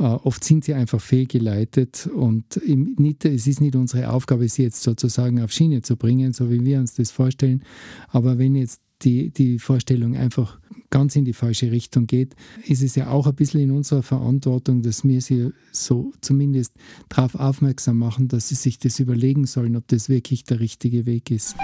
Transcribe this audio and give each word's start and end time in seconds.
Äh, 0.00 0.04
oft 0.04 0.42
sind 0.42 0.64
sie 0.64 0.72
einfach 0.72 1.00
fehlgeleitet 1.00 2.08
und 2.12 2.56
es 2.56 3.46
ist 3.46 3.60
nicht 3.60 3.76
unsere 3.76 4.10
Aufgabe, 4.10 4.48
sie 4.48 4.62
jetzt 4.62 4.82
sozusagen 4.82 5.42
auf 5.42 5.52
Schiene 5.52 5.82
zu 5.82 5.96
bringen, 5.96 6.32
so 6.32 6.50
wie 6.50 6.64
wir 6.64 6.78
uns 6.78 6.94
das 6.94 7.10
vorstellen. 7.10 7.62
Aber 8.08 8.38
wenn 8.38 8.54
jetzt 8.54 8.80
die, 9.02 9.30
die 9.30 9.58
Vorstellung 9.58 10.16
einfach 10.16 10.58
ganz 10.88 11.16
in 11.16 11.24
die 11.24 11.34
falsche 11.34 11.70
Richtung 11.70 12.06
geht, 12.06 12.34
ist 12.66 12.82
es 12.82 12.94
ja 12.94 13.10
auch 13.10 13.26
ein 13.26 13.34
bisschen 13.34 13.60
in 13.60 13.70
unserer 13.70 14.02
Verantwortung, 14.02 14.82
dass 14.82 15.04
wir 15.04 15.20
sie 15.20 15.50
so 15.70 16.12
zumindest 16.20 16.72
darauf 17.10 17.34
aufmerksam 17.34 17.98
machen, 17.98 18.28
dass 18.28 18.48
sie 18.48 18.54
sich 18.54 18.78
das 18.78 19.00
überlegen 19.00 19.46
sollen, 19.46 19.76
ob 19.76 19.86
das 19.88 20.08
wirklich 20.08 20.44
der 20.44 20.60
richtige 20.60 21.04
Weg 21.04 21.30
ist. 21.30 21.56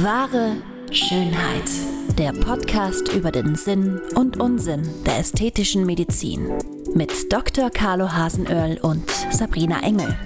Wahre 0.00 0.56
Schönheit. 0.90 1.70
Der 2.18 2.32
Podcast 2.32 3.12
über 3.14 3.30
den 3.30 3.56
Sinn 3.56 4.00
und 4.14 4.40
Unsinn 4.40 4.82
der 5.06 5.18
ästhetischen 5.18 5.84
Medizin. 5.84 6.48
Mit 6.94 7.32
Dr. 7.32 7.70
Carlo 7.70 8.12
Hasenöhrl 8.12 8.78
und 8.80 9.10
Sabrina 9.30 9.82
Engel. 9.82 10.16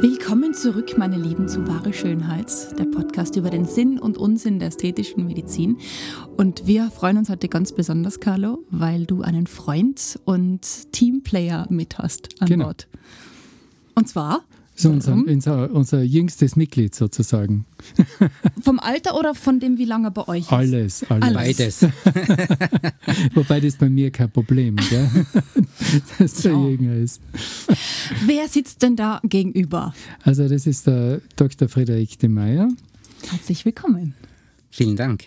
Willkommen 0.00 0.54
zurück, 0.54 0.96
meine 0.96 1.16
Lieben, 1.16 1.48
zu 1.48 1.66
Wahre 1.66 1.92
Schönheit, 1.92 2.78
der 2.78 2.84
Podcast 2.84 3.34
über 3.36 3.50
den 3.50 3.64
Sinn 3.64 3.98
und 3.98 4.16
Unsinn 4.16 4.60
der 4.60 4.68
ästhetischen 4.68 5.26
Medizin. 5.26 5.78
Und 6.36 6.66
wir 6.66 6.90
freuen 6.90 7.18
uns 7.18 7.28
heute 7.30 7.48
ganz 7.48 7.72
besonders, 7.72 8.20
Carlo, 8.20 8.60
weil 8.70 9.06
du 9.06 9.22
einen 9.22 9.48
Freund 9.48 10.20
und 10.24 10.92
Teamplayer 10.92 11.66
mit 11.68 11.98
hast 11.98 12.28
an 12.40 12.48
Genau. 12.48 12.66
Bord. 12.66 12.86
Und 13.94 14.08
zwar 14.08 14.44
So 14.80 14.90
unser, 14.90 15.12
unser, 15.14 15.72
unser 15.72 16.02
jüngstes 16.02 16.54
Mitglied 16.54 16.94
sozusagen. 16.94 17.66
vom 18.62 18.78
Alter 18.78 19.18
oder 19.18 19.34
von 19.34 19.58
dem, 19.58 19.76
wie 19.76 19.84
lange 19.84 20.06
er 20.06 20.10
bei 20.12 20.28
euch 20.28 20.42
ist? 20.44 20.52
Alles, 20.52 21.04
alles. 21.10 21.34
Beides. 21.34 21.82
Wobei 23.34 23.58
das 23.58 23.74
bei 23.74 23.88
mir 23.88 24.12
kein 24.12 24.30
Problem 24.30 24.76
gell? 24.76 25.10
dass 26.20 26.44
er 26.44 26.52
Ja. 26.52 26.68
jünger 26.68 26.94
ist. 26.94 27.20
Wer 28.24 28.46
sitzt 28.46 28.82
denn 28.82 28.94
da 28.94 29.20
gegenüber? 29.24 29.92
Also 30.22 30.48
das 30.48 30.64
ist 30.66 30.86
der 30.86 31.22
Dr. 31.34 31.68
Frederik 31.68 32.16
de 32.20 32.28
Meyer 32.28 32.68
Herzlich 33.30 33.64
willkommen. 33.64 34.14
Vielen 34.70 34.94
Dank. 34.94 35.26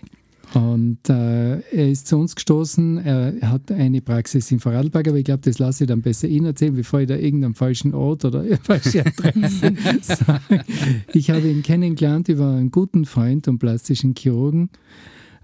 Und 0.54 1.10
äh, 1.10 1.60
er 1.60 1.90
ist 1.90 2.08
zu 2.08 2.18
uns 2.18 2.36
gestoßen. 2.36 2.98
Er 2.98 3.50
hat 3.50 3.72
eine 3.72 4.02
Praxis 4.02 4.52
in 4.52 4.60
Vorarlberg, 4.60 5.08
aber 5.08 5.18
ich 5.18 5.24
glaube, 5.24 5.42
das 5.44 5.60
lasse 5.60 5.86
ich 5.86 5.88
dann 5.88 6.02
besser 6.02 6.28
ihn 6.28 6.46
erzählen, 6.46 6.76
bevor 6.76 7.02
ich 7.02 7.08
da 7.08 7.16
irgendeinen 7.16 7.54
falschen 7.54 7.94
Ort 7.94 8.26
oder 8.26 8.44
falsche 8.64 9.06
Adresse 9.06 9.74
sage. 10.02 10.64
Ich 11.14 11.30
habe 11.30 11.48
ihn 11.48 11.64
kennengelernt 11.64 12.28
über 12.28 12.50
einen 12.50 12.72
guten 12.72 13.06
Freund 13.06 13.48
und 13.48 13.60
plastischen 13.60 14.14
Chirurgen 14.18 14.70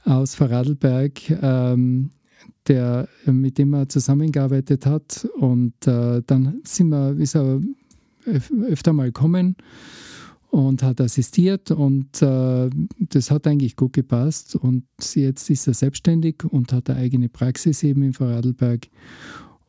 aus 0.04 0.36
Vorarlberg, 0.36 1.30
ähm, 1.42 2.12
der, 2.68 3.08
mit 3.26 3.58
dem 3.58 3.74
er 3.74 3.88
zusammengearbeitet 3.88 4.86
hat. 4.86 5.26
Und 5.38 5.88
äh, 5.88 6.22
dann 6.28 6.60
sind 6.64 6.90
wir, 6.90 7.18
ist 7.18 7.36
er 7.36 7.62
öf 8.26 8.52
öfter 8.68 8.92
mal 8.92 9.06
gekommen 9.06 9.56
und 10.50 10.84
hat 10.84 11.02
assistiert 11.02 11.72
und 11.72 12.22
äh, 12.22 12.70
das 13.00 13.32
hat 13.32 13.48
eigentlich 13.48 13.76
gut 13.76 13.94
gepasst 13.94 14.56
und 14.56 14.86
jetzt 15.14 15.50
ist 15.50 15.68
er 15.68 15.74
selbstständig 15.74 16.44
und 16.44 16.74
hat 16.74 16.90
eine 16.90 17.00
eigene 17.00 17.30
Praxis 17.30 17.84
eben 17.84 18.04
in 18.04 18.14
Vorarlberg 18.14 18.88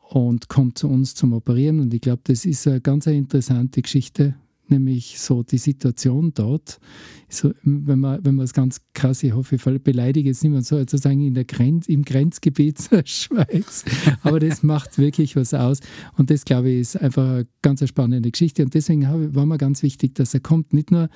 und 0.09 0.49
kommt 0.49 0.77
zu 0.77 0.89
uns 0.89 1.15
zum 1.15 1.33
Operieren 1.33 1.79
und 1.79 1.93
ich 1.93 2.01
glaube, 2.01 2.21
das 2.23 2.45
ist 2.45 2.67
eine 2.67 2.81
ganz 2.81 3.07
interessante 3.07 3.81
Geschichte, 3.81 4.35
nämlich 4.71 5.19
so 5.19 5.43
die 5.43 5.57
Situation 5.57 6.33
dort, 6.33 6.79
so, 7.27 7.51
wenn 7.63 7.99
man 7.99 8.23
wenn 8.25 8.35
man 8.35 8.45
es 8.45 8.53
ganz 8.53 8.81
krass, 8.93 9.23
ich 9.23 9.33
hoffe, 9.33 9.55
ich 9.55 9.83
beleidige 9.83 10.29
jetzt 10.29 10.43
niemand 10.43 10.65
sozusagen 10.65 11.21
in 11.21 11.33
der 11.33 11.45
Grenz, 11.45 11.87
im 11.87 12.03
Grenzgebiet 12.03 12.77
zur 12.81 13.03
Schweiz, 13.05 13.85
aber 14.21 14.39
das 14.39 14.63
macht 14.63 14.97
wirklich 14.97 15.35
was 15.35 15.53
aus. 15.53 15.79
Und 16.17 16.29
das, 16.29 16.45
glaube 16.45 16.69
ich, 16.69 16.79
ist 16.79 17.01
einfach 17.01 17.29
eine 17.29 17.47
ganz 17.61 17.87
spannende 17.87 18.31
Geschichte. 18.31 18.63
Und 18.63 18.73
deswegen 18.73 19.35
war 19.35 19.45
mir 19.45 19.57
ganz 19.57 19.83
wichtig, 19.83 20.15
dass 20.15 20.33
er 20.33 20.39
kommt, 20.39 20.73
nicht 20.73 20.91
nur 20.91 21.09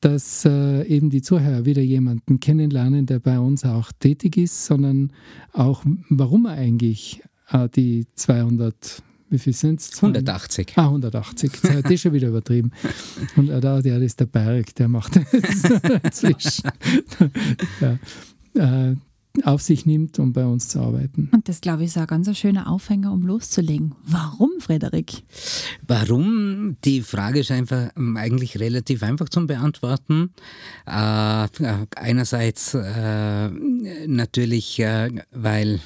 dass 0.00 0.44
äh, 0.44 0.84
eben 0.86 1.10
die 1.10 1.22
Zuhörer 1.22 1.64
wieder 1.64 1.82
jemanden 1.82 2.38
kennenlernen, 2.38 3.06
der 3.06 3.18
bei 3.18 3.38
uns 3.38 3.64
auch 3.64 3.90
tätig 3.98 4.36
ist, 4.36 4.64
sondern 4.64 5.12
auch, 5.52 5.84
warum 6.08 6.46
er 6.46 6.52
eigentlich 6.52 7.22
äh, 7.50 7.68
die 7.68 8.06
200, 8.14 9.02
wie 9.30 9.38
viel 9.38 9.52
sind 9.52 9.80
es? 9.80 9.94
180. 9.96 10.72
Ah, 10.76 10.86
180. 10.86 11.52
Jetzt 11.52 11.70
hat 11.70 11.90
das 11.90 12.00
schon 12.00 12.12
wieder 12.12 12.28
übertrieben. 12.28 12.72
Und 13.36 13.48
äh, 13.48 13.60
da, 13.60 13.80
der 13.80 14.00
ist 14.00 14.20
der 14.20 14.26
Berg, 14.26 14.74
der 14.74 14.88
macht 14.88 15.16
das 15.16 16.12
zwischen, 16.12 16.70
ja, 17.80 17.98
äh, 18.54 18.96
auf 19.44 19.62
sich 19.62 19.86
nimmt, 19.86 20.18
um 20.18 20.32
bei 20.32 20.44
uns 20.44 20.68
zu 20.68 20.80
arbeiten. 20.80 21.30
Und 21.32 21.48
das, 21.48 21.60
glaube 21.60 21.82
ich, 21.82 21.88
ist 21.88 21.98
ein 21.98 22.06
ganz 22.06 22.36
schöner 22.36 22.68
Aufhänger, 22.68 23.12
um 23.12 23.22
loszulegen. 23.22 23.94
Warum, 24.04 24.50
Frederik? 24.58 25.22
Warum? 25.86 26.76
Die 26.84 27.02
Frage 27.02 27.40
ist 27.40 27.50
einfach 27.50 27.90
ähm, 27.96 28.16
eigentlich 28.16 28.58
relativ 28.58 29.02
einfach 29.02 29.28
zum 29.28 29.46
Beantworten. 29.46 30.32
Äh, 30.86 31.44
äh, 31.44 31.86
einerseits 31.96 32.74
äh, 32.74 33.48
natürlich, 34.06 34.80
äh, 34.80 35.10
weil 35.30 35.80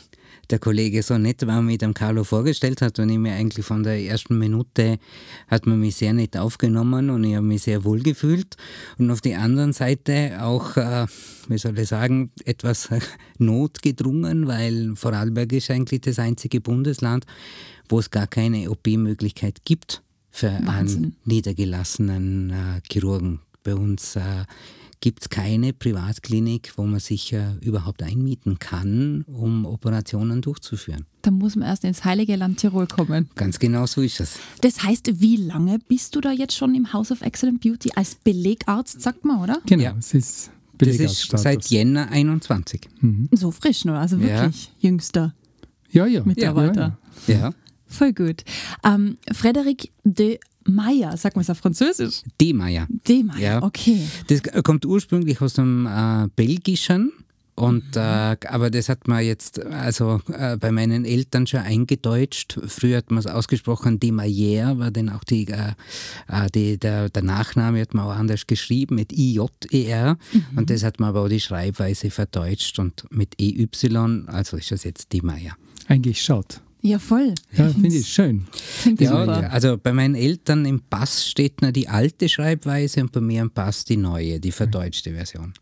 der 0.53 0.59
Kollege 0.59 1.03
so 1.03 1.17
nett 1.17 1.47
war 1.47 1.63
mich 1.63 1.79
dem 1.79 1.95
Carlo 1.95 2.25
vorgestellt 2.25 2.83
hat 2.83 2.99
und 2.99 3.09
ich 3.09 3.19
mir 3.19 3.33
eigentlich 3.33 3.65
von 3.65 3.83
der 3.83 3.99
ersten 3.99 4.39
Minute 4.39 4.99
hat 5.49 5.67
man 5.67 5.81
mich 5.81 5.97
sehr 5.97 6.13
nett 6.13 6.37
aufgenommen 6.37 7.09
und 7.11 7.25
ich 7.25 7.35
habe 7.35 7.47
mich 7.47 7.63
sehr 7.63 7.85
wohl 7.85 8.03
gefühlt. 8.03 8.57
Und 8.99 9.11
auf 9.11 9.23
der 9.23 9.41
anderen 9.41 9.73
Seite 9.73 10.43
auch, 10.43 10.77
äh, 10.77 11.07
wie 11.49 11.59
soll 11.59 11.79
ich 11.79 11.89
sagen, 11.89 12.31
etwas 12.45 12.91
notgedrungen, 13.39 14.47
weil 14.47 14.95
Vorarlberg 14.95 15.53
ist 15.55 15.71
eigentlich 15.71 16.03
das 16.03 16.19
einzige 16.19 16.61
Bundesland, 16.61 17.25
wo 17.89 17.99
es 17.99 18.11
gar 18.11 18.27
keine 18.27 18.71
OP-Möglichkeit 18.71 19.65
gibt 19.65 20.03
für 20.31 20.53
Wahnsinn. 20.65 21.05
einen 21.05 21.17
niedergelassenen 21.25 22.51
äh, 22.51 22.81
Chirurgen. 22.91 23.41
Bei 23.65 23.75
uns 23.75 24.17
äh, 24.17 24.21
gibt 25.03 25.21
es 25.23 25.29
keine 25.29 25.73
Privatklinik, 25.75 26.73
wo 26.77 26.85
man 26.85 27.01
sich 27.01 27.33
äh, 27.35 27.57
überhaupt 27.61 28.03
einmieten 28.03 28.59
kann, 28.59 29.25
um 29.27 29.67
Operationen 29.67 30.41
durchzuführen. 30.41 31.05
Da 31.23 31.31
muss 31.31 31.57
man 31.57 31.69
erst 31.69 31.85
ins 31.85 32.05
heilige 32.05 32.37
Land 32.37 32.61
Tirol 32.61 32.87
kommen. 32.87 33.29
Ganz 33.35 33.59
genau 33.59 33.85
so 33.87 34.01
ist 34.01 34.21
es. 34.21 34.39
Das 34.63 34.83
heißt, 34.83 35.21
wie 35.21 35.37
lange 35.37 35.79
bist 35.89 36.15
du 36.17 36.21
da 36.21 36.31
jetzt 36.33 36.57
schon 36.57 36.75
im 36.75 36.93
House 36.93 37.11
of 37.11 37.21
Excellent 37.21 37.61
Beauty 37.61 37.91
als 37.97 38.15
Belegarzt, 38.15 39.03
sagt 39.03 39.25
man, 39.25 39.41
oder? 39.43 39.59
Genau, 39.67 39.83
Ja. 39.83 39.97
es 39.99 40.15
ist 40.15 40.51
Das 40.79 40.89
ist 40.97 41.31
seit 41.37 41.67
Jänner 41.67 42.09
21. 42.11 42.89
So 43.33 43.51
frisch 43.51 43.85
nur, 43.85 43.97
also 43.99 44.17
Ja. 44.17 44.43
wirklich 44.45 44.71
jüngster 44.81 45.35
Ja, 45.91 46.07
ja. 46.07 46.23
Mitarbeiter. 46.25 46.97
Ja, 47.27 47.35
Ja. 47.35 47.55
Voll 47.87 48.13
gut. 48.15 48.45
Ähm, 48.85 49.19
Frederik 49.33 49.91
de 50.05 50.39
Meyer, 50.67 51.17
sag 51.17 51.35
mal 51.37 51.43
es 51.43 51.51
auf 51.51 51.59
Französisch. 51.59 52.23
Die 52.41 52.53
Meier. 52.53 52.87
De 53.09 53.23
Meyer, 53.23 53.39
Ja. 53.41 53.63
okay. 53.63 54.07
Das 54.29 54.43
kommt 54.65 54.85
ursprünglich 54.87 55.41
aus 55.41 55.55
dem 55.55 55.87
äh, 55.87 56.29
Belgischen. 56.37 57.13
Und, 57.55 57.97
äh, 57.97 58.01
aber 58.01 58.71
das 58.71 58.89
hat 58.89 59.07
man 59.09 59.23
jetzt 59.23 59.61
also 59.63 60.23
äh, 60.33 60.57
bei 60.57 60.73
meinen 60.73 61.05
Eltern 61.05 61.47
schon 61.47 61.61
eingedeutscht. 61.61 62.59
Früher 62.67 62.97
hat 62.97 63.11
man 63.11 63.19
es 63.19 63.27
ausgesprochen, 63.27 64.01
de 64.01 64.11
Mayer 64.11 64.79
war 64.79 64.91
dann 64.91 65.11
auch 65.11 65.23
die, 65.23 65.47
äh, 65.49 65.73
äh, 66.29 66.49
die, 66.55 66.79
der, 66.79 67.11
der 67.11 67.23
Nachname 67.23 67.83
hat 67.83 67.93
man 67.93 68.07
auch 68.07 68.17
anders 68.17 68.47
geschrieben 68.47 68.95
mit 68.95 69.13
I-J-E-R. 69.13 70.17
Und 70.57 70.71
das 70.71 70.83
hat 70.83 70.99
man 70.99 71.11
aber 71.11 71.21
auch 71.25 71.29
die 71.29 71.41
Schreibweise 71.41 72.11
verdeutscht 72.11 72.79
und 72.79 73.05
mit 73.11 73.35
E-Y, 73.39 74.29
also 74.29 74.57
ist 74.57 74.71
das 74.71 74.85
jetzt 74.85 75.13
de 75.13 75.21
Mayer. 75.23 75.55
Eigentlich 75.89 76.23
schaut. 76.23 76.63
Ja, 76.85 76.99
voll. 76.99 77.35
Ja, 77.57 77.69
finde 77.69 77.89
ich 77.97 78.09
schön. 78.09 78.47
Klingt 78.83 79.01
Ja, 79.01 79.11
super. 79.11 79.43
ja, 79.43 79.49
also 79.51 79.79
bei 79.79 79.93
meinen 79.93 80.17
Eltern 80.17 80.65
im 80.67 80.81
Pass 80.81 81.27
steht 81.29 81.63
nur 81.63 81.71
die 81.71 81.89
alte 81.89 82.29
Schreibweise 82.29 83.03
und 83.03 83.13
bei 83.13 83.21
mir 83.21 83.41
im 83.43 83.51
Pass 83.51 83.85
die 83.85 83.97
neue, 83.97 84.41
die 84.41 84.51
verdeutschte 84.53 85.13
Version. 85.13 85.55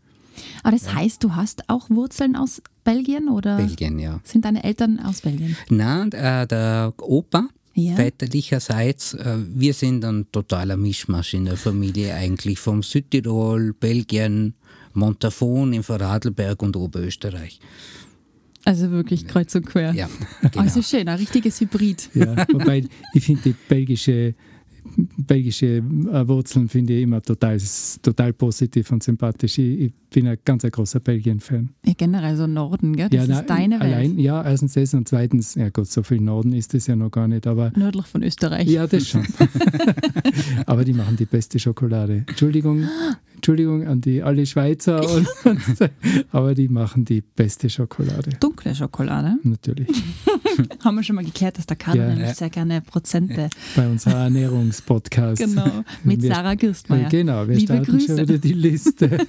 Aber 0.63 0.73
das 0.75 0.95
heißt, 0.95 1.23
du 1.23 1.35
hast 1.35 1.69
auch 1.69 1.91
Wurzeln 1.91 2.37
aus 2.37 2.63
Belgien 2.85 3.29
oder 3.29 3.59
Belgien, 3.59 3.99
ja. 3.99 4.21
sind 4.25 4.47
deine 4.47 4.65
Eltern 4.65 4.99
aus 5.01 5.21
Belgien? 5.21 5.55
Na, 5.69 6.07
äh, 6.07 6.47
der 6.47 6.95
Opa, 6.97 7.49
Ja. 7.75 7.95
väterlicherseits, 7.97 9.13
äh, 9.15 9.37
wir 9.55 9.75
sind 9.75 10.03
ein 10.07 10.27
totaler 10.33 10.79
Mischmasch 10.79 11.35
in 11.35 11.45
der 11.45 11.59
Familie 11.59 12.15
eigentlich, 12.15 12.59
vom 12.59 12.83
Südtirol, 12.83 13.75
Belgien, 13.75 14.55
Montafon 14.95 15.75
in 15.75 15.83
Vorarlberg 15.83 16.63
und 16.63 16.75
Oberösterreich. 16.77 17.61
Also 18.65 18.91
wirklich 18.91 19.27
kreuz 19.27 19.55
und 19.55 19.67
quer. 19.67 19.93
Ja, 19.95 20.09
genau. 20.43 20.65
Also 20.65 20.83
schön, 20.83 21.09
ein 21.09 21.19
richtiges 21.19 21.61
Hybrid. 21.61 22.11
Ja, 22.15 22.47
wobei 22.53 22.85
ich 23.15 23.25
finde 23.25 23.43
die 23.43 23.55
belgische, 23.69 24.35
belgische 25.17 25.79
äh, 25.79 26.29
Wurzeln 26.29 26.69
finde 26.69 26.95
ich 26.95 27.03
immer 27.03 27.23
total, 27.23 27.59
total 28.03 28.33
positiv 28.33 28.91
und 28.93 29.03
sympathisch. 29.03 29.59
Ich, 29.59 29.81
ich 29.81 29.93
bin 30.11 30.27
ein 30.27 30.39
ganz 30.45 30.65
ein 30.65 30.71
großer 30.71 31.01
Belgien-Fan. 31.01 31.71
Ja, 31.87 31.93
generell 31.97 32.37
so 32.37 32.47
Norden, 32.47 32.97
gell? 32.97 33.09
Das 33.09 33.17
ja, 33.29 33.35
ist 33.41 33.45
na, 33.49 33.55
deine 33.57 33.81
Welt. 33.81 33.83
allein, 33.95 34.19
Ja, 34.19 34.43
erstens 34.45 34.75
das 34.75 34.93
und 34.95 35.09
zweitens, 35.09 35.55
ja 35.55 35.69
Gott, 35.71 35.87
so 35.89 36.03
viel 36.03 36.21
Norden 36.21 36.53
ist 36.53 36.75
es 36.75 36.87
ja 36.87 36.97
noch 36.97 37.11
gar 37.11 37.29
nicht, 37.29 37.47
aber 37.47 37.73
Nördlich 37.77 38.07
von 38.07 38.23
Österreich. 38.23 38.69
ja, 38.69 38.87
das 38.87 39.07
schon. 39.09 39.23
aber 40.67 40.85
die 40.85 40.93
machen 40.93 41.17
die 41.17 41.25
beste 41.27 41.59
Schokolade. 41.59 42.25
Entschuldigung, 42.29 42.85
Entschuldigung 43.37 43.87
an 43.87 44.01
die 44.01 44.23
alle 44.23 44.45
Schweizer, 44.47 45.01
und, 45.15 45.27
aber 46.33 46.55
die 46.55 46.69
machen 46.69 47.05
die 47.05 47.21
beste 47.23 47.71
Schokolade. 47.71 48.31
Dunkle 48.41 48.75
Schokolade. 48.75 49.37
Natürlich. 49.43 50.03
Haben 50.85 50.97
wir 50.97 51.03
schon 51.03 51.17
mal 51.17 51.25
geklärt, 51.25 51.57
dass 51.59 51.67
der 51.67 51.77
Karl 51.77 51.97
Ja. 51.97 52.09
nämlich 52.09 52.35
sehr 52.35 52.51
gerne 52.51 52.81
Prozente. 52.83 53.49
Bei 53.77 53.89
unserem 53.89 54.17
Ernährungspodcast. 54.19 55.43
Genau. 55.43 55.85
Mit 56.05 56.23
Wir- 56.23 56.35
Sarah 56.35 56.55
Gerstmeier. 56.55 57.09
Genau, 57.09 57.47
wir 57.49 57.55
Liebe 57.57 57.73
starten 57.75 57.91
Grüße. 57.93 58.07
schon 58.09 58.17
wieder 58.19 58.39
die 58.39 58.53
Liste 58.53 59.27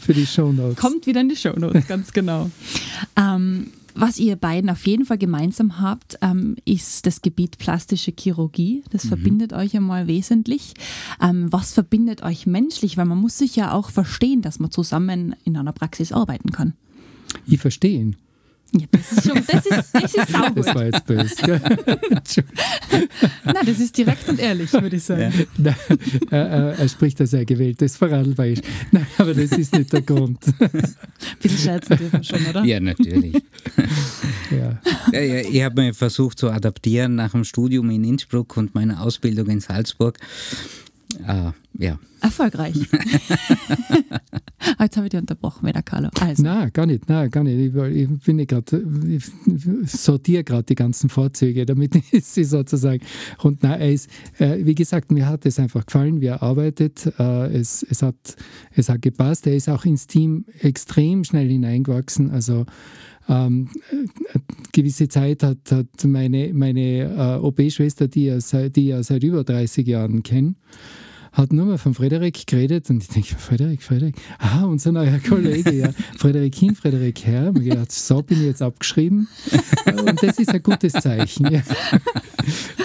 für 0.00 0.12
die 0.18 0.26
Shownotes. 0.26 0.76
Kommt 0.76 1.06
wieder 1.06 1.20
in 1.20 1.28
die 1.28 1.36
Shownotes, 1.36 1.86
ganz 1.86 2.12
genau. 2.12 2.50
Ähm, 3.16 3.68
was 3.94 4.18
ihr 4.18 4.36
beiden 4.36 4.70
auf 4.70 4.86
jeden 4.86 5.04
Fall 5.04 5.18
gemeinsam 5.18 5.80
habt, 5.80 6.18
ähm, 6.22 6.56
ist 6.64 7.04
das 7.06 7.20
Gebiet 7.20 7.58
plastische 7.58 8.12
Chirurgie. 8.16 8.84
Das 8.90 9.06
verbindet 9.06 9.52
euch 9.52 9.76
einmal 9.76 10.06
wesentlich. 10.06 10.74
Ähm, 11.20 11.52
was 11.52 11.72
verbindet 11.72 12.22
euch 12.22 12.46
menschlich? 12.46 12.96
Weil 12.96 13.06
man 13.06 13.18
muss 13.18 13.38
sich 13.38 13.56
ja 13.56 13.72
auch 13.72 13.90
verstehen, 13.90 14.40
dass 14.40 14.60
man 14.60 14.70
zusammen 14.70 15.34
in 15.44 15.56
einer 15.56 15.72
Praxis 15.72 16.12
arbeiten 16.12 16.52
kann. 16.52 16.74
Ich 17.46 17.58
verstehe 17.58 17.98
ihn. 17.98 18.16
Ja, 18.72 18.86
das 18.90 19.12
ist 19.12 19.26
schon, 19.26 19.42
das 19.46 19.66
ist, 19.66 19.94
das 19.94 20.04
ist 20.04 20.18
Das 20.18 20.28
saugut. 20.28 20.74
war 20.74 20.84
jetzt 20.84 21.06
böse. 21.06 21.34
Nein, 23.44 23.54
das 23.64 23.78
ist 23.80 23.96
direkt 23.96 24.28
und 24.28 24.38
ehrlich, 24.38 24.70
würde 24.72 24.96
ich 24.96 25.02
sagen. 25.04 25.32
Nein, 25.56 25.74
er, 26.30 26.46
er, 26.46 26.78
er 26.78 26.88
spricht, 26.88 27.18
dass 27.20 27.32
er 27.32 27.44
gewähltes 27.46 27.96
Vorarlberg 27.96 28.52
ist. 28.58 28.64
Nein, 28.92 29.06
aber 29.16 29.32
das 29.32 29.52
ist 29.52 29.72
nicht 29.74 29.90
der 29.92 30.02
Grund. 30.02 30.38
Bisschen 31.42 31.58
scherzen 31.58 31.96
dürfen 31.96 32.22
schon, 32.22 32.44
oder? 32.46 32.64
Ja, 32.64 32.80
natürlich. 32.80 33.34
Ja. 34.50 34.80
Ja, 35.12 35.20
ja, 35.20 35.40
ich 35.46 35.62
habe 35.62 35.82
mir 35.82 35.92
versucht 35.92 36.38
zu 36.38 36.50
adaptieren 36.50 37.14
nach 37.16 37.32
dem 37.32 37.44
Studium 37.44 37.90
in 37.90 38.02
Innsbruck 38.02 38.56
und 38.56 38.74
meiner 38.74 39.02
Ausbildung 39.02 39.48
in 39.48 39.60
Salzburg. 39.60 40.18
Äh, 41.26 41.52
ja, 41.78 41.98
Erfolgreich. 42.20 42.74
Jetzt 44.80 44.96
habe 44.96 45.06
ich 45.06 45.10
dich 45.10 45.20
unterbrochen 45.20 45.66
wieder, 45.66 45.82
Carlo. 45.82 46.08
Also, 46.20 46.42
Nein, 46.42 46.70
gar 46.72 46.86
nicht, 46.86 47.08
nein, 47.08 47.30
gar 47.30 47.44
nicht. 47.44 47.58
Ich, 47.58 47.74
ich 47.74 48.08
bin 48.24 48.46
gerade, 48.46 48.84
ich 49.08 49.24
sortiere 49.86 50.44
gerade 50.44 50.64
die 50.64 50.74
ganzen 50.74 51.08
Vorzüge, 51.08 51.64
damit 51.64 51.94
ich 52.12 52.24
sie 52.24 52.44
sozusagen. 52.44 53.02
Und 53.42 53.62
nein, 53.62 53.80
er 53.80 53.92
ist, 53.92 54.10
äh, 54.38 54.64
wie 54.64 54.74
gesagt, 54.74 55.10
mir 55.10 55.26
hat 55.26 55.46
es 55.46 55.58
einfach 55.58 55.86
gefallen, 55.86 56.20
wie 56.20 56.26
er 56.26 56.42
arbeitet. 56.42 57.06
Äh, 57.18 57.56
es, 57.56 57.82
es, 57.88 58.02
hat, 58.02 58.36
es 58.72 58.88
hat 58.88 59.02
gepasst. 59.02 59.46
Er 59.46 59.56
ist 59.56 59.68
auch 59.68 59.84
ins 59.84 60.06
Team 60.06 60.44
extrem 60.60 61.24
schnell 61.24 61.48
hineingewachsen. 61.48 62.30
Also 62.30 62.66
ähm, 63.28 63.68
äh, 63.92 64.38
gewisse 64.72 65.08
Zeit 65.08 65.42
hat, 65.42 65.58
hat 65.70 65.86
meine, 66.04 66.52
meine 66.54 67.38
äh, 67.40 67.44
OB-Schwester, 67.44 68.08
die, 68.08 68.26
er 68.26 68.40
seit- 68.40 68.76
die 68.76 68.82
ich 68.82 68.88
ja 68.88 69.02
seit 69.02 69.22
über 69.22 69.44
30 69.44 69.86
Jahren 69.86 70.22
kenne, 70.22 70.54
hat 71.32 71.52
nur 71.52 71.66
mal 71.66 71.78
von 71.78 71.94
Frederik 71.94 72.46
geredet 72.46 72.88
und 72.90 73.02
ich 73.02 73.08
denke, 73.10 73.34
Frederik, 73.36 73.82
Frederik, 73.82 74.16
ah, 74.38 74.64
unser 74.64 74.92
neuer 74.92 75.18
Kollege, 75.20 75.72
ja, 75.72 75.90
Frederik 76.16 76.54
hin, 76.54 76.74
Frederik 76.74 77.24
her. 77.26 77.48
Und 77.54 77.62
ich 77.62 77.68
gedacht, 77.70 77.92
so 77.92 78.22
bin 78.22 78.38
ich 78.38 78.46
jetzt 78.46 78.62
abgeschrieben 78.62 79.28
und 79.86 80.22
das 80.22 80.38
ist 80.38 80.48
ein 80.52 80.62
gutes 80.62 80.94
Zeichen. 80.94 81.52
Ja. 81.52 81.62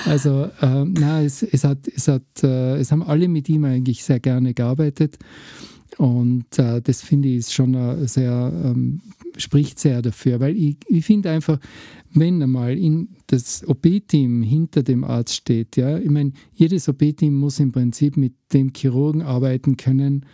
Also, 0.05 0.49
ähm, 0.61 0.93
na, 0.99 1.21
es, 1.23 1.41
es, 1.41 1.63
hat, 1.63 1.87
es, 1.87 2.07
hat, 2.09 2.21
äh, 2.43 2.75
es 2.77 2.91
haben 2.91 3.01
alle 3.01 3.27
mit 3.29 3.47
ihm 3.49 3.63
eigentlich 3.63 4.03
sehr 4.03 4.19
gerne 4.19 4.53
gearbeitet 4.53 5.17
und 5.97 6.45
äh, 6.57 6.81
das 6.81 7.01
finde 7.01 7.29
ich 7.29 7.37
ist 7.37 7.53
schon 7.53 7.73
äh, 7.73 8.07
sehr, 8.07 8.51
ähm, 8.65 9.01
spricht 9.37 9.79
sehr 9.79 10.01
dafür, 10.01 10.39
weil 10.39 10.55
ich, 10.55 10.77
ich 10.87 11.05
finde 11.05 11.29
einfach, 11.31 11.59
wenn 12.13 12.41
einmal 12.41 12.77
in 12.77 13.09
das 13.27 13.67
OP-Team 13.67 14.43
hinter 14.43 14.83
dem 14.83 15.03
Arzt 15.03 15.35
steht, 15.35 15.77
ja, 15.77 15.97
ich 15.97 16.09
meine, 16.09 16.33
jedes 16.53 16.87
OP-Team 16.87 17.35
muss 17.35 17.59
im 17.59 17.71
Prinzip 17.71 18.17
mit 18.17 18.33
dem 18.53 18.71
Chirurgen 18.75 19.21
arbeiten 19.21 19.77
können, 19.77 20.25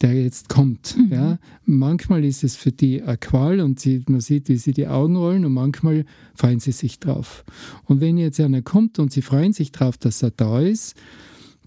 der 0.00 0.14
jetzt 0.14 0.48
kommt. 0.48 0.96
Ja. 1.10 1.38
Manchmal 1.64 2.24
ist 2.24 2.44
es 2.44 2.56
für 2.56 2.72
die 2.72 3.02
eine 3.02 3.18
Qual 3.18 3.60
und 3.60 3.80
sie, 3.80 4.02
man 4.08 4.20
sieht, 4.20 4.48
wie 4.48 4.56
sie 4.56 4.72
die 4.72 4.86
Augen 4.86 5.16
rollen 5.16 5.44
und 5.44 5.52
manchmal 5.52 6.04
freuen 6.34 6.60
sie 6.60 6.72
sich 6.72 7.00
drauf. 7.00 7.44
Und 7.84 8.00
wenn 8.00 8.16
jetzt 8.16 8.40
einer 8.40 8.62
kommt 8.62 8.98
und 8.98 9.12
sie 9.12 9.22
freuen 9.22 9.52
sich 9.52 9.72
drauf, 9.72 9.98
dass 9.98 10.22
er 10.22 10.30
da 10.30 10.60
ist, 10.60 10.96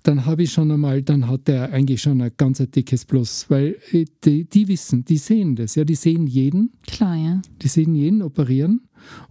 dann 0.04 0.26
habe 0.26 0.44
ich 0.44 0.52
schon 0.52 0.70
einmal, 0.72 1.02
dann 1.02 1.28
hat 1.28 1.48
er 1.50 1.72
eigentlich 1.72 2.02
schon 2.02 2.22
ein 2.22 2.32
ganz 2.38 2.58
dickes 2.58 3.06
Plus, 3.06 3.46
weil 3.50 3.78
äh, 3.92 4.06
die, 4.24 4.46
die 4.46 4.68
wissen, 4.68 5.06
die 5.06 5.18
sehen 5.18 5.56
das, 5.56 5.76
ja, 5.76 5.86
die 5.86 5.96
sehen 5.96 6.28
jeden, 6.28 6.74
klar, 6.86 7.16
ja. 7.16 7.42
die 7.62 7.68
sehen 7.68 7.96
jeden 7.96 8.22
operieren 8.22 8.82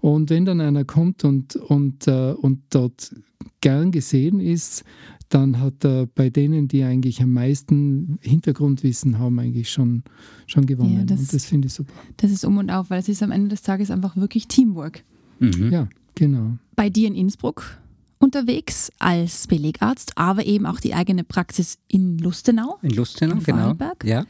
und 0.01 0.31
wenn 0.31 0.45
dann 0.45 0.61
einer 0.61 0.85
kommt 0.85 1.25
und, 1.25 1.57
und, 1.57 2.09
äh, 2.09 2.33
und 2.33 2.61
dort 2.71 3.15
gern 3.61 3.91
gesehen 3.91 4.41
ist, 4.41 4.85
dann 5.29 5.61
hat 5.61 5.85
er 5.85 6.07
bei 6.07 6.29
denen, 6.29 6.69
die 6.69 6.83
eigentlich 6.83 7.23
am 7.23 7.33
meisten 7.33 8.19
Hintergrundwissen 8.21 9.19
haben, 9.19 9.39
eigentlich 9.39 9.71
schon, 9.71 10.03
schon 10.47 10.67
gewonnen. 10.67 10.99
Ja, 10.99 11.05
das- 11.05 11.21
und 11.21 11.33
das 11.33 11.45
finde 11.47 11.67
ich 11.69 11.75
super. 11.75 11.93
Das 12.19 12.31
ist 12.31 12.45
um 12.45 12.59
und 12.59 12.71
auf, 12.71 12.91
weil 12.91 13.01
es 13.01 13.09
ist 13.09 13.23
am 13.23 13.31
Ende 13.31 13.49
des 13.49 13.63
Tages 13.63 13.91
einfach 13.91 14.17
wirklich 14.17 14.49
Teamwork. 14.49 15.05
mhm. 15.39 15.71
Ja, 15.71 15.89
genau. 16.15 16.59
Bei 16.77 16.91
dir 16.91 17.09
in 17.09 17.15
Innsbruck 17.15 17.79
unterwegs 18.23 18.91
als 18.99 19.47
Belegarzt, 19.47 20.13
aber 20.17 20.47
eben 20.47 20.67
auch 20.67 20.81
die 20.81 20.95
eigene 20.95 21.25
Praxis 21.25 21.79
in 21.89 22.19
Lustenau. 22.19 22.79
in 22.83 22.91
Lustenau, 22.91 23.37
In 23.37 23.43
genau. 23.43 23.75
Ja, 24.05 24.25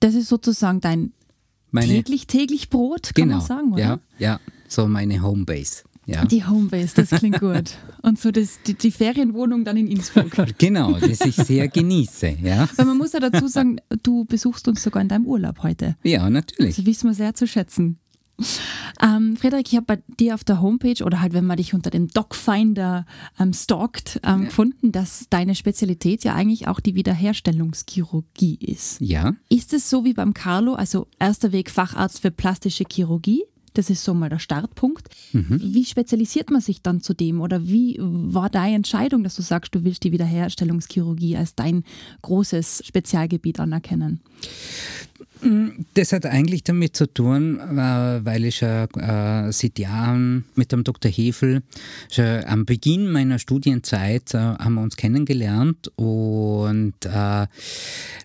Das 0.00 0.14
ist 0.14 0.28
sozusagen 0.28 0.80
dein 0.80 1.12
meine, 1.70 1.88
täglich, 1.92 2.26
täglich 2.26 2.70
Brot, 2.70 3.14
kann 3.14 3.28
genau, 3.28 3.36
man 3.38 3.46
sagen, 3.46 3.72
oder? 3.72 3.82
ja, 3.82 3.98
ja, 4.18 4.40
so 4.68 4.86
meine 4.88 5.22
Homebase. 5.22 5.84
Ja. 6.06 6.24
Die 6.24 6.44
Homebase, 6.44 6.94
das 7.04 7.10
klingt 7.18 7.40
gut. 7.40 7.72
Und 8.02 8.20
so 8.20 8.30
das, 8.30 8.60
die, 8.64 8.74
die 8.74 8.92
Ferienwohnung 8.92 9.64
dann 9.64 9.76
in 9.76 9.88
Innsbruck. 9.88 10.30
Genau, 10.58 10.92
das 10.92 11.20
ich 11.22 11.34
sehr 11.34 11.66
genieße. 11.66 12.36
Ja, 12.42 12.68
Weil 12.76 12.86
man 12.86 12.96
muss 12.96 13.12
ja 13.12 13.18
dazu 13.18 13.48
sagen, 13.48 13.80
du 14.04 14.24
besuchst 14.24 14.68
uns 14.68 14.84
sogar 14.84 15.02
in 15.02 15.08
deinem 15.08 15.26
Urlaub 15.26 15.64
heute. 15.64 15.96
ja 16.04 16.30
natürlich. 16.30 16.76
Das 16.76 16.86
wissen 16.86 17.10
wir 17.10 17.14
sehr 17.14 17.34
zu 17.34 17.48
schätzen. 17.48 17.98
Ähm, 19.02 19.36
Frederik, 19.36 19.66
ich 19.68 19.76
habe 19.76 19.84
bei 19.84 20.02
dir 20.18 20.32
auf 20.32 20.42
der 20.42 20.62
Homepage 20.62 21.04
oder 21.04 21.20
halt, 21.20 21.34
wenn 21.34 21.44
man 21.44 21.58
dich 21.58 21.74
unter 21.74 21.90
dem 21.90 22.08
Docfinder 22.08 23.04
ähm, 23.38 23.52
stalkt, 23.52 24.20
ähm, 24.24 24.46
gefunden, 24.46 24.90
dass 24.90 25.26
deine 25.28 25.54
Spezialität 25.54 26.24
ja 26.24 26.34
eigentlich 26.34 26.66
auch 26.66 26.80
die 26.80 26.94
Wiederherstellungschirurgie 26.94 28.54
ist. 28.54 29.00
Ja, 29.02 29.34
Ist 29.50 29.74
es 29.74 29.90
so 29.90 30.06
wie 30.06 30.14
beim 30.14 30.32
Carlo, 30.32 30.72
also 30.74 31.08
erster 31.18 31.52
Weg 31.52 31.70
Facharzt 31.70 32.22
für 32.22 32.30
plastische 32.30 32.84
Chirurgie? 32.90 33.42
Das 33.74 33.90
ist 33.90 34.02
so 34.02 34.14
mal 34.14 34.30
der 34.30 34.38
Startpunkt. 34.38 35.06
Wie 35.60 35.84
spezialisiert 35.84 36.50
man 36.50 36.62
sich 36.62 36.80
dann 36.80 37.02
zu 37.02 37.12
dem? 37.12 37.42
Oder 37.42 37.68
wie 37.68 37.98
war 38.00 38.48
deine 38.48 38.76
Entscheidung, 38.76 39.22
dass 39.22 39.36
du 39.36 39.42
sagst, 39.42 39.74
du 39.74 39.84
willst 39.84 40.02
die 40.04 40.12
Wiederherstellungschirurgie 40.12 41.36
als 41.36 41.54
dein 41.54 41.84
großes 42.22 42.84
Spezialgebiet 42.86 43.60
anerkennen? 43.60 44.20
Das 45.94 46.12
hat 46.12 46.26
eigentlich 46.26 46.64
damit 46.64 46.96
zu 46.96 47.06
tun, 47.06 47.58
äh, 47.58 48.24
weil 48.24 48.44
ich 48.44 48.56
schon 48.56 48.88
äh, 48.94 49.52
seit 49.52 49.78
Jahren 49.78 50.44
mit 50.54 50.72
dem 50.72 50.84
Dr. 50.84 51.10
Hefel 51.10 51.62
schon 52.10 52.44
am 52.44 52.64
Beginn 52.64 53.10
meiner 53.10 53.38
Studienzeit 53.38 54.34
äh, 54.34 54.38
haben 54.38 54.74
wir 54.74 54.82
uns 54.82 54.96
kennengelernt 54.96 55.90
und 55.96 56.94
äh, 57.04 57.46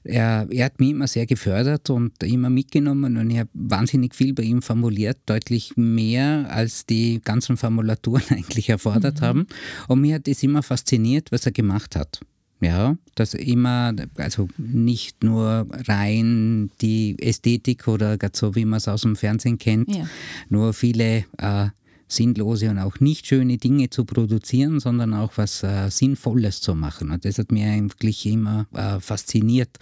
er, 0.04 0.48
er 0.50 0.66
hat 0.66 0.80
mich 0.80 0.90
immer 0.92 1.08
sehr 1.08 1.26
gefördert 1.26 1.90
und 1.90 2.24
immer 2.24 2.50
mitgenommen 2.50 3.18
und 3.18 3.30
ich 3.30 3.40
habe 3.40 3.50
wahnsinnig 3.54 4.16
viel 4.16 4.34
bei 4.34 4.44
ihm 4.44 4.62
formuliert, 4.62 5.18
deutlich 5.26 5.74
mehr 5.76 6.48
als 6.50 6.86
die 6.86 7.22
ganzen 7.24 7.58
Formulaturen 7.58 8.24
eigentlich 8.30 8.70
erfordert 8.70 9.22
haben. 9.22 9.48
Und 9.88 10.02
mir 10.02 10.16
hat 10.16 10.28
das 10.28 10.44
immer 10.44 10.64
fasziniert, 10.64 11.32
was 11.32 11.46
er 11.46 11.52
gemacht 11.52 11.96
hat. 11.96 12.22
Ja, 12.62 12.96
dass 13.16 13.34
immer, 13.34 13.94
also 14.18 14.48
nicht 14.58 15.24
nur 15.24 15.66
rein 15.88 16.70
die 16.80 17.18
Ästhetik 17.20 17.88
oder 17.88 18.18
gerade 18.20 18.38
so, 18.38 18.56
wie 18.56 18.66
man 18.66 18.78
es 18.78 18.88
aus 18.88 19.02
dem 19.02 19.16
Fernsehen 19.16 19.58
kennt, 19.58 19.94
Ja. 19.96 20.06
nur 20.48 20.74
viele 20.74 21.26
äh, 21.40 21.70
sinnlose 22.08 22.70
und 22.70 22.78
auch 22.78 23.00
nicht 23.00 23.26
schöne 23.26 23.58
Dinge 23.58 23.90
zu 23.90 24.06
produzieren, 24.06 24.80
sondern 24.80 25.14
auch 25.14 25.32
was 25.38 25.64
äh, 25.64 25.90
Sinnvolles 25.90 26.62
zu 26.62 26.76
machen. 26.76 27.10
Und 27.10 27.24
das 27.26 27.40
hat 27.40 27.52
mir 27.52 27.72
eigentlich 27.72 28.26
immer 28.26 28.68
äh, 28.74 29.00
fasziniert. 29.00 29.78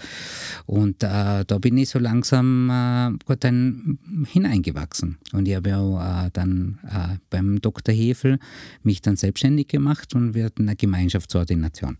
Und 0.65 1.03
äh, 1.03 1.43
da 1.45 1.57
bin 1.59 1.77
ich 1.77 1.89
so 1.89 1.99
langsam 1.99 2.69
äh, 2.69 3.11
gut 3.25 3.43
dann 3.43 3.97
hineingewachsen. 4.27 5.17
Und 5.33 5.47
ich 5.47 5.55
habe 5.55 5.69
ja 5.69 6.25
äh, 6.27 6.29
dann 6.31 6.79
äh, 6.87 7.17
beim 7.29 7.59
Dr. 7.61 7.93
Hefel 7.93 8.39
mich 8.83 9.01
dann 9.01 9.15
selbstständig 9.15 9.67
gemacht 9.67 10.13
und 10.15 10.33
wir 10.33 10.45
hatten 10.45 10.63
eine 10.69 10.75
Gemeinschaftsordination. 10.75 11.97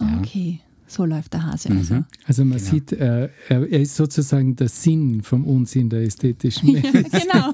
Ja. 0.00 0.18
Okay, 0.18 0.60
so 0.88 1.04
läuft 1.04 1.34
der 1.34 1.44
Hase 1.44 1.70
also. 1.70 2.02
Also 2.26 2.44
man 2.44 2.58
sieht, 2.58 2.92
äh, 2.92 3.28
er, 3.48 3.70
er 3.70 3.80
ist 3.80 3.94
sozusagen 3.94 4.56
der 4.56 4.68
Sinn 4.68 5.22
vom 5.22 5.44
Unsinn 5.44 5.90
der 5.90 6.02
ästhetischen 6.02 6.68
Ja, 6.70 6.80
genau. 6.92 7.52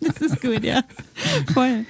Das 0.00 0.20
ist 0.20 0.40
gut, 0.40 0.64
ja. 0.64 0.82
Voll. 1.52 1.84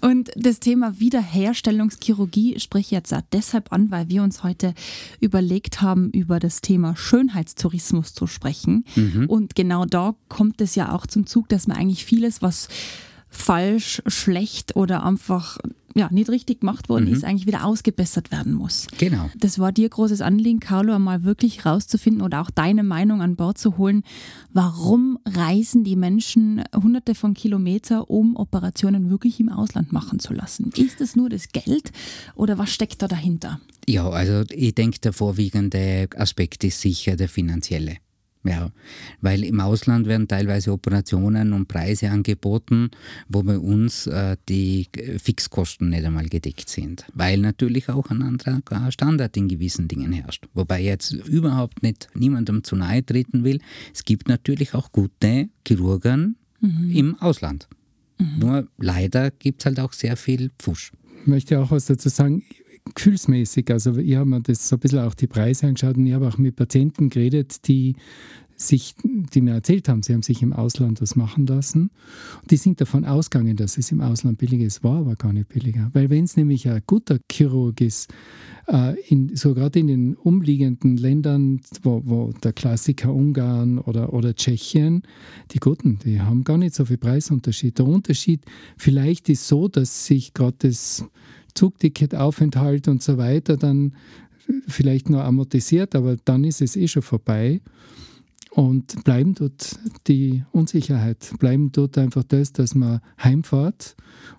Und 0.00 0.30
das 0.36 0.58
Thema 0.58 0.98
Wiederherstellungschirurgie 0.98 2.58
spreche 2.58 2.86
ich 2.86 2.90
jetzt 2.92 3.12
auch 3.12 3.22
deshalb 3.32 3.72
an, 3.72 3.90
weil 3.90 4.08
wir 4.08 4.22
uns 4.22 4.42
heute 4.42 4.74
überlegt 5.20 5.82
haben, 5.82 6.10
über 6.10 6.40
das 6.40 6.62
Thema 6.62 6.96
Schönheitstourismus 6.96 8.14
zu 8.14 8.26
sprechen. 8.26 8.86
Mhm. 8.96 9.26
Und 9.28 9.54
genau 9.54 9.84
da 9.84 10.14
kommt 10.28 10.62
es 10.62 10.74
ja 10.74 10.92
auch 10.92 11.06
zum 11.06 11.26
Zug, 11.26 11.48
dass 11.50 11.66
man 11.66 11.76
eigentlich 11.76 12.06
vieles, 12.06 12.40
was 12.40 12.68
falsch, 13.28 14.02
schlecht 14.06 14.76
oder 14.76 15.04
einfach 15.04 15.58
ja, 15.94 16.08
nicht 16.10 16.30
richtig 16.30 16.60
gemacht 16.60 16.88
worden 16.88 17.06
mhm. 17.06 17.12
ist, 17.12 17.24
eigentlich 17.24 17.46
wieder 17.46 17.64
ausgebessert 17.64 18.30
werden 18.30 18.54
muss. 18.54 18.86
Genau. 18.98 19.28
Das 19.36 19.58
war 19.58 19.72
dir 19.72 19.88
großes 19.88 20.20
Anliegen, 20.20 20.60
Carlo, 20.60 20.94
einmal 20.94 21.24
wirklich 21.24 21.66
rauszufinden 21.66 22.22
oder 22.22 22.40
auch 22.40 22.50
deine 22.50 22.82
Meinung 22.82 23.22
an 23.22 23.36
Bord 23.36 23.58
zu 23.58 23.76
holen. 23.76 24.04
Warum 24.52 25.18
reisen 25.26 25.84
die 25.84 25.96
Menschen 25.96 26.62
hunderte 26.74 27.14
von 27.14 27.34
Kilometern, 27.34 28.02
um 28.02 28.36
Operationen 28.36 29.10
wirklich 29.10 29.40
im 29.40 29.48
Ausland 29.48 29.92
machen 29.92 30.20
zu 30.20 30.32
lassen? 30.32 30.70
Ist 30.76 31.00
es 31.00 31.16
nur 31.16 31.28
das 31.28 31.48
Geld 31.48 31.90
oder 32.34 32.58
was 32.58 32.72
steckt 32.72 33.02
da 33.02 33.08
dahinter? 33.08 33.60
Ja, 33.88 34.08
also 34.08 34.44
ich 34.50 34.74
denke, 34.74 35.00
der 35.00 35.12
vorwiegende 35.12 36.08
Aspekt 36.16 36.62
ist 36.64 36.80
sicher 36.80 37.16
der 37.16 37.28
finanzielle. 37.28 37.96
Ja, 38.42 38.70
weil 39.20 39.44
im 39.44 39.60
Ausland 39.60 40.06
werden 40.06 40.26
teilweise 40.26 40.72
Operationen 40.72 41.52
und 41.52 41.68
Preise 41.68 42.10
angeboten, 42.10 42.90
wo 43.28 43.42
bei 43.42 43.58
uns 43.58 44.06
äh, 44.06 44.38
die 44.48 44.88
Fixkosten 45.18 45.90
nicht 45.90 46.06
einmal 46.06 46.26
gedeckt 46.26 46.70
sind, 46.70 47.04
weil 47.12 47.38
natürlich 47.38 47.90
auch 47.90 48.08
ein 48.08 48.22
anderer 48.22 48.62
Standard 48.90 49.36
in 49.36 49.48
gewissen 49.48 49.88
Dingen 49.88 50.12
herrscht. 50.12 50.46
Wobei 50.54 50.80
jetzt 50.80 51.12
überhaupt 51.12 51.82
nicht 51.82 52.08
niemandem 52.14 52.64
zu 52.64 52.76
nahe 52.76 53.04
treten 53.04 53.44
will. 53.44 53.60
Es 53.92 54.04
gibt 54.04 54.28
natürlich 54.28 54.72
auch 54.74 54.90
gute 54.90 55.50
Chirurgen 55.66 56.36
mhm. 56.60 56.90
im 56.90 57.14
Ausland. 57.16 57.68
Mhm. 58.18 58.38
Nur 58.38 58.68
leider 58.78 59.30
gibt 59.30 59.60
es 59.60 59.66
halt 59.66 59.80
auch 59.80 59.92
sehr 59.92 60.16
viel 60.16 60.50
Pfusch. 60.58 60.92
Ich 61.20 61.26
möchte 61.26 61.60
auch 61.60 61.70
was 61.70 61.84
dazu 61.84 62.08
sagen 62.08 62.42
gefühlsmäßig. 62.94 63.70
Also 63.70 63.96
ich 63.96 64.16
habe 64.16 64.28
mir 64.28 64.40
das 64.40 64.68
so 64.68 64.76
ein 64.76 64.80
bisschen 64.80 65.00
auch 65.00 65.14
die 65.14 65.26
Preise 65.26 65.66
angeschaut 65.66 65.96
und 65.96 66.06
ich 66.06 66.14
habe 66.14 66.28
auch 66.28 66.38
mit 66.38 66.56
Patienten 66.56 67.10
geredet, 67.10 67.66
die 67.68 67.96
sich, 68.62 68.94
die 69.02 69.40
mir 69.40 69.54
erzählt 69.54 69.88
haben, 69.88 70.02
sie 70.02 70.12
haben 70.12 70.22
sich 70.22 70.42
im 70.42 70.52
Ausland 70.52 71.00
was 71.00 71.16
machen 71.16 71.46
lassen. 71.46 71.90
Die 72.50 72.56
sind 72.56 72.80
davon 72.80 73.04
ausgegangen, 73.04 73.56
dass 73.56 73.78
es 73.78 73.90
im 73.90 74.00
Ausland 74.00 74.38
billiger 74.38 74.66
ist, 74.66 74.84
war 74.84 74.98
aber 74.98 75.16
gar 75.16 75.32
nicht 75.32 75.48
billiger. 75.48 75.90
Weil 75.92 76.10
wenn 76.10 76.24
es 76.24 76.36
nämlich 76.36 76.68
ein 76.68 76.82
guter 76.86 77.18
Chirurg 77.30 77.80
ist, 77.80 78.12
äh, 78.68 79.00
in, 79.08 79.34
so 79.34 79.54
gerade 79.54 79.78
in 79.78 79.86
den 79.86 80.14
umliegenden 80.14 80.96
Ländern, 80.96 81.60
wo, 81.82 82.02
wo, 82.04 82.32
der 82.42 82.52
Klassiker 82.52 83.14
Ungarn 83.14 83.78
oder, 83.78 84.12
oder 84.12 84.34
Tschechien, 84.34 85.02
die 85.52 85.58
Guten, 85.58 85.98
die 86.04 86.20
haben 86.20 86.44
gar 86.44 86.58
nicht 86.58 86.74
so 86.74 86.84
viel 86.84 86.98
Preisunterschied. 86.98 87.78
Der 87.78 87.86
Unterschied 87.86 88.42
vielleicht 88.76 89.28
ist 89.28 89.48
so, 89.48 89.68
dass 89.68 90.06
sich 90.06 90.34
gerade 90.34 90.56
das 90.58 91.04
Zugticket, 91.60 92.14
Aufenthalt 92.14 92.88
und 92.88 93.02
so 93.02 93.18
weiter 93.18 93.58
dann 93.58 93.92
vielleicht 94.66 95.10
nur 95.10 95.22
amortisiert, 95.24 95.94
aber 95.94 96.16
dann 96.16 96.42
ist 96.42 96.62
es 96.62 96.74
eh 96.74 96.88
schon 96.88 97.02
vorbei. 97.02 97.60
Und 98.52 99.04
bleiben 99.04 99.34
dort 99.34 99.78
die 100.06 100.42
Unsicherheit, 100.52 101.34
bleiben 101.38 101.70
dort 101.70 101.98
einfach 101.98 102.24
das, 102.24 102.54
dass 102.54 102.74
man 102.74 103.00
heimfahrt 103.22 103.94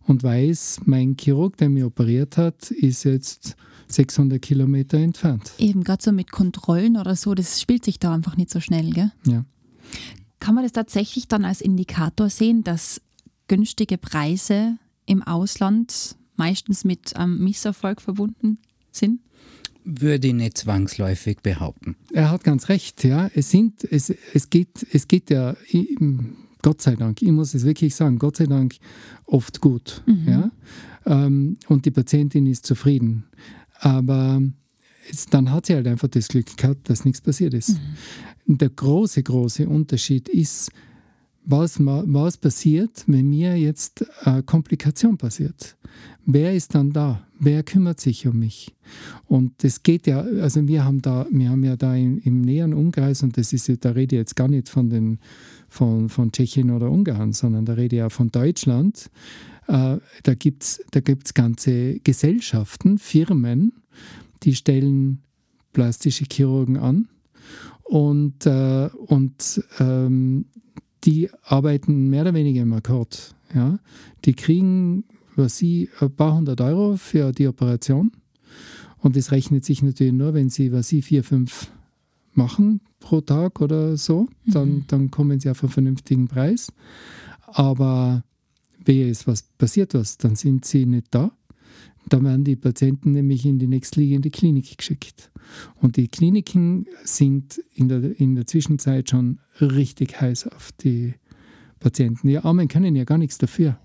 und 0.07 0.23
weiß, 0.23 0.81
mein 0.85 1.15
Chirurg, 1.15 1.57
der 1.57 1.69
mich 1.69 1.83
operiert 1.83 2.37
hat, 2.37 2.71
ist 2.71 3.03
jetzt 3.03 3.55
600 3.87 4.41
Kilometer 4.41 4.97
entfernt. 4.97 5.51
Eben, 5.59 5.83
gerade 5.83 6.03
so 6.03 6.11
mit 6.11 6.31
Kontrollen 6.31 6.97
oder 6.97 7.15
so, 7.15 7.35
das 7.35 7.61
spielt 7.61 7.85
sich 7.85 7.99
da 7.99 8.15
einfach 8.15 8.35
nicht 8.35 8.49
so 8.49 8.59
schnell, 8.59 8.89
gell? 8.89 9.11
Ja. 9.27 9.45
Kann 10.39 10.55
man 10.55 10.63
das 10.63 10.73
tatsächlich 10.73 11.27
dann 11.27 11.45
als 11.45 11.61
Indikator 11.61 12.31
sehen, 12.31 12.63
dass 12.63 12.99
günstige 13.47 13.99
Preise 13.99 14.79
im 15.05 15.21
Ausland 15.21 16.17
meistens 16.41 16.83
mit 16.83 17.15
einem 17.15 17.38
Misserfolg 17.43 18.01
verbunden 18.01 18.57
sind? 18.91 19.19
Würde 19.83 20.29
ich 20.29 20.33
nicht 20.33 20.57
zwangsläufig 20.57 21.38
behaupten. 21.41 21.95
Er 22.12 22.31
hat 22.31 22.43
ganz 22.43 22.67
recht, 22.67 23.03
ja. 23.03 23.29
Es, 23.36 23.51
sind, 23.51 23.83
es, 23.83 24.10
es, 24.10 24.50
geht, 24.50 24.88
es 24.91 25.07
geht 25.07 25.29
ja, 25.29 25.55
Gott 26.63 26.81
sei 26.81 26.95
Dank, 26.95 27.21
ich 27.21 27.31
muss 27.31 27.53
es 27.53 27.63
wirklich 27.63 27.93
sagen, 27.93 28.17
Gott 28.17 28.38
sei 28.38 28.48
Dank 28.48 28.77
oft 29.25 29.62
gut. 29.62 30.01
Mhm. 30.07 30.27
Ja? 30.27 30.51
Ähm, 31.05 31.57
und 31.67 31.86
die 31.86 31.91
Patientin 31.91 32.48
ist 32.48 32.65
zufrieden. 32.65 33.25
Aber 33.79 34.41
es, 35.12 35.27
dann 35.27 35.51
hat 35.51 35.67
sie 35.67 35.75
halt 35.75 35.86
einfach 35.86 36.07
das 36.07 36.27
Glück 36.27 36.57
gehabt, 36.57 36.89
dass 36.89 37.05
nichts 37.05 37.21
passiert 37.21 37.53
ist. 37.53 37.77
Mhm. 38.48 38.57
Der 38.57 38.69
große, 38.69 39.21
große 39.21 39.69
Unterschied 39.69 40.27
ist, 40.27 40.71
was, 41.43 41.79
was 41.79 42.38
passiert, 42.38 43.03
wenn 43.07 43.29
mir 43.29 43.57
jetzt 43.57 44.05
eine 44.25 44.43
Komplikation 44.43 45.17
passiert? 45.17 45.75
Wer 46.25 46.53
ist 46.53 46.75
dann 46.75 46.91
da? 46.91 47.25
Wer 47.39 47.63
kümmert 47.63 48.00
sich 48.00 48.27
um 48.27 48.39
mich? 48.39 48.74
Und 49.27 49.63
das 49.63 49.81
geht 49.83 50.05
ja, 50.05 50.21
also 50.21 50.67
wir 50.67 50.86
haben 50.86 51.01
da, 51.01 51.25
wir 51.31 51.50
haben 51.50 51.63
ja 51.63 51.75
da 51.75 51.95
im, 51.95 52.19
im 52.19 52.41
näheren 52.41 52.74
Umkreis, 52.74 53.24
und 53.24 53.38
das 53.38 53.53
ist, 53.53 53.69
da 53.83 53.91
rede 53.91 54.15
ich 54.15 54.19
jetzt 54.19 54.36
gar 54.36 54.48
nicht 54.48 54.69
von, 54.69 54.89
den, 54.89 55.19
von, 55.67 56.10
von 56.10 56.31
Tschechien 56.31 56.69
oder 56.69 56.91
Ungarn, 56.91 57.33
sondern 57.33 57.65
da 57.65 57.74
rede 57.74 57.95
ich 57.95 58.00
ja 58.00 58.10
von 58.10 58.29
Deutschland. 58.29 59.10
Äh, 59.67 59.98
da 60.24 60.33
gibt 60.38 60.63
es 60.63 60.83
da 60.91 61.00
gibt's 61.00 61.33
ganze 61.33 62.00
Gesellschaften, 62.00 63.00
Firmen, 63.00 63.74
die 64.43 64.55
stellen 64.55 65.24
plastische 65.74 66.25
Chirurgen 66.31 66.77
an 66.77 67.07
und, 67.83 68.45
äh, 68.45 68.89
und 69.07 69.63
ähm, 69.79 70.45
die 71.03 71.29
arbeiten 71.43 72.10
mehr 72.10 72.22
oder 72.22 72.34
weniger 72.34 72.62
im 72.62 72.74
Akkord. 72.74 73.36
Ja? 73.53 73.79
Die 74.25 74.34
kriegen 74.34 75.03
was 75.36 75.58
sie 75.58 75.89
ein 76.00 76.13
paar 76.13 76.36
hundert 76.36 76.60
Euro 76.62 76.98
für 76.98 77.31
die 77.31 77.48
Operation 77.48 78.12
und 79.01 79.15
das 79.15 79.31
rechnet 79.31 79.65
sich 79.65 79.81
natürlich 79.81 80.13
nur, 80.13 80.34
wenn 80.34 80.50
sie 80.50 80.72
was 80.72 80.88
sie 80.88 81.01
vier, 81.01 81.24
fünf 81.24 81.72
machen 82.34 82.81
pro 83.00 83.22
Tag 83.22 83.62
oder 83.62 83.98
so, 83.98 84.27
dann, 84.46 84.70
mhm. 84.70 84.84
dann 84.88 85.12
kommen 85.12 85.39
sie 85.39 85.50
auf 85.50 85.63
einen 85.63 85.72
vernünftigen 85.72 86.27
Preis. 86.27 86.72
Aber 87.48 88.24
wehe 88.86 89.10
ist 89.10 89.27
was 89.27 89.43
passiert 89.43 89.93
was, 89.93 90.17
dann 90.17 90.36
sind 90.36 90.65
sie 90.65 90.86
nicht 90.86 91.08
da. 91.12 91.31
Da 92.10 92.24
werden 92.24 92.43
die 92.43 92.55
Patienten 92.55 93.12
nämlich 93.12 93.46
in 93.46 93.60
die 93.60 93.67
nächstliegende 93.67 94.29
Klinik 94.29 94.77
geschickt. 94.77 95.30
Und 95.75 95.98
die 95.98 96.07
Kliniken 96.07 96.86
sind 97.03 97.62
in 97.74 97.89
der, 97.89 98.19
in 98.19 98.36
der 98.36 98.48
Zwischenzeit 98.48 99.10
schon 99.10 99.39
richtig 99.60 100.19
heiß 100.19 100.48
auf 100.48 100.71
die 100.74 101.15
Patienten. 101.79 102.27
Die 102.27 102.38
Armen 102.38 102.67
können 102.67 102.95
ja 102.95 103.03
gar 103.03 103.17
nichts 103.17 103.38
dafür. 103.38 103.77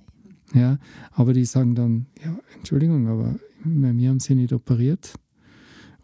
Ja, 0.54 0.78
aber 1.12 1.32
die 1.32 1.44
sagen 1.44 1.74
dann, 1.74 2.06
ja, 2.24 2.38
Entschuldigung, 2.56 3.08
aber 3.08 3.34
wir 3.64 4.08
haben 4.08 4.20
sie 4.20 4.34
nicht 4.34 4.52
operiert. 4.52 5.14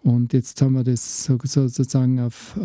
Und 0.02 0.32
jetzt 0.32 0.60
haben 0.60 0.72
wir 0.72 0.82
das 0.82 1.24
sozusagen 1.24 2.18
auf 2.18 2.56
äh, 2.56 2.60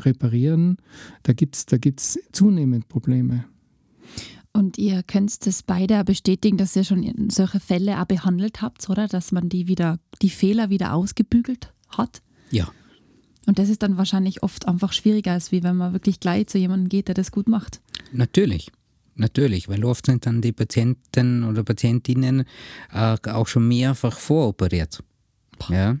Reparieren. 0.00 0.78
Da 1.22 1.32
gibt 1.32 1.54
es 1.54 1.66
da 1.66 1.78
gibt's 1.78 2.18
zunehmend 2.32 2.88
Probleme. 2.88 3.44
Und 4.52 4.78
ihr 4.78 5.04
könnt 5.04 5.46
das 5.46 5.62
beide 5.62 6.02
bestätigen, 6.02 6.56
dass 6.56 6.74
ihr 6.74 6.82
schon 6.82 7.30
solche 7.30 7.60
Fälle 7.60 8.00
auch 8.00 8.06
behandelt 8.06 8.62
habt, 8.62 8.90
oder? 8.90 9.06
Dass 9.06 9.30
man 9.30 9.48
die 9.48 9.68
wieder, 9.68 10.00
die 10.22 10.30
Fehler 10.30 10.70
wieder 10.70 10.92
ausgebügelt 10.92 11.72
hat? 11.90 12.22
Ja. 12.50 12.68
Und 13.46 13.58
das 13.58 13.68
ist 13.68 13.82
dann 13.82 13.96
wahrscheinlich 13.96 14.42
oft 14.42 14.68
einfach 14.68 14.92
schwieriger, 14.92 15.32
als 15.32 15.50
wie 15.52 15.62
wenn 15.62 15.76
man 15.76 15.92
wirklich 15.92 16.20
gleich 16.20 16.46
zu 16.46 16.58
jemandem 16.58 16.88
geht, 16.88 17.08
der 17.08 17.14
das 17.14 17.32
gut 17.32 17.48
macht. 17.48 17.80
Natürlich. 18.12 18.70
Natürlich, 19.16 19.68
weil 19.68 19.84
oft 19.84 20.06
sind 20.06 20.24
dann 20.24 20.40
die 20.40 20.52
Patienten 20.52 21.44
oder 21.44 21.62
Patientinnen 21.62 22.44
äh, 22.92 23.16
auch 23.28 23.46
schon 23.46 23.68
mehrfach 23.68 24.18
voroperiert. 24.18 25.02
Ja. 25.68 25.98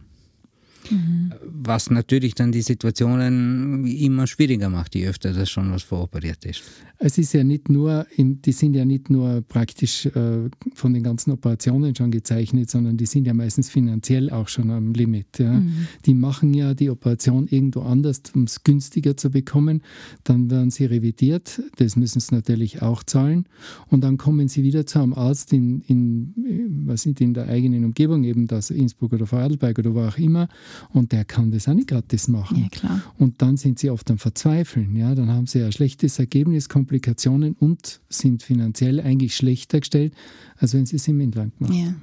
Mhm. 0.90 1.32
Was 1.42 1.90
natürlich 1.90 2.34
dann 2.34 2.52
die 2.52 2.62
Situationen 2.62 3.86
immer 3.86 4.26
schwieriger 4.26 4.68
macht, 4.68 4.94
je 4.94 5.08
öfter 5.08 5.32
das 5.32 5.50
schon 5.50 5.72
was 5.72 5.82
voroperiert 5.82 6.44
ist. 6.44 6.62
Es 7.02 7.16
ist 7.16 7.32
ja 7.32 7.42
nicht 7.44 7.70
nur, 7.70 8.06
die 8.18 8.52
sind 8.52 8.74
ja 8.74 8.84
nicht 8.84 9.08
nur 9.08 9.40
praktisch 9.40 10.04
äh, 10.04 10.50
von 10.74 10.92
den 10.92 11.02
ganzen 11.02 11.30
Operationen 11.30 11.94
schon 11.94 12.10
gezeichnet, 12.10 12.68
sondern 12.68 12.98
die 12.98 13.06
sind 13.06 13.26
ja 13.26 13.32
meistens 13.32 13.70
finanziell 13.70 14.28
auch 14.28 14.48
schon 14.48 14.70
am 14.70 14.92
Limit. 14.92 15.38
Ja. 15.38 15.52
Mhm. 15.54 15.86
Die 16.04 16.12
machen 16.12 16.52
ja 16.52 16.74
die 16.74 16.90
Operation 16.90 17.46
irgendwo 17.48 17.80
anders, 17.80 18.20
um 18.34 18.44
es 18.44 18.64
günstiger 18.64 19.16
zu 19.16 19.30
bekommen. 19.30 19.82
Dann 20.24 20.50
werden 20.50 20.70
sie 20.70 20.84
revidiert, 20.84 21.62
das 21.76 21.96
müssen 21.96 22.20
sie 22.20 22.34
natürlich 22.34 22.82
auch 22.82 23.02
zahlen. 23.02 23.46
Und 23.88 24.02
dann 24.02 24.18
kommen 24.18 24.48
sie 24.48 24.62
wieder 24.62 24.84
zu 24.84 24.98
einem 24.98 25.14
Arzt 25.14 25.54
in, 25.54 25.80
in, 25.86 26.84
was 26.86 27.00
sind 27.00 27.18
in 27.22 27.32
der 27.32 27.48
eigenen 27.48 27.86
Umgebung, 27.86 28.24
eben 28.24 28.46
das 28.46 28.68
Innsbruck 28.68 29.14
oder 29.14 29.26
Vorarlberg 29.26 29.78
oder 29.78 29.94
wo 29.94 30.02
auch 30.02 30.18
immer, 30.18 30.48
und 30.92 31.12
der 31.12 31.24
kann 31.24 31.50
das 31.50 31.68
auch 31.68 31.74
nicht 31.74 31.88
gratis 31.88 32.28
machen. 32.28 32.62
Ja, 32.62 32.68
klar. 32.68 33.02
Und 33.18 33.42
dann 33.42 33.56
sind 33.56 33.78
sie 33.78 33.90
oft 33.90 34.10
am 34.10 34.18
Verzweifeln. 34.18 34.96
Ja. 34.96 35.14
Dann 35.14 35.28
haben 35.28 35.46
sie 35.46 35.62
ein 35.62 35.72
schlechtes 35.72 36.18
Ergebnis, 36.18 36.68
Komplikationen 36.68 37.54
und 37.54 38.00
sind 38.08 38.42
finanziell 38.42 39.00
eigentlich 39.00 39.36
schlechter 39.36 39.80
gestellt, 39.80 40.14
als 40.56 40.74
wenn 40.74 40.86
sie 40.86 40.96
es 40.96 41.08
im 41.08 41.20
Inland 41.20 41.60
machen. 41.60 41.74
Ja. 41.74 41.94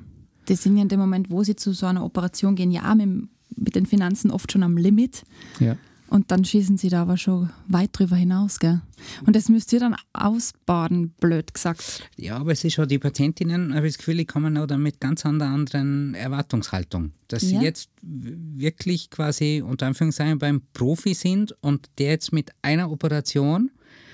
Das 0.46 0.64
sind 0.64 0.78
ja 0.78 0.84
in 0.84 0.90
dem 0.90 1.00
Moment, 1.00 1.30
wo 1.30 1.44
sie 1.44 1.56
zu 1.56 1.74
so 1.74 1.86
einer 1.86 2.06
Operation 2.06 2.56
gehen, 2.56 2.72
ja 2.72 2.96
mit, 2.96 3.28
mit 3.56 3.76
den 3.76 3.86
Finanzen 3.86 4.32
oft 4.32 4.52
schon 4.52 4.64
am 4.64 4.78
Limit. 4.78 5.24
Ja. 5.60 5.76
Und 6.10 6.32
dann 6.32 6.46
schießen 6.46 6.78
sie 6.78 6.90
da 6.90 7.02
aber 7.02 7.18
schon 7.18 7.50
weit 7.68 7.90
drüber 7.94 8.16
hinaus, 8.16 8.60
gell? 8.60 8.82
Und 9.26 9.36
das 9.36 9.50
müsst 9.50 9.74
ihr 9.74 9.80
dann 9.80 9.96
ausbaden, 10.14 11.10
blöd 11.20 11.54
gesagt. 11.54 12.10
Ja, 12.16 12.38
aber 12.38 12.54
es 12.54 12.64
ist 12.64 12.74
schon, 12.74 12.88
die 12.88 12.98
Patientinnen, 13.00 13.74
habe 13.76 13.88
ich 13.88 13.94
das 13.94 13.98
Gefühl, 14.00 14.18
die 14.18 14.26
kommen 14.26 14.58
auch 14.58 14.68
dann 14.68 14.82
mit 14.82 15.00
ganz 15.02 15.26
einer 15.26 15.46
anderen 15.46 16.14
Erwartungshaltung. 16.14 17.12
Dass 17.28 17.44
Ja. 17.44 17.60
sie 17.60 17.66
jetzt 17.66 17.90
wirklich 18.02 19.10
quasi 19.10 19.62
unter 19.66 19.88
Anführungszeichen 19.88 20.40
beim 20.40 20.62
Profi 20.74 21.14
sind 21.14 21.56
und 21.62 21.90
der 21.98 22.12
jetzt 22.12 22.32
mit 22.32 22.52
einer 22.62 22.90
Operation 22.90 23.72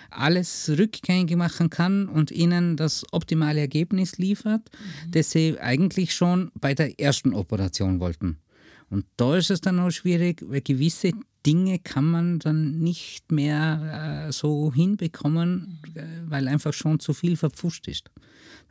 alles 0.10 0.72
rückgängig 0.78 1.36
machen 1.36 1.70
kann 1.70 2.08
und 2.08 2.32
ihnen 2.32 2.78
das 2.78 3.04
optimale 3.12 3.60
Ergebnis 3.62 4.18
liefert, 4.18 4.70
das 5.10 5.32
sie 5.32 5.60
eigentlich 5.60 6.14
schon 6.14 6.52
bei 6.60 6.74
der 6.76 7.00
ersten 7.00 7.34
Operation 7.34 8.00
wollten. 8.00 8.38
Und 8.90 9.06
da 9.18 9.36
ist 9.38 9.50
es 9.50 9.62
dann 9.62 9.80
auch 9.80 9.90
schwierig, 9.90 10.44
weil 10.48 10.62
gewisse 10.62 11.14
Dinge 11.46 11.80
kann 11.80 12.06
man 12.06 12.40
dann 12.40 12.80
nicht 12.80 13.32
mehr 13.32 14.26
äh, 14.28 14.32
so 14.32 14.72
hinbekommen, 14.74 15.80
äh, 15.96 16.04
weil 16.26 16.48
einfach 16.48 16.74
schon 16.74 17.00
zu 17.00 17.14
viel 17.14 17.36
verpfuscht 17.38 17.88
ist. 17.88 18.10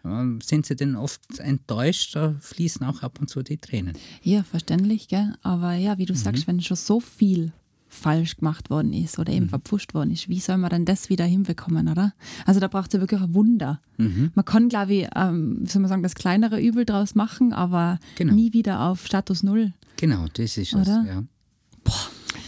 Ja, 0.04 0.26
sind 0.42 0.66
sie 0.66 0.74
denn 0.74 0.96
oft 0.96 1.20
enttäuscht, 1.38 2.16
da 2.16 2.34
fließen 2.40 2.84
auch 2.86 3.02
ab 3.02 3.20
und 3.20 3.28
zu 3.28 3.42
die 3.42 3.58
Tränen. 3.58 3.96
Ja, 4.22 4.42
verständlich, 4.42 5.06
gell? 5.08 5.34
Aber 5.42 5.74
ja, 5.74 5.96
wie 5.98 6.06
du 6.06 6.14
Mhm. 6.14 6.18
sagst, 6.18 6.46
wenn 6.46 6.60
schon 6.60 6.76
so 6.76 6.98
viel 6.98 7.52
falsch 7.88 8.38
gemacht 8.38 8.70
worden 8.70 8.94
ist 8.94 9.18
oder 9.18 9.30
Mhm. 9.30 9.36
eben 9.36 9.48
verpfuscht 9.50 9.92
worden 9.92 10.10
ist, 10.10 10.28
wie 10.30 10.40
soll 10.40 10.56
man 10.56 10.70
denn 10.70 10.86
das 10.86 11.10
wieder 11.10 11.26
hinbekommen, 11.26 11.88
oder? 11.88 12.14
Also 12.46 12.58
da 12.58 12.66
braucht 12.68 12.86
es 12.88 12.94
ja 12.94 13.00
wirklich 13.00 13.20
ein 13.20 13.34
Wunder. 13.34 13.80
Mhm. 13.98 14.32
Man 14.34 14.44
kann, 14.46 14.70
glaube 14.70 14.94
ich, 14.94 15.08
ähm, 15.14 15.58
wie 15.60 15.68
soll 15.68 15.82
man 15.82 15.90
sagen, 15.90 16.02
das 16.02 16.14
kleinere 16.14 16.58
Übel 16.60 16.86
draus 16.86 17.14
machen, 17.14 17.52
aber 17.52 18.00
Genau. 18.16 18.34
nie 18.34 18.54
wieder 18.54 18.80
auf 18.88 19.06
Status 19.06 19.42
Null. 19.42 19.74
Genau, 19.98 20.24
das 20.32 20.56
ist 20.56 20.74
Oder? 20.74 21.02
es. 21.02 21.08
Ja. 21.08 21.22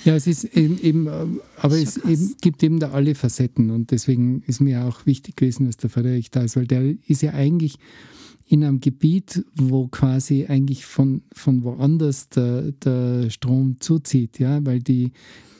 Ja, 0.05 0.15
es 0.15 0.27
ist 0.27 0.45
eben, 0.45 0.79
eben 0.81 1.07
ähm, 1.07 1.41
aber 1.57 1.79
Ist 1.79 1.97
es 1.97 2.05
eben, 2.05 2.37
gibt 2.41 2.63
eben 2.63 2.79
da 2.79 2.91
alle 2.91 3.15
Facetten 3.15 3.71
und 3.71 3.91
deswegen 3.91 4.43
ist 4.47 4.61
mir 4.61 4.85
auch 4.85 5.07
wichtig 5.07 5.37
gewesen, 5.37 5.67
dass 5.67 5.79
der 5.79 5.89
Frederik 5.91 6.31
da 6.31 6.43
ist, 6.43 6.57
weil 6.57 6.67
der 6.67 6.95
ist 7.07 7.23
ja 7.23 7.33
eigentlich 7.33 7.79
in 8.47 8.65
einem 8.65 8.81
Gebiet, 8.81 9.45
wo 9.55 9.89
quasi 9.89 10.47
eigentlich 10.47 10.85
von, 10.85 11.23
von 11.33 11.65
woanders 11.65 12.29
der, 12.29 12.73
der 12.73 13.31
Strom 13.31 13.81
zuzieht, 13.81 14.39
ja, 14.39 14.65
weil 14.65 14.81
die 14.81 15.13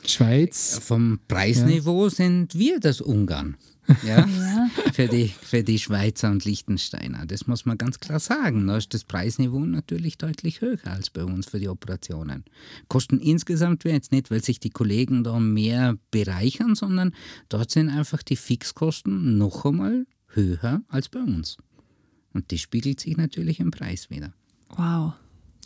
Schweiz, 0.07 0.79
Vom 0.83 1.19
Preisniveau 1.27 2.09
sind 2.09 2.53
wir 2.55 2.79
das 2.79 3.01
Ungarn. 3.01 3.57
Ja, 4.03 4.27
Für, 4.93 5.07
die, 5.07 5.27
für 5.27 5.61
die 5.61 5.77
Schweizer 5.77 6.31
und 6.31 6.43
Liechtensteiner. 6.43 7.27
Das 7.27 7.45
muss 7.45 7.65
man 7.65 7.77
ganz 7.77 7.99
klar 7.99 8.19
sagen. 8.19 8.65
Da 8.65 8.77
ist 8.77 8.95
das 8.95 9.03
Preisniveau 9.03 9.59
natürlich 9.59 10.17
deutlich 10.17 10.61
höher 10.61 10.79
als 10.85 11.11
bei 11.11 11.23
uns 11.23 11.45
für 11.45 11.59
die 11.59 11.69
Operationen. 11.69 12.45
Kosten 12.87 13.19
insgesamt 13.19 13.83
wir 13.83 13.93
jetzt 13.93 14.11
nicht, 14.11 14.31
weil 14.31 14.43
sich 14.43 14.59
die 14.59 14.71
Kollegen 14.71 15.23
da 15.23 15.39
mehr 15.39 15.97
bereichern, 16.09 16.73
sondern 16.73 17.13
dort 17.47 17.69
sind 17.69 17.89
einfach 17.89 18.23
die 18.23 18.37
Fixkosten 18.37 19.37
noch 19.37 19.65
einmal 19.65 20.07
höher 20.29 20.81
als 20.87 21.09
bei 21.09 21.19
uns. 21.19 21.57
Und 22.35 22.51
das 22.51 22.59
spiegelt 22.59 22.99
sich 22.99 23.15
natürlich 23.15 23.59
im 23.61 23.71
Preis 23.71 24.09
wieder. 24.09 24.33
Wow. 24.75 25.13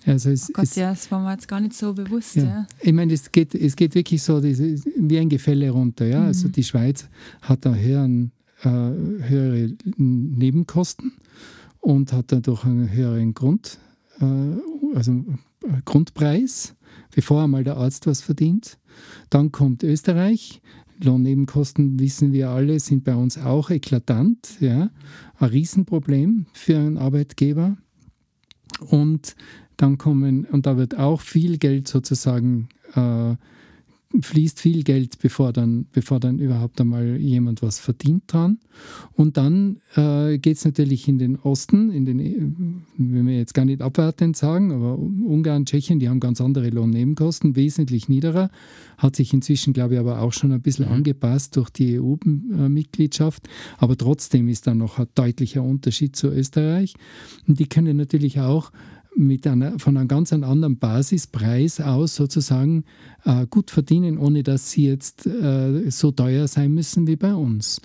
also 0.05 0.29
es, 0.29 0.51
Gott, 0.53 0.65
es, 0.65 0.75
ja, 0.75 0.91
das 0.91 1.09
war 1.11 1.19
mir 1.19 1.31
jetzt 1.31 1.47
gar 1.47 1.59
nicht 1.59 1.73
so 1.73 1.93
bewusst. 1.93 2.35
Ja. 2.35 2.43
Ja. 2.43 2.67
Ich 2.81 2.93
meine, 2.93 3.11
es 3.11 3.31
geht, 3.31 3.55
es 3.55 3.75
geht 3.75 3.95
wirklich 3.95 4.21
so 4.21 4.39
diese, 4.39 4.75
wie 4.97 5.17
ein 5.17 5.29
Gefälle 5.29 5.71
runter. 5.71 6.05
Ja? 6.05 6.25
Also 6.25 6.47
die 6.47 6.63
Schweiz 6.63 7.09
hat 7.41 7.65
da 7.65 7.73
höheren, 7.73 8.31
äh, 8.61 8.69
höhere 8.69 9.73
Nebenkosten 9.97 11.13
und 11.79 12.13
hat 12.13 12.31
dadurch 12.31 12.63
einen 12.65 12.91
höheren 12.91 13.33
Grund, 13.33 13.79
äh, 14.19 14.25
also 14.95 15.11
äh, 15.63 15.81
Grundpreis, 15.85 16.75
bevor 17.15 17.43
einmal 17.43 17.63
der 17.63 17.77
Arzt 17.77 18.05
was 18.05 18.21
verdient. 18.21 18.77
Dann 19.31 19.51
kommt 19.51 19.81
Österreich. 19.81 20.61
Lohnnebenkosten, 21.03 21.99
wissen 21.99 22.33
wir 22.33 22.49
alle, 22.49 22.79
sind 22.79 23.03
bei 23.03 23.15
uns 23.15 23.37
auch 23.37 23.69
eklatant. 23.69 24.59
Ja? 24.59 24.91
Ein 25.37 25.49
Riesenproblem 25.49 26.45
für 26.53 26.77
einen 26.77 26.97
Arbeitgeber. 26.97 27.77
Und 28.79 29.35
dann 29.77 29.97
kommen, 29.97 30.45
und 30.45 30.65
da 30.65 30.77
wird 30.77 30.97
auch 30.97 31.21
viel 31.21 31.57
Geld 31.57 31.87
sozusagen, 31.87 32.69
äh, 32.95 33.35
fließt 34.21 34.59
viel 34.59 34.83
Geld, 34.83 35.19
bevor 35.19 35.53
dann, 35.53 35.85
bevor 35.91 36.19
dann 36.19 36.39
überhaupt 36.39 36.81
einmal 36.81 37.17
jemand 37.17 37.61
was 37.61 37.79
verdient 37.79 38.23
dran. 38.25 38.57
Und 39.13 39.37
dann 39.37 39.77
äh, 39.95 40.39
geht 40.39 40.57
es 40.57 40.65
natürlich 40.65 41.07
in 41.07 41.19
den 41.19 41.35
Osten, 41.35 41.91
in 41.91 42.05
den, 42.05 42.19
äh, 42.19 42.35
wenn 42.97 43.27
wir 43.27 43.37
jetzt 43.37 43.53
gar 43.53 43.65
nicht 43.65 43.83
abwertend 43.83 44.35
sagen, 44.35 44.71
aber 44.71 44.97
Ungarn, 44.97 45.65
Tschechien, 45.65 45.99
die 45.99 46.09
haben 46.09 46.19
ganz 46.19 46.41
andere 46.41 46.69
Lohnnebenkosten, 46.69 47.55
wesentlich 47.55 48.09
niederer, 48.09 48.49
hat 48.97 49.15
sich 49.15 49.31
inzwischen, 49.31 49.73
glaube 49.73 49.93
ich, 49.93 49.99
aber 49.99 50.21
auch 50.21 50.33
schon 50.33 50.51
ein 50.51 50.61
bisschen 50.61 50.85
angepasst 50.85 51.55
durch 51.55 51.69
die 51.69 51.99
EU-Mitgliedschaft. 51.99 53.47
Aber 53.77 53.95
trotzdem 53.95 54.47
ist 54.47 54.65
da 54.65 54.73
noch 54.73 54.97
ein 54.97 55.07
deutlicher 55.13 55.61
Unterschied 55.61 56.15
zu 56.15 56.29
Österreich. 56.29 56.95
Und 57.47 57.59
die 57.59 57.67
können 57.67 57.97
natürlich 57.97 58.39
auch 58.39 58.71
mit 59.19 59.45
einer, 59.45 59.77
von 59.79 59.97
einem 59.97 60.07
ganz 60.07 60.31
anderen 60.31 60.77
Basispreis 60.77 61.81
aus 61.81 62.15
sozusagen 62.15 62.85
äh, 63.25 63.45
gut 63.47 63.69
verdienen, 63.69 64.17
ohne 64.17 64.43
dass 64.43 64.71
sie 64.71 64.87
jetzt 64.87 65.27
äh, 65.27 65.91
so 65.91 66.11
teuer 66.11 66.47
sein 66.47 66.73
müssen 66.73 67.05
wie 67.05 67.17
bei 67.17 67.33
uns. 67.33 67.81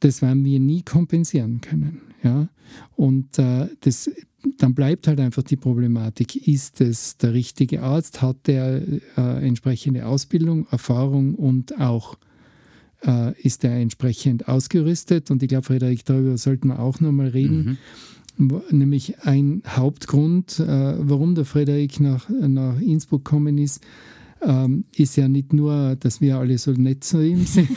Das 0.00 0.20
werden 0.20 0.44
wir 0.44 0.58
nie 0.58 0.82
kompensieren 0.82 1.60
können. 1.60 2.00
Ja? 2.24 2.48
Und 2.96 3.38
äh, 3.38 3.68
das, 3.80 4.10
dann 4.58 4.74
bleibt 4.74 5.06
halt 5.06 5.20
einfach 5.20 5.44
die 5.44 5.56
Problematik, 5.56 6.48
ist 6.48 6.80
es 6.80 7.16
der 7.16 7.34
richtige 7.34 7.82
Arzt, 7.82 8.20
hat 8.20 8.48
der 8.48 8.82
äh, 9.16 9.46
entsprechende 9.46 10.06
Ausbildung, 10.06 10.66
Erfahrung 10.70 11.36
und 11.36 11.80
auch 11.80 12.18
äh, 13.06 13.40
ist 13.42 13.62
er 13.62 13.76
entsprechend 13.76 14.48
ausgerüstet. 14.48 15.30
Und 15.30 15.40
ich 15.40 15.48
glaube, 15.48 15.66
Frederik, 15.66 16.04
darüber 16.04 16.36
sollten 16.36 16.68
wir 16.68 16.80
auch 16.80 16.98
nochmal 16.98 17.28
reden. 17.28 17.78
Nämlich 18.38 19.18
ein 19.20 19.62
Hauptgrund, 19.66 20.60
äh, 20.60 20.94
warum 20.98 21.34
der 21.34 21.44
Frederik 21.44 21.98
nach, 21.98 22.28
nach 22.28 22.80
Innsbruck 22.80 23.24
gekommen 23.24 23.58
ist, 23.58 23.80
ähm, 24.42 24.84
ist 24.96 25.16
ja 25.16 25.28
nicht 25.28 25.52
nur, 25.52 25.96
dass 25.96 26.20
wir 26.20 26.38
alle 26.38 26.58
so 26.58 26.72
nett 26.72 27.04
zu 27.04 27.20
ihm 27.20 27.44
sind, 27.46 27.68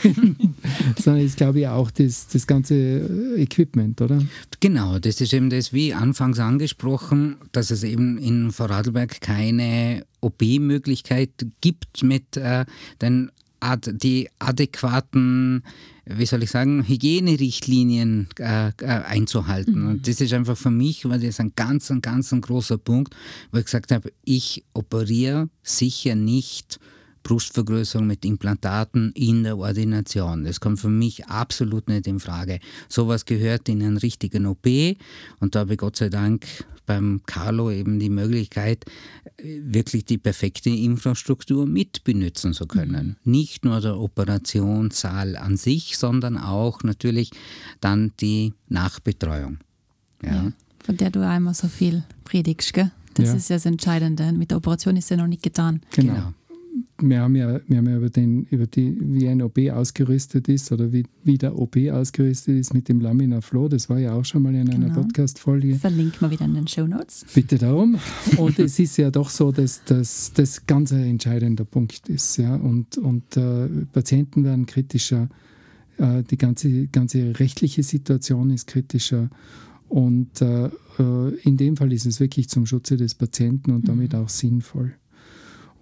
sondern 0.98 1.24
ist, 1.24 1.36
glaube 1.36 1.60
ich, 1.60 1.68
auch 1.68 1.90
das, 1.90 2.28
das 2.28 2.46
ganze 2.46 3.34
Equipment, 3.36 4.00
oder? 4.00 4.22
Genau, 4.60 4.98
das 4.98 5.20
ist 5.20 5.32
eben 5.32 5.50
das, 5.50 5.72
wie 5.72 5.94
anfangs 5.94 6.38
angesprochen, 6.38 7.36
dass 7.50 7.70
es 7.70 7.82
eben 7.82 8.18
in 8.18 8.52
Vorarlberg 8.52 9.20
keine 9.20 10.04
OP-Möglichkeit 10.20 11.30
gibt 11.60 12.04
mit 12.04 12.36
äh, 12.36 12.64
den 13.00 13.30
ad 13.62 13.90
die 13.92 14.28
adäquaten, 14.38 15.62
wie 16.04 16.26
soll 16.26 16.42
ich 16.42 16.50
sagen, 16.50 16.86
Hygienerichtlinien 16.86 18.28
äh, 18.38 18.68
äh, 18.68 18.86
einzuhalten. 18.86 19.86
Und 19.86 20.08
das 20.08 20.20
ist 20.20 20.32
einfach 20.32 20.56
für 20.56 20.70
mich, 20.70 21.08
weil 21.08 21.20
das 21.20 21.38
ein 21.38 21.52
ganz, 21.54 21.90
ein 21.90 22.02
ganz 22.02 22.32
ein 22.32 22.40
großer 22.40 22.78
Punkt, 22.78 23.14
wo 23.52 23.58
ich 23.58 23.64
gesagt 23.64 23.92
habe, 23.92 24.12
ich 24.24 24.64
operiere 24.74 25.48
sicher 25.62 26.16
nicht 26.16 26.80
Brustvergrößerung 27.22 28.06
mit 28.06 28.24
Implantaten 28.24 29.12
in 29.12 29.44
der 29.44 29.56
Ordination. 29.56 30.42
Das 30.42 30.58
kommt 30.58 30.80
für 30.80 30.88
mich 30.88 31.26
absolut 31.26 31.88
nicht 31.88 32.08
in 32.08 32.18
Frage. 32.18 32.58
Sowas 32.88 33.24
gehört 33.24 33.68
in 33.68 33.80
einen 33.80 33.96
richtigen 33.96 34.46
OP 34.46 34.66
und 35.38 35.54
da 35.54 35.60
habe 35.60 35.74
ich 35.74 35.78
Gott 35.78 35.96
sei 35.96 36.08
Dank 36.08 36.46
beim 36.86 37.20
Carlo 37.26 37.70
eben 37.70 37.98
die 37.98 38.10
Möglichkeit, 38.10 38.84
wirklich 39.42 40.04
die 40.04 40.18
perfekte 40.18 40.70
Infrastruktur 40.70 41.66
mit 41.66 42.04
benutzen 42.04 42.52
zu 42.52 42.66
können. 42.66 43.16
Nicht 43.24 43.64
nur 43.64 43.80
der 43.80 43.98
Operationssaal 43.98 45.36
an 45.36 45.56
sich, 45.56 45.96
sondern 45.96 46.38
auch 46.38 46.82
natürlich 46.82 47.30
dann 47.80 48.12
die 48.20 48.52
Nachbetreuung. 48.68 49.58
Ja. 50.24 50.52
Von 50.84 50.96
der 50.96 51.10
du 51.10 51.26
einmal 51.26 51.54
so 51.54 51.68
viel 51.68 52.02
predigst, 52.24 52.72
gell? 52.74 52.90
Das 53.14 53.28
Ja. 53.28 53.34
ist 53.34 53.50
ja 53.50 53.56
das 53.56 53.66
Entscheidende. 53.66 54.32
Mit 54.32 54.50
der 54.50 54.58
Operation 54.58 54.96
ist 54.96 55.10
ja 55.10 55.16
noch 55.16 55.26
nicht 55.26 55.42
getan. 55.42 55.82
Genau. 55.94 56.32
Wir 57.08 57.20
haben 57.20 57.34
ja, 57.34 57.60
wir 57.66 57.78
haben 57.78 57.88
ja 57.88 57.96
über, 57.96 58.10
den, 58.10 58.44
über 58.44 58.66
die, 58.66 58.96
wie 59.00 59.28
ein 59.28 59.42
OP 59.42 59.58
ausgerüstet 59.70 60.48
ist 60.48 60.70
oder 60.70 60.92
wie, 60.92 61.04
wie 61.24 61.36
der 61.36 61.58
OP 61.58 61.76
ausgerüstet 61.90 62.56
ist 62.58 62.74
mit 62.74 62.88
dem 62.88 63.00
Laminar 63.00 63.42
Flow. 63.42 63.68
Das 63.68 63.88
war 63.88 63.98
ja 63.98 64.14
auch 64.14 64.24
schon 64.24 64.42
mal 64.42 64.54
in 64.54 64.70
einer 64.70 64.86
Genau. 64.86 65.02
Podcast-Folge. 65.02 65.74
Verlinken 65.76 66.20
wir 66.20 66.30
wieder 66.30 66.44
in 66.44 66.54
den 66.54 66.68
Show 66.68 66.86
Notes. 66.86 67.26
Bitte 67.34 67.58
darum. 67.58 67.98
Und 68.36 68.58
es 68.58 68.78
ist 68.78 68.96
ja 68.98 69.10
doch 69.10 69.30
so, 69.30 69.50
dass 69.52 69.82
das, 69.84 70.32
das 70.34 70.66
ganz 70.66 70.92
ein 70.92 71.04
entscheidender 71.04 71.64
Punkt 71.64 72.08
ist. 72.08 72.36
Ja? 72.36 72.54
Und, 72.54 72.98
und 72.98 73.36
äh, 73.36 73.68
Patienten 73.92 74.44
werden 74.44 74.66
kritischer, 74.66 75.28
äh, 75.98 76.22
die 76.22 76.38
ganze, 76.38 76.86
ganze 76.86 77.38
rechtliche 77.38 77.82
Situation 77.82 78.50
ist 78.50 78.66
kritischer. 78.68 79.28
Und 79.88 80.40
äh, 80.40 80.66
äh, 80.98 81.34
in 81.42 81.56
dem 81.56 81.76
Fall 81.76 81.92
ist 81.92 82.06
es 82.06 82.20
wirklich 82.20 82.48
zum 82.48 82.64
Schutze 82.64 82.96
des 82.96 83.14
Patienten 83.14 83.72
und 83.72 83.88
damit 83.88 84.14
auch 84.14 84.28
sinnvoll. 84.28 84.94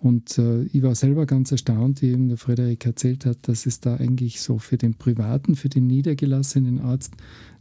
Und 0.00 0.38
äh, 0.38 0.62
ich 0.64 0.82
war 0.82 0.94
selber 0.94 1.26
ganz 1.26 1.52
erstaunt, 1.52 2.00
wie 2.00 2.10
eben 2.10 2.28
der 2.28 2.38
Frederik 2.38 2.86
erzählt 2.86 3.26
hat, 3.26 3.36
dass 3.42 3.66
es 3.66 3.80
da 3.80 3.96
eigentlich 3.96 4.40
so 4.40 4.58
für 4.58 4.78
den 4.78 4.94
privaten, 4.94 5.56
für 5.56 5.68
den 5.68 5.86
niedergelassenen 5.86 6.80
Arzt 6.80 7.12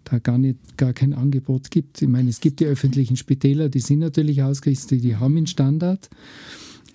da 0.06 0.20
gar 0.20 0.38
nicht 0.38 0.78
gar 0.78 0.94
kein 0.94 1.14
Angebot 1.14 1.70
gibt. 1.70 2.02
Ich 2.02 2.08
meine, 2.08 2.30
es 2.30 2.40
gibt 2.40 2.62
die 2.62 2.66
öffentlichen 2.66 3.18
Spitäler, 3.18 3.68
die 3.68 3.82
sind 3.82 4.00
natürlich 4.00 4.42
ausgerichtet, 4.42 5.04
die 5.04 5.18
haben 5.18 5.36
einen 5.36 5.48
Standard. 5.48 6.10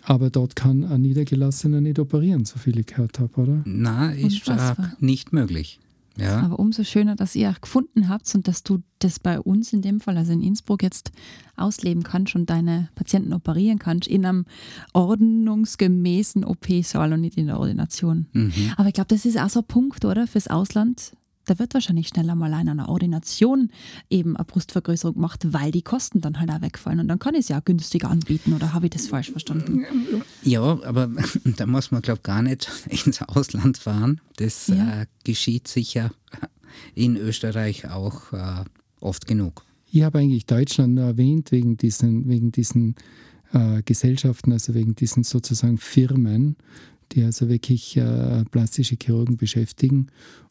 Aber 0.07 0.31
dort 0.31 0.57
kann 0.57 0.85
ein 0.85 1.03
Niedergelassener 1.03 1.81
nicht 1.81 1.99
operieren, 1.99 2.45
so 2.45 2.59
viel 2.59 2.79
ich 2.79 2.87
gehört 2.87 3.19
habe, 3.19 3.41
oder? 3.41 3.63
Na, 3.65 4.13
ist 4.13 4.49
äh, 4.49 4.75
nicht 5.01 5.33
möglich. 5.33 5.79
Ja. 6.16 6.40
Aber 6.42 6.59
umso 6.59 6.85
schöner, 6.85 7.16
dass 7.16 7.35
ihr 7.35 7.50
auch 7.50 7.61
gefunden 7.61 8.09
habt 8.09 8.33
und 8.35 8.46
dass 8.46 8.62
du 8.62 8.83
das 9.00 9.18
bei 9.18 9.40
uns 9.40 9.72
in 9.72 9.83
dem 9.83 10.00
Fall, 10.00 10.16
also 10.16 10.33
in 10.33 10.42
Innsbruck, 10.42 10.83
jetzt 10.83 11.11
ausleben 11.57 12.03
kannst 12.03 12.35
und 12.37 12.48
deine 12.50 12.88
Patienten 12.94 13.33
operieren 13.33 13.79
kannst 13.79 14.09
in 14.09 14.24
einem 14.24 14.44
ordnungsgemäßen 14.92 16.44
OP-Saal 16.44 17.12
und 17.12 17.20
nicht 17.20 17.37
in 17.37 17.46
der 17.46 17.59
Ordination. 17.59 18.27
Mhm. 18.33 18.72
Aber 18.77 18.88
ich 18.88 18.94
glaube, 18.94 19.09
das 19.09 19.24
ist 19.24 19.38
auch 19.38 19.50
so 19.50 19.61
ein 19.61 19.66
Punkt, 19.66 20.05
oder? 20.05 20.27
Fürs 20.27 20.48
Ausland, 20.48 21.12
da 21.45 21.59
wird 21.59 21.75
wahrscheinlich 21.75 22.09
schneller 22.09 22.35
mal 22.35 22.53
in 22.61 22.69
einer 22.69 22.89
Ordination 22.89 23.71
eben 24.11 24.37
eine 24.37 24.45
Brustvergrößerung 24.45 25.15
gemacht, 25.15 25.47
weil 25.53 25.71
die 25.71 25.83
Kosten 25.83 26.21
dann 26.21 26.41
halt 26.41 26.51
auch 26.51 26.63
wegfallen. 26.63 27.01
Und 27.01 27.09
dann 27.09 27.19
kann 27.19 27.35
ich 27.35 27.41
es 27.41 27.49
ja 27.49 27.61
günstiger 27.61 28.11
anbieten, 28.11 28.53
oder 28.53 28.73
habe 28.73 28.87
ich 28.87 28.93
das 28.93 29.09
falsch 29.09 29.31
verstanden? 29.31 29.85
Ja, 30.43 30.63
aber 30.63 31.11
da 31.57 31.67
muss 31.67 31.91
man, 31.91 32.03
glaube 32.03 32.19
ich, 32.19 32.23
gar 32.23 32.43
nicht 32.43 32.71
ins 33.07 33.23
Ausland 33.23 33.79
fahren. 33.79 34.21
Das 34.37 34.69
ja. 34.69 35.03
äh, 35.03 35.07
geschieht 35.25 35.69
sicher 35.69 36.11
in 36.95 37.17
Österreich 37.17 37.89
auch 37.91 38.33
äh, 38.33 38.65
oft 39.01 39.27
genug. 39.27 39.65
Ich 39.91 40.03
habe 40.03 40.19
eigentlich 40.19 40.47
Deutschland 40.47 40.95
nur 40.95 41.05
erwähnt 41.05 41.53
wegen 41.53 41.77
diesen, 41.77 42.29
wegen 42.29 42.51
diesen 42.51 42.97
äh, 43.53 43.83
Gesellschaften, 43.85 44.53
also 44.53 44.75
wegen 44.75 44.97
diesen 44.97 45.23
sozusagen 45.23 45.79
Firmen, 45.79 46.57
die 47.13 47.23
also 47.23 47.49
wirklich 47.49 47.97
äh, 47.97 48.45
plastische 48.51 48.97
Chirurgen 49.01 49.37
beschäftigen 49.37 50.09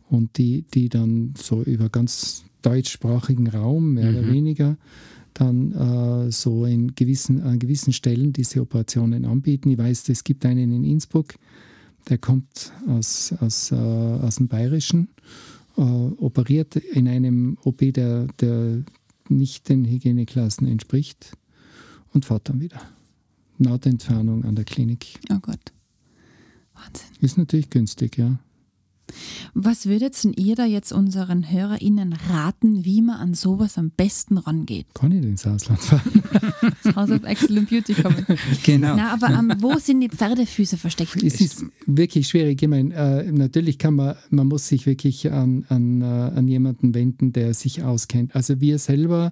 und 0.09 0.37
die, 0.37 0.63
die 0.73 0.89
dann 0.89 1.33
so 1.37 1.63
über 1.63 1.89
ganz 1.89 2.45
deutschsprachigen 2.61 3.47
Raum, 3.47 3.93
mehr 3.93 4.11
mhm. 4.11 4.17
oder 4.17 4.27
weniger, 4.31 4.77
dann 5.33 5.71
äh, 6.27 6.31
so 6.31 6.65
in 6.65 6.95
gewissen, 6.95 7.41
an 7.41 7.59
gewissen 7.59 7.93
Stellen 7.93 8.33
diese 8.33 8.61
Operationen 8.61 9.25
anbieten. 9.25 9.69
Ich 9.69 9.77
weiß, 9.77 10.09
es 10.09 10.23
gibt 10.23 10.45
einen 10.45 10.71
in 10.71 10.83
Innsbruck, 10.83 11.35
der 12.09 12.17
kommt 12.17 12.71
aus, 12.87 13.33
aus, 13.39 13.71
äh, 13.71 13.75
aus 13.75 14.35
dem 14.35 14.47
Bayerischen, 14.47 15.09
äh, 15.77 15.81
operiert 15.81 16.75
in 16.75 17.07
einem 17.07 17.57
OP, 17.63 17.79
der, 17.93 18.27
der 18.39 18.83
nicht 19.29 19.69
den 19.69 19.85
Hygieneklassen 19.85 20.67
entspricht 20.67 21.31
und 22.13 22.25
fährt 22.25 22.49
dann 22.49 22.59
wieder. 22.59 22.81
Nahtentfernung 23.57 24.45
an 24.45 24.55
der 24.55 24.65
Klinik. 24.65 25.19
Oh 25.31 25.39
Gott. 25.41 25.71
Wahnsinn. 26.73 27.07
Ist 27.21 27.37
natürlich 27.37 27.69
günstig, 27.69 28.17
ja. 28.17 28.39
Was 29.53 29.85
würdet 29.85 30.17
ihr 30.37 30.55
da 30.55 30.65
jetzt 30.65 30.91
unseren 30.91 31.51
HörerInnen 31.51 32.13
raten, 32.29 32.85
wie 32.85 33.01
man 33.01 33.17
an 33.17 33.33
sowas 33.33 33.77
am 33.77 33.91
besten 33.91 34.37
rangeht? 34.37 34.87
Kann 34.93 35.11
ich 35.11 35.23
ins 35.23 35.45
Ausland 35.45 35.79
fahren? 35.79 36.23
Das 36.83 36.95
House 36.95 37.11
of 37.11 37.23
Excellent 37.23 37.69
Beauty 37.69 37.93
kommen. 37.93 38.25
Genau. 38.63 38.95
Na, 38.95 39.13
aber 39.13 39.37
um, 39.37 39.51
wo 39.59 39.77
sind 39.77 40.01
die 40.01 40.09
Pferdefüße 40.09 40.77
versteckt? 40.77 41.21
Es 41.21 41.39
ist 41.39 41.65
wirklich 41.85 42.27
schwierig. 42.27 42.61
Ich 42.61 42.67
meine, 42.67 42.93
äh, 42.93 43.31
natürlich 43.31 43.77
kann 43.77 43.95
man, 43.95 44.15
man 44.29 44.47
muss 44.47 44.67
sich 44.67 44.85
wirklich 44.85 45.31
an, 45.31 45.65
an, 45.69 46.01
äh, 46.01 46.05
an 46.05 46.47
jemanden 46.47 46.95
wenden, 46.95 47.33
der 47.33 47.53
sich 47.53 47.83
auskennt. 47.83 48.35
Also 48.35 48.59
wir 48.59 48.79
selber 48.79 49.31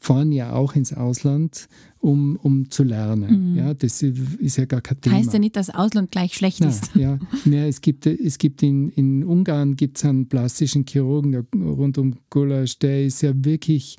fahren 0.00 0.32
ja 0.32 0.52
auch 0.52 0.74
ins 0.74 0.92
Ausland, 0.92 1.68
um, 2.00 2.36
um 2.36 2.70
zu 2.70 2.84
lernen. 2.84 3.52
Mhm. 3.52 3.56
Ja, 3.56 3.74
das 3.74 4.02
ist 4.02 4.56
ja 4.56 4.64
gar 4.64 4.80
kein 4.80 5.00
Thema. 5.00 5.16
Heißt 5.16 5.32
ja 5.32 5.38
nicht, 5.38 5.56
dass 5.56 5.70
Ausland 5.70 6.10
gleich 6.10 6.34
schlecht 6.34 6.60
Nein, 6.60 6.70
ist. 6.70 6.90
Ja, 6.94 7.18
ja, 7.44 7.66
es 7.66 7.80
gibt, 7.80 8.06
es 8.06 8.38
gibt 8.38 8.62
in, 8.62 8.90
in 8.90 9.24
Ungarn 9.24 9.76
gibt's 9.76 10.04
einen 10.04 10.28
plastischen 10.28 10.84
Chirurgen 10.86 11.34
rund 11.54 11.98
um 11.98 12.16
Gulasch, 12.30 12.78
der 12.78 13.04
ist 13.04 13.22
ja 13.22 13.32
wirklich 13.34 13.96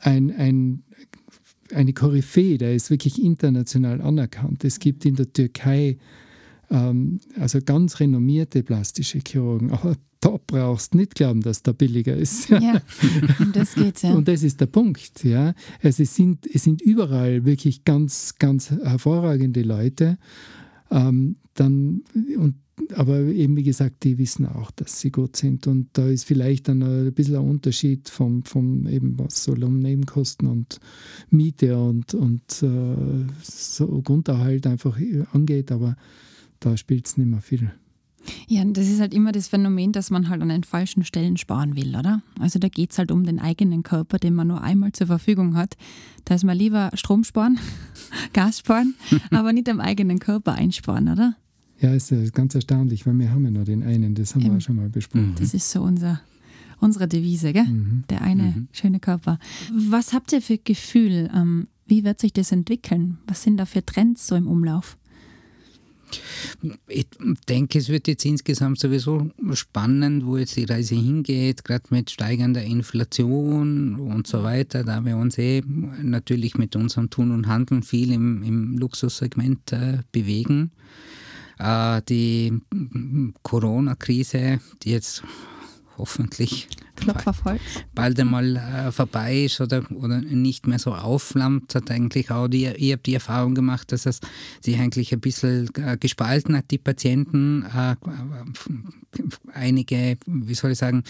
ein, 0.00 0.30
ein, 0.36 0.82
eine 1.72 1.92
Koryphäe, 1.92 2.58
der 2.58 2.74
ist 2.74 2.90
wirklich 2.90 3.22
international 3.22 4.02
anerkannt. 4.02 4.64
Es 4.64 4.78
gibt 4.78 5.06
in 5.06 5.16
der 5.16 5.32
Türkei 5.32 5.98
ähm, 6.70 7.20
also 7.38 7.60
ganz 7.64 8.00
renommierte 8.00 8.62
plastische 8.62 9.20
Chirurgen, 9.26 9.70
aber 9.70 9.96
da 10.24 10.38
brauchst 10.46 10.94
du 10.94 10.98
nicht 10.98 11.14
glauben, 11.14 11.42
dass 11.42 11.62
der 11.62 11.74
billiger 11.74 12.16
ist. 12.16 12.48
Ja, 12.48 12.80
um 13.40 13.52
das 13.52 13.74
geht's 13.74 14.02
ja. 14.02 14.14
Und 14.14 14.26
das 14.26 14.42
ist 14.42 14.60
der 14.60 14.66
Punkt. 14.66 15.22
Ja. 15.22 15.54
Also 15.82 16.02
es, 16.02 16.14
sind, 16.14 16.46
es 16.46 16.64
sind 16.64 16.80
überall 16.80 17.44
wirklich 17.44 17.84
ganz, 17.84 18.36
ganz 18.38 18.70
hervorragende 18.70 19.62
Leute. 19.62 20.16
Ähm, 20.90 21.36
dann, 21.54 22.02
und, 22.38 22.56
aber 22.94 23.20
eben, 23.20 23.56
wie 23.56 23.62
gesagt, 23.62 24.02
die 24.02 24.18
wissen 24.18 24.46
auch, 24.46 24.70
dass 24.70 25.00
sie 25.00 25.10
gut 25.10 25.36
sind. 25.36 25.66
Und 25.66 25.88
da 25.92 26.06
ist 26.06 26.24
vielleicht 26.24 26.68
dann 26.68 26.82
ein 26.82 27.12
bisschen 27.12 27.36
ein 27.36 27.48
Unterschied 27.48 28.08
vom, 28.08 28.44
vom 28.44 28.86
eben, 28.86 29.18
was 29.18 29.44
so 29.44 29.54
Lohnnebenkosten 29.54 30.48
und 30.48 30.80
Miete 31.30 31.78
und, 31.78 32.14
und 32.14 32.62
äh, 32.62 33.26
so 33.42 34.02
Grunderhalt 34.02 34.66
einfach 34.66 34.98
angeht. 35.32 35.70
Aber 35.70 35.96
da 36.64 36.76
spielt 36.76 37.06
es 37.06 37.16
nicht 37.16 37.28
mehr 37.28 37.40
viel. 37.40 37.72
Ja, 38.48 38.64
das 38.64 38.88
ist 38.88 39.00
halt 39.00 39.12
immer 39.12 39.32
das 39.32 39.48
Phänomen, 39.48 39.92
dass 39.92 40.10
man 40.10 40.28
halt 40.28 40.40
an 40.40 40.48
den 40.48 40.64
falschen 40.64 41.04
Stellen 41.04 41.36
sparen 41.36 41.76
will, 41.76 41.94
oder? 41.94 42.22
Also 42.40 42.58
da 42.58 42.68
geht 42.68 42.92
es 42.92 42.98
halt 42.98 43.10
um 43.10 43.24
den 43.24 43.38
eigenen 43.38 43.82
Körper, 43.82 44.18
den 44.18 44.34
man 44.34 44.48
nur 44.48 44.62
einmal 44.62 44.92
zur 44.92 45.06
Verfügung 45.06 45.56
hat. 45.56 45.76
Da 46.24 46.34
ist 46.34 46.44
man 46.44 46.56
lieber 46.56 46.90
Strom 46.94 47.24
sparen, 47.24 47.58
Gas 48.32 48.60
sparen, 48.60 48.94
aber 49.30 49.52
nicht 49.52 49.68
am 49.68 49.80
eigenen 49.80 50.18
Körper 50.20 50.54
einsparen, 50.54 51.08
oder? 51.08 51.36
Ja, 51.80 51.92
ist 51.92 52.14
ganz 52.32 52.54
erstaunlich, 52.54 53.06
weil 53.06 53.18
wir 53.18 53.30
haben 53.30 53.44
ja 53.44 53.50
nur 53.50 53.64
den 53.64 53.82
einen, 53.82 54.14
das 54.14 54.34
haben 54.34 54.42
Eben. 54.42 54.52
wir 54.52 54.56
auch 54.58 54.62
schon 54.62 54.76
mal 54.76 54.88
besprochen. 54.88 55.34
Das 55.38 55.52
ist 55.52 55.70
so 55.70 55.82
unser, 55.82 56.20
unsere 56.80 57.08
Devise, 57.08 57.52
gell? 57.52 57.64
Mhm. 57.64 58.04
Der 58.08 58.22
eine 58.22 58.42
mhm. 58.42 58.68
schöne 58.72 59.00
Körper. 59.00 59.38
Was 59.70 60.12
habt 60.14 60.32
ihr 60.32 60.40
für 60.40 60.56
Gefühl? 60.56 61.30
Ähm, 61.34 61.66
wie 61.86 62.04
wird 62.04 62.20
sich 62.20 62.32
das 62.32 62.52
entwickeln? 62.52 63.18
Was 63.26 63.42
sind 63.42 63.58
da 63.58 63.66
für 63.66 63.84
Trends 63.84 64.26
so 64.26 64.34
im 64.34 64.46
Umlauf? 64.46 64.96
Ich 66.88 67.06
denke, 67.48 67.78
es 67.78 67.88
wird 67.88 68.08
jetzt 68.08 68.24
insgesamt 68.24 68.78
sowieso 68.78 69.30
spannend, 69.52 70.26
wo 70.26 70.36
jetzt 70.36 70.56
die 70.56 70.64
Reise 70.64 70.94
hingeht, 70.94 71.64
gerade 71.64 71.84
mit 71.90 72.10
steigender 72.10 72.62
Inflation 72.62 73.96
und 73.96 74.26
so 74.26 74.42
weiter, 74.42 74.84
da 74.84 75.04
wir 75.04 75.16
uns 75.16 75.38
eh 75.38 75.62
natürlich 76.02 76.56
mit 76.56 76.76
unserem 76.76 77.10
Tun 77.10 77.30
und 77.30 77.46
Handeln 77.46 77.82
viel 77.82 78.12
im, 78.12 78.42
im 78.42 78.78
Luxussegment 78.78 79.72
äh, 79.72 79.98
bewegen. 80.12 80.70
Äh, 81.58 82.02
die 82.08 82.60
Corona-Krise, 83.42 84.60
die 84.82 84.90
jetzt 84.90 85.22
hoffentlich 85.96 86.68
Klopferfolg. 86.96 87.60
bald 87.94 88.18
einmal 88.20 88.56
äh, 88.56 88.92
vorbei 88.92 89.44
ist 89.44 89.60
oder, 89.60 89.84
oder 89.92 90.20
nicht 90.20 90.66
mehr 90.66 90.78
so 90.78 90.94
aufflammt, 90.94 91.74
hat 91.74 91.90
eigentlich 91.90 92.30
auch 92.30 92.48
die, 92.48 92.66
ich 92.66 92.92
habe 92.92 93.02
die 93.02 93.14
Erfahrung 93.14 93.54
gemacht, 93.54 93.92
dass 93.92 94.06
es 94.06 94.20
sich 94.60 94.78
eigentlich 94.78 95.12
ein 95.12 95.20
bisschen 95.20 95.70
äh, 95.76 95.96
gespalten 95.98 96.56
hat, 96.56 96.70
die 96.70 96.78
Patienten. 96.78 97.64
Äh, 97.64 97.96
einige, 99.52 100.16
wie 100.26 100.54
soll 100.54 100.72
ich 100.72 100.78
sagen, 100.78 101.04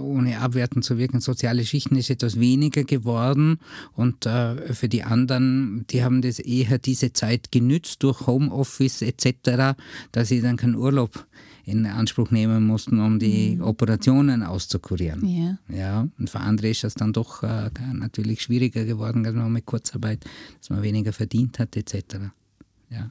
ohne 0.00 0.40
abwerten 0.40 0.80
zu 0.80 0.96
wirken, 0.96 1.20
soziale 1.20 1.66
Schichten 1.66 1.96
ist 1.96 2.08
etwas 2.08 2.40
weniger 2.40 2.84
geworden 2.84 3.58
und 3.92 4.24
für 4.24 4.88
die 4.88 5.02
anderen, 5.02 5.84
die 5.90 6.02
haben 6.02 6.22
das 6.22 6.38
eher 6.38 6.78
diese 6.78 7.12
Zeit 7.12 7.52
genützt 7.52 8.02
durch 8.02 8.26
Homeoffice 8.26 9.02
etc., 9.02 9.76
dass 10.12 10.28
sie 10.28 10.40
dann 10.40 10.56
keinen 10.56 10.76
Urlaub 10.76 11.26
in 11.66 11.84
Anspruch 11.84 12.30
nehmen 12.30 12.64
mussten, 12.64 13.00
um 13.00 13.18
die 13.18 13.56
mhm. 13.56 13.62
Operationen 13.62 14.44
auszukurieren. 14.44 15.26
Ja. 15.26 15.58
ja. 15.68 16.08
Und 16.18 16.30
für 16.30 16.38
andere 16.38 16.68
ist 16.68 16.84
das 16.84 16.94
dann 16.94 17.12
doch 17.12 17.42
äh, 17.42 17.70
natürlich 17.92 18.42
schwieriger 18.42 18.84
geworden, 18.84 19.26
als 19.26 19.34
man 19.34 19.52
mit 19.52 19.66
Kurzarbeit, 19.66 20.24
dass 20.58 20.70
man 20.70 20.82
weniger 20.82 21.12
verdient 21.12 21.58
hat, 21.58 21.76
etc. 21.76 22.16
Ja. 22.88 23.10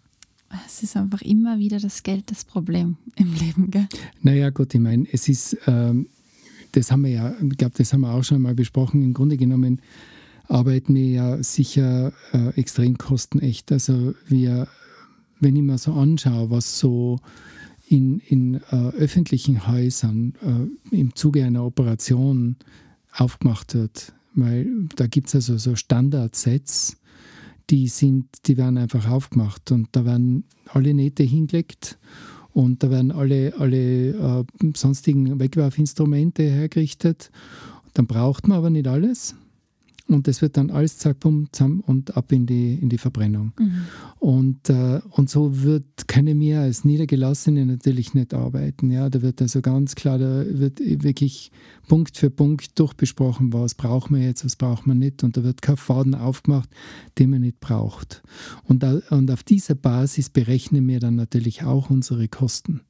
Es 0.65 0.81
ist 0.81 0.95
einfach 0.95 1.21
immer 1.21 1.59
wieder 1.59 1.79
das 1.79 2.01
Geld 2.01 2.31
das 2.31 2.45
Problem 2.45 2.95
im 3.17 3.33
Leben, 3.33 3.71
gell? 3.71 3.87
Naja, 4.21 4.51
gut, 4.51 4.73
ich 4.73 4.79
meine, 4.79 5.05
es 5.11 5.27
ist, 5.27 5.57
ähm, 5.67 6.07
das 6.71 6.91
haben 6.91 7.03
wir 7.03 7.11
ja, 7.11 7.35
ich 7.41 7.57
glaube, 7.57 7.73
das 7.77 7.91
haben 7.91 8.01
wir 8.01 8.13
auch 8.13 8.23
schon 8.23 8.41
mal 8.41 8.55
besprochen, 8.55 9.03
im 9.03 9.13
Grunde 9.13 9.35
genommen 9.35 9.81
arbeiten 10.47 10.95
wir 10.95 11.07
ja 11.07 11.43
sicher 11.43 12.13
äh, 12.31 12.49
extrem 12.59 12.97
kostenecht. 12.97 13.71
Also 13.71 14.13
wir, 14.27 14.69
wenn 15.41 15.57
ich 15.57 15.63
mir 15.63 15.77
so 15.77 15.91
anschaue, 15.93 16.51
was 16.51 16.79
so 16.79 17.19
in, 17.87 18.19
in 18.19 18.55
äh, 18.71 18.89
öffentlichen 18.97 19.67
Häusern 19.67 20.33
äh, 20.91 20.95
im 20.95 21.15
Zuge 21.15 21.43
einer 21.45 21.63
Operation 21.63 22.55
aufgemacht 23.11 23.73
wird. 23.75 24.13
Weil 24.33 24.67
da 24.95 25.07
gibt 25.07 25.27
es 25.27 25.35
also 25.35 25.57
so 25.57 25.75
Standardsets, 25.75 26.97
die, 27.69 27.87
sind, 27.87 28.27
die 28.45 28.57
werden 28.57 28.77
einfach 28.77 29.09
aufgemacht 29.09 29.71
und 29.71 29.87
da 29.93 30.05
werden 30.05 30.43
alle 30.67 30.93
Nähte 30.93 31.23
hingelegt 31.23 31.97
und 32.53 32.83
da 32.83 32.89
werden 32.89 33.11
alle, 33.11 33.53
alle 33.57 34.09
äh, 34.09 34.43
sonstigen 34.75 35.39
Wegwerfinstrumente 35.39 36.43
hergerichtet. 36.43 37.31
Dann 37.93 38.07
braucht 38.07 38.47
man 38.47 38.57
aber 38.57 38.69
nicht 38.69 38.87
alles. 38.87 39.35
Und 40.07 40.27
das 40.27 40.43
wird 40.43 40.55
dann 40.57 40.69
alles 40.69 40.99
zack, 40.99 41.19
bumm, 41.19 41.47
zusammen 41.51 41.79
und 41.79 42.15
ab 42.15 42.31
in 42.31 42.45
die, 42.45 42.75
in 42.75 42.89
die 42.89 42.99
Verbrennung. 42.99 43.53
Mhm. 43.57 43.81
Und, 44.19 44.69
äh, 44.69 45.01
und 45.09 45.31
so 45.31 45.63
wird, 45.63 46.07
können 46.07 46.39
wir 46.39 46.61
als 46.61 46.85
Niedergelassene 46.85 47.65
natürlich 47.65 48.13
nicht 48.13 48.35
arbeiten. 48.35 48.91
Ja? 48.91 49.09
Da 49.09 49.23
wird 49.23 49.41
also 49.41 49.61
ganz 49.61 49.95
klar, 49.95 50.19
da 50.19 50.45
wird 50.47 50.79
wirklich 50.79 51.51
Punkt 51.87 52.17
für 52.17 52.29
Punkt 52.29 52.77
durchbesprochen, 52.77 53.51
was 53.51 53.73
brauchen 53.73 54.15
wir 54.15 54.23
jetzt, 54.23 54.45
was 54.45 54.55
brauchen 54.55 54.91
wir 54.91 54.95
nicht. 54.95 55.23
Und 55.23 55.37
da 55.37 55.43
wird 55.43 55.63
kein 55.63 55.77
Faden 55.77 56.13
aufgemacht, 56.13 56.69
den 57.17 57.31
man 57.31 57.41
nicht 57.41 57.59
braucht. 57.59 58.21
Und, 58.63 58.83
da, 58.83 59.01
und 59.09 59.31
auf 59.31 59.41
dieser 59.41 59.73
Basis 59.73 60.29
berechnen 60.29 60.87
wir 60.87 60.99
dann 60.99 61.15
natürlich 61.15 61.63
auch 61.63 61.89
unsere 61.89 62.27
Kosten. 62.27 62.81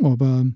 Aber 0.00 0.46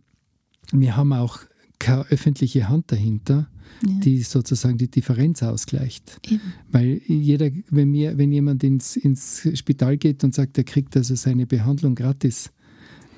wir 0.73 0.97
haben 0.97 1.13
auch 1.13 1.41
keine 1.79 2.07
öffentliche 2.07 2.69
Hand 2.69 2.91
dahinter 2.93 3.49
ja. 3.87 3.99
die 4.01 4.23
sozusagen 4.23 4.79
die 4.79 4.89
Differenz 4.89 5.43
ausgleicht. 5.43 6.21
Eben. 6.27 6.41
Weil 6.71 7.01
jeder, 7.07 7.51
wenn, 7.71 7.91
mir, 7.91 8.19
wenn 8.19 8.33
jemand 8.33 8.65
ins, 8.65 8.97
ins 8.97 9.49
Spital 9.55 9.97
geht 9.97 10.25
und 10.25 10.35
sagt, 10.35 10.59
er 10.59 10.65
kriegt 10.65 10.97
also 10.97 11.15
seine 11.15 11.47
Behandlung 11.47 11.95
gratis, 11.95 12.51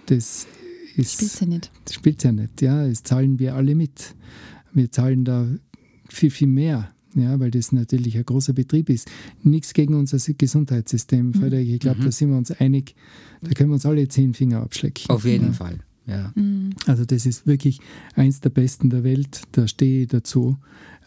das 0.06 0.46
ist. 0.96 1.14
Spielt 1.14 1.40
ja 1.40 1.46
nicht. 1.46 1.70
Das 1.84 1.94
spielt 1.94 2.22
ja 2.22 2.32
nicht, 2.32 2.62
ja. 2.62 2.86
Das 2.86 3.02
zahlen 3.02 3.38
wir 3.38 3.54
alle 3.54 3.74
mit. 3.74 4.14
Wir 4.72 4.90
zahlen 4.90 5.24
da 5.24 5.48
viel, 6.08 6.30
viel 6.30 6.48
mehr. 6.48 6.92
Ja, 7.16 7.40
weil 7.40 7.50
das 7.50 7.72
natürlich 7.72 8.16
ein 8.16 8.24
großer 8.24 8.52
Betrieb 8.52 8.88
ist. 8.88 9.10
Nichts 9.42 9.72
gegen 9.72 9.94
unser 9.94 10.18
Gesundheitssystem, 10.32 11.26
mhm. 11.26 11.34
Frederik. 11.34 11.68
Ich 11.68 11.80
glaube, 11.80 12.00
mhm. 12.00 12.04
da 12.04 12.12
sind 12.12 12.30
wir 12.30 12.36
uns 12.36 12.52
einig. 12.52 12.94
Da 13.42 13.50
können 13.50 13.70
wir 13.70 13.74
uns 13.74 13.86
alle 13.86 14.06
zehn 14.06 14.32
Finger 14.32 14.60
abschlecken. 14.62 15.06
Auf 15.08 15.24
jeden 15.24 15.46
ja. 15.46 15.52
Fall. 15.52 15.80
Ja. 16.10 16.32
Mhm. 16.34 16.70
Also 16.86 17.04
das 17.04 17.26
ist 17.26 17.46
wirklich 17.46 17.80
eins 18.14 18.40
der 18.40 18.50
besten 18.50 18.90
der 18.90 19.04
Welt, 19.04 19.42
da 19.52 19.66
stehe 19.66 20.02
ich 20.02 20.08
dazu. 20.08 20.58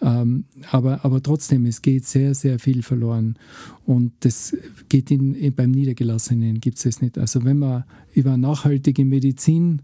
Ähm, 0.02 0.46
aber, 0.72 1.06
aber 1.06 1.22
trotzdem, 1.22 1.66
es 1.66 1.82
geht 1.82 2.06
sehr, 2.06 2.36
sehr 2.36 2.60
viel 2.60 2.84
verloren. 2.84 3.38
Und 3.86 4.12
das 4.22 4.56
geht 4.90 5.12
in, 5.12 5.54
beim 5.56 5.72
Niedergelassenen, 5.72 6.60
gibt 6.60 6.84
es 6.86 7.02
nicht. 7.02 7.18
Also 7.18 7.44
wenn 7.46 7.60
man 7.60 7.86
über 8.14 8.36
nachhaltige 8.38 9.06
Medizin 9.06 9.82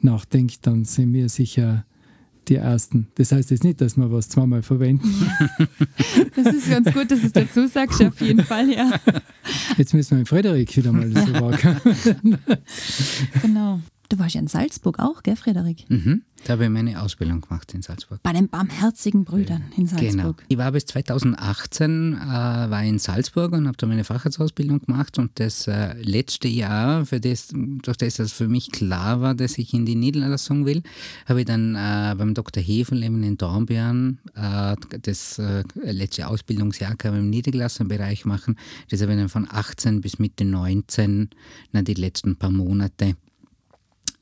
nachdenkt, 0.00 0.66
dann 0.66 0.84
sind 0.84 1.12
wir 1.14 1.28
sicher 1.28 1.84
die 2.48 2.56
Ersten. 2.56 3.06
Das 3.14 3.32
heißt 3.32 3.50
jetzt 3.50 3.64
nicht, 3.64 3.80
dass 3.80 3.96
wir 3.96 4.10
was 4.10 4.28
zweimal 4.28 4.62
verwenden. 4.62 5.08
Das 6.34 6.46
ist 6.54 6.70
ganz 6.70 6.92
gut, 6.92 7.10
dass 7.10 7.20
du 7.20 7.26
es 7.26 7.32
dazu 7.32 7.66
sagst, 7.68 8.02
auf 8.02 8.20
jeden 8.20 8.42
Fall, 8.42 8.70
ja. 8.70 8.90
Jetzt 9.76 9.92
müssen 9.94 10.12
wir 10.12 10.18
mit 10.18 10.28
Frederik 10.28 10.76
wieder 10.76 10.92
mal 10.92 11.10
so 11.10 11.32
wagen. 11.34 12.38
Genau. 13.42 13.80
Du 14.12 14.18
warst 14.18 14.34
ja 14.34 14.42
in 14.42 14.46
Salzburg 14.46 14.98
auch, 14.98 15.22
gell, 15.22 15.36
Frederik? 15.36 15.88
Mhm. 15.88 16.20
Da 16.44 16.52
habe 16.52 16.64
ich 16.64 16.70
meine 16.70 17.00
Ausbildung 17.00 17.40
gemacht 17.40 17.72
in 17.72 17.80
Salzburg. 17.80 18.20
Bei 18.22 18.34
den 18.34 18.46
Barmherzigen 18.46 19.24
Brüdern 19.24 19.62
in 19.74 19.86
Salzburg. 19.86 20.36
Genau. 20.36 20.48
Ich 20.48 20.58
war 20.58 20.70
bis 20.70 20.84
2018 20.84 22.12
äh, 22.12 22.18
war 22.20 22.84
in 22.84 22.98
Salzburg 22.98 23.52
und 23.52 23.66
habe 23.66 23.78
da 23.78 23.86
meine 23.86 24.04
Facharztausbildung 24.04 24.80
gemacht 24.80 25.18
und 25.18 25.30
das 25.40 25.66
äh, 25.66 25.94
letzte 26.02 26.48
Jahr, 26.48 27.06
für 27.06 27.20
das, 27.20 27.54
durch 27.54 27.96
das 27.96 28.18
es 28.18 28.32
für 28.32 28.48
mich 28.48 28.70
klar 28.70 29.22
war, 29.22 29.34
dass 29.34 29.56
ich 29.56 29.72
in 29.72 29.86
die 29.86 29.94
Niederlassung 29.94 30.66
will, 30.66 30.82
habe 31.24 31.40
ich 31.40 31.46
dann 31.46 31.74
äh, 31.74 32.14
beim 32.14 32.34
Dr. 32.34 32.62
Hefel 32.62 33.02
eben 33.04 33.22
in 33.22 33.38
Dornbirn 33.38 34.18
äh, 34.34 34.76
das 35.00 35.38
äh, 35.38 35.64
letzte 35.84 36.26
Ausbildungsjahr 36.26 36.96
kann 36.96 37.16
im 37.16 37.30
niedergelassenen 37.30 37.88
Bereich 37.88 38.26
machen. 38.26 38.58
Das 38.90 39.00
habe 39.00 39.12
ich 39.12 39.18
dann 39.18 39.30
von 39.30 39.48
18 39.50 40.02
bis 40.02 40.18
Mitte 40.18 40.44
19, 40.44 41.30
na, 41.72 41.80
die 41.80 41.94
letzten 41.94 42.36
paar 42.36 42.50
Monate 42.50 43.16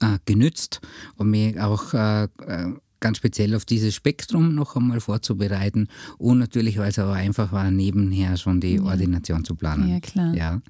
äh, 0.01 0.19
genützt, 0.25 0.81
um 1.17 1.31
mich 1.31 1.61
auch 1.61 1.95
äh, 1.95 2.25
äh, 2.25 2.75
ganz 3.01 3.17
speziell 3.17 3.55
auf 3.55 3.65
dieses 3.65 3.95
Spektrum 3.95 4.55
noch 4.55 4.77
einmal 4.77 5.01
vorzubereiten 5.01 5.89
und 6.19 6.39
natürlich, 6.39 6.79
weil 6.79 6.91
es 6.91 6.99
aber 6.99 7.15
einfach 7.15 7.53
war, 7.53 7.71
nebenher 7.71 8.37
schon 8.37 8.61
die 8.61 8.77
ja. 8.77 8.83
Ordination 8.83 9.45
zu 9.45 9.55
planen. 9.55 9.89
Ja, 9.89 10.01
klar. 10.01 10.35
Ja. 10.35 10.61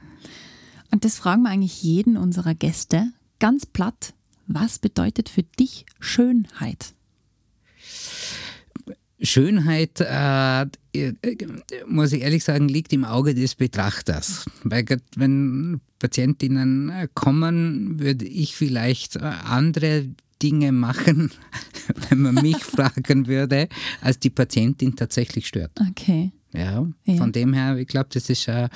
Und 0.90 1.04
das 1.04 1.16
fragen 1.16 1.42
wir 1.42 1.50
eigentlich 1.50 1.82
jeden 1.82 2.16
unserer 2.16 2.54
Gäste 2.54 3.12
ganz 3.38 3.66
platt. 3.66 4.14
Was 4.46 4.78
bedeutet 4.78 5.28
für 5.28 5.42
dich 5.42 5.86
Schönheit? 6.00 6.94
Schönheit, 9.22 10.00
äh, 10.00 10.62
äh, 10.62 11.14
muss 11.86 12.12
ich 12.12 12.22
ehrlich 12.22 12.44
sagen, 12.44 12.68
liegt 12.68 12.92
im 12.92 13.04
Auge 13.04 13.34
des 13.34 13.54
Betrachters. 13.54 14.46
Weil 14.64 14.84
wenn 15.16 15.80
Patientinnen 15.98 16.90
äh, 16.90 17.08
kommen, 17.14 18.00
würde 18.00 18.24
ich 18.24 18.56
vielleicht 18.56 19.16
äh, 19.16 19.20
andere 19.20 20.08
Dinge 20.42 20.72
machen, 20.72 21.30
wenn 22.08 22.22
man 22.22 22.34
mich 22.36 22.56
fragen 22.64 23.26
würde, 23.26 23.68
als 24.00 24.18
die 24.18 24.30
Patientin 24.30 24.96
tatsächlich 24.96 25.46
stört. 25.46 25.72
Okay. 25.90 26.32
Ja, 26.52 26.84
ja. 27.04 27.14
von 27.14 27.30
dem 27.30 27.52
her, 27.52 27.76
ich 27.76 27.86
glaube, 27.86 28.08
das 28.12 28.28
ist 28.28 28.48
äh, 28.48 28.68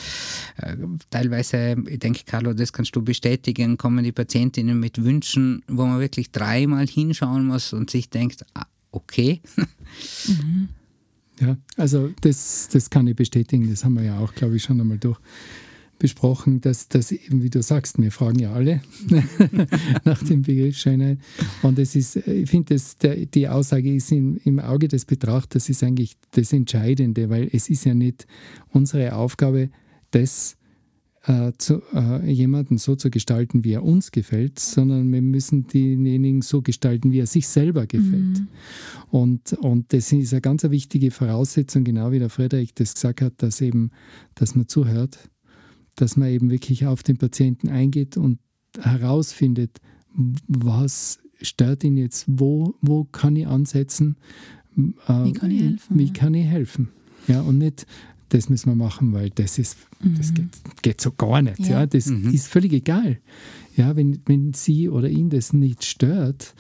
teilweise, 1.11 1.74
ich 1.88 1.98
denke, 1.98 2.20
Carlo, 2.24 2.52
das 2.52 2.72
kannst 2.72 2.94
du 2.94 3.02
bestätigen, 3.02 3.76
kommen 3.76 4.04
die 4.04 4.12
Patientinnen 4.12 4.78
mit 4.78 5.02
Wünschen, 5.02 5.64
wo 5.66 5.85
man 5.85 5.98
wirklich 5.98 6.30
dreimal 6.30 6.87
hinschauen 6.87 7.46
muss 7.46 7.72
und 7.72 7.90
sich 7.90 8.11
denkt, 8.11 8.46
ah, 8.54 8.66
okay. 8.92 9.40
Also 11.76 12.10
das, 12.20 12.68
das 12.72 12.90
kann 12.90 13.06
ich 13.06 13.16
bestätigen, 13.16 13.68
das 13.68 13.84
haben 13.84 13.94
wir 13.94 14.04
ja 14.04 14.18
auch, 14.18 14.34
glaube 14.34 14.56
ich, 14.56 14.62
schon 14.62 14.80
einmal 14.80 14.98
durch 14.98 15.18
besprochen, 15.98 16.60
dass, 16.60 16.88
dass 16.88 17.12
eben, 17.12 17.42
wie 17.42 17.50
du 17.50 17.62
sagst, 17.62 18.00
wir 18.00 18.10
fragen 18.10 18.38
ja 18.38 18.52
alle 18.52 18.82
nach 20.04 20.22
dem 20.22 20.42
Begriff 20.42 20.76
Schönheit. 20.76 21.18
Und 21.62 21.78
es 21.78 21.94
ist, 21.94 22.16
ich 22.16 22.50
finde, 22.50 22.76
die 23.32 23.48
Aussage 23.48 23.94
ist 23.94 24.12
in, 24.12 24.37
im 24.38 24.60
Auge 24.60 24.88
des 24.88 25.04
Betrachters 25.04 25.68
ist 25.68 25.82
eigentlich 25.82 26.16
das 26.32 26.52
Entscheidende, 26.52 27.30
weil 27.30 27.48
es 27.52 27.70
ist 27.70 27.84
ja 27.84 27.94
nicht 27.94 28.26
unsere 28.70 29.14
Aufgabe, 29.14 29.70
das 30.10 30.56
äh, 31.26 31.52
zu, 31.56 31.82
äh, 31.94 32.30
jemanden 32.30 32.78
so 32.78 32.96
zu 32.96 33.10
gestalten, 33.10 33.64
wie 33.64 33.72
er 33.72 33.82
uns 33.82 34.10
gefällt, 34.10 34.58
sondern 34.58 35.10
wir 35.10 35.22
müssen 35.22 35.66
denjenigen 35.66 36.42
so 36.42 36.60
gestalten, 36.60 37.12
wie 37.12 37.20
er 37.20 37.26
sich 37.26 37.48
selber 37.48 37.87
gefällt. 37.87 38.40
Mhm. 38.40 38.48
Und, 39.10 39.52
und 39.54 39.92
das 39.92 40.12
ist 40.12 40.32
eine 40.32 40.42
ganz 40.42 40.64
wichtige 40.64 41.10
Voraussetzung, 41.10 41.84
genau 41.84 42.12
wie 42.12 42.18
der 42.18 42.30
Frederik 42.30 42.74
das 42.74 42.94
gesagt 42.94 43.22
hat, 43.22 43.34
dass 43.38 43.60
eben, 43.60 43.90
dass 44.34 44.54
man 44.54 44.68
zuhört, 44.68 45.30
dass 45.96 46.16
man 46.16 46.28
eben 46.28 46.50
wirklich 46.50 46.87
auf 46.87 47.02
den 47.02 47.16
Patienten 47.16 47.68
eingeht 47.68 48.16
und 48.16 48.38
herausfindet, 48.78 49.78
was 50.46 51.20
stört 51.40 51.84
ihn 51.84 51.96
jetzt, 51.96 52.26
wo, 52.28 52.74
wo 52.80 53.04
kann 53.04 53.37
ich 53.37 53.46
ansetzen, 53.46 54.16
äh, 54.76 55.24
wie 55.24 55.32
kann 55.32 55.50
ich 55.50 55.62
helfen. 55.62 55.98
Wie 55.98 56.12
kann 56.12 56.34
ich 56.34 56.46
helfen. 56.46 56.88
Ja, 57.28 57.40
und 57.40 57.58
nicht, 57.58 57.87
das 58.35 58.49
müssen 58.49 58.70
wir 58.70 58.75
machen, 58.75 59.12
weil 59.12 59.31
das 59.31 59.59
ist, 59.59 59.77
mhm. 60.03 60.16
das 60.18 60.35
geht, 60.35 60.49
geht, 60.83 61.01
so 61.01 61.12
gar 61.12 61.40
nicht. 61.40 61.61
Ja. 61.61 61.81
ja 61.81 61.87
das 61.87 62.07
mhm. 62.07 62.31
ist 62.31 62.49
völlig 62.49 62.73
egal. 62.73 63.18
Ja, 63.77 63.94
wenn, 63.97 64.20
wenn 64.27 64.53
sie 64.53 64.88
oder 64.88 65.09
ihn 65.09 65.31
das 65.31 65.53
nicht 65.53 65.85
stört, 65.85 66.55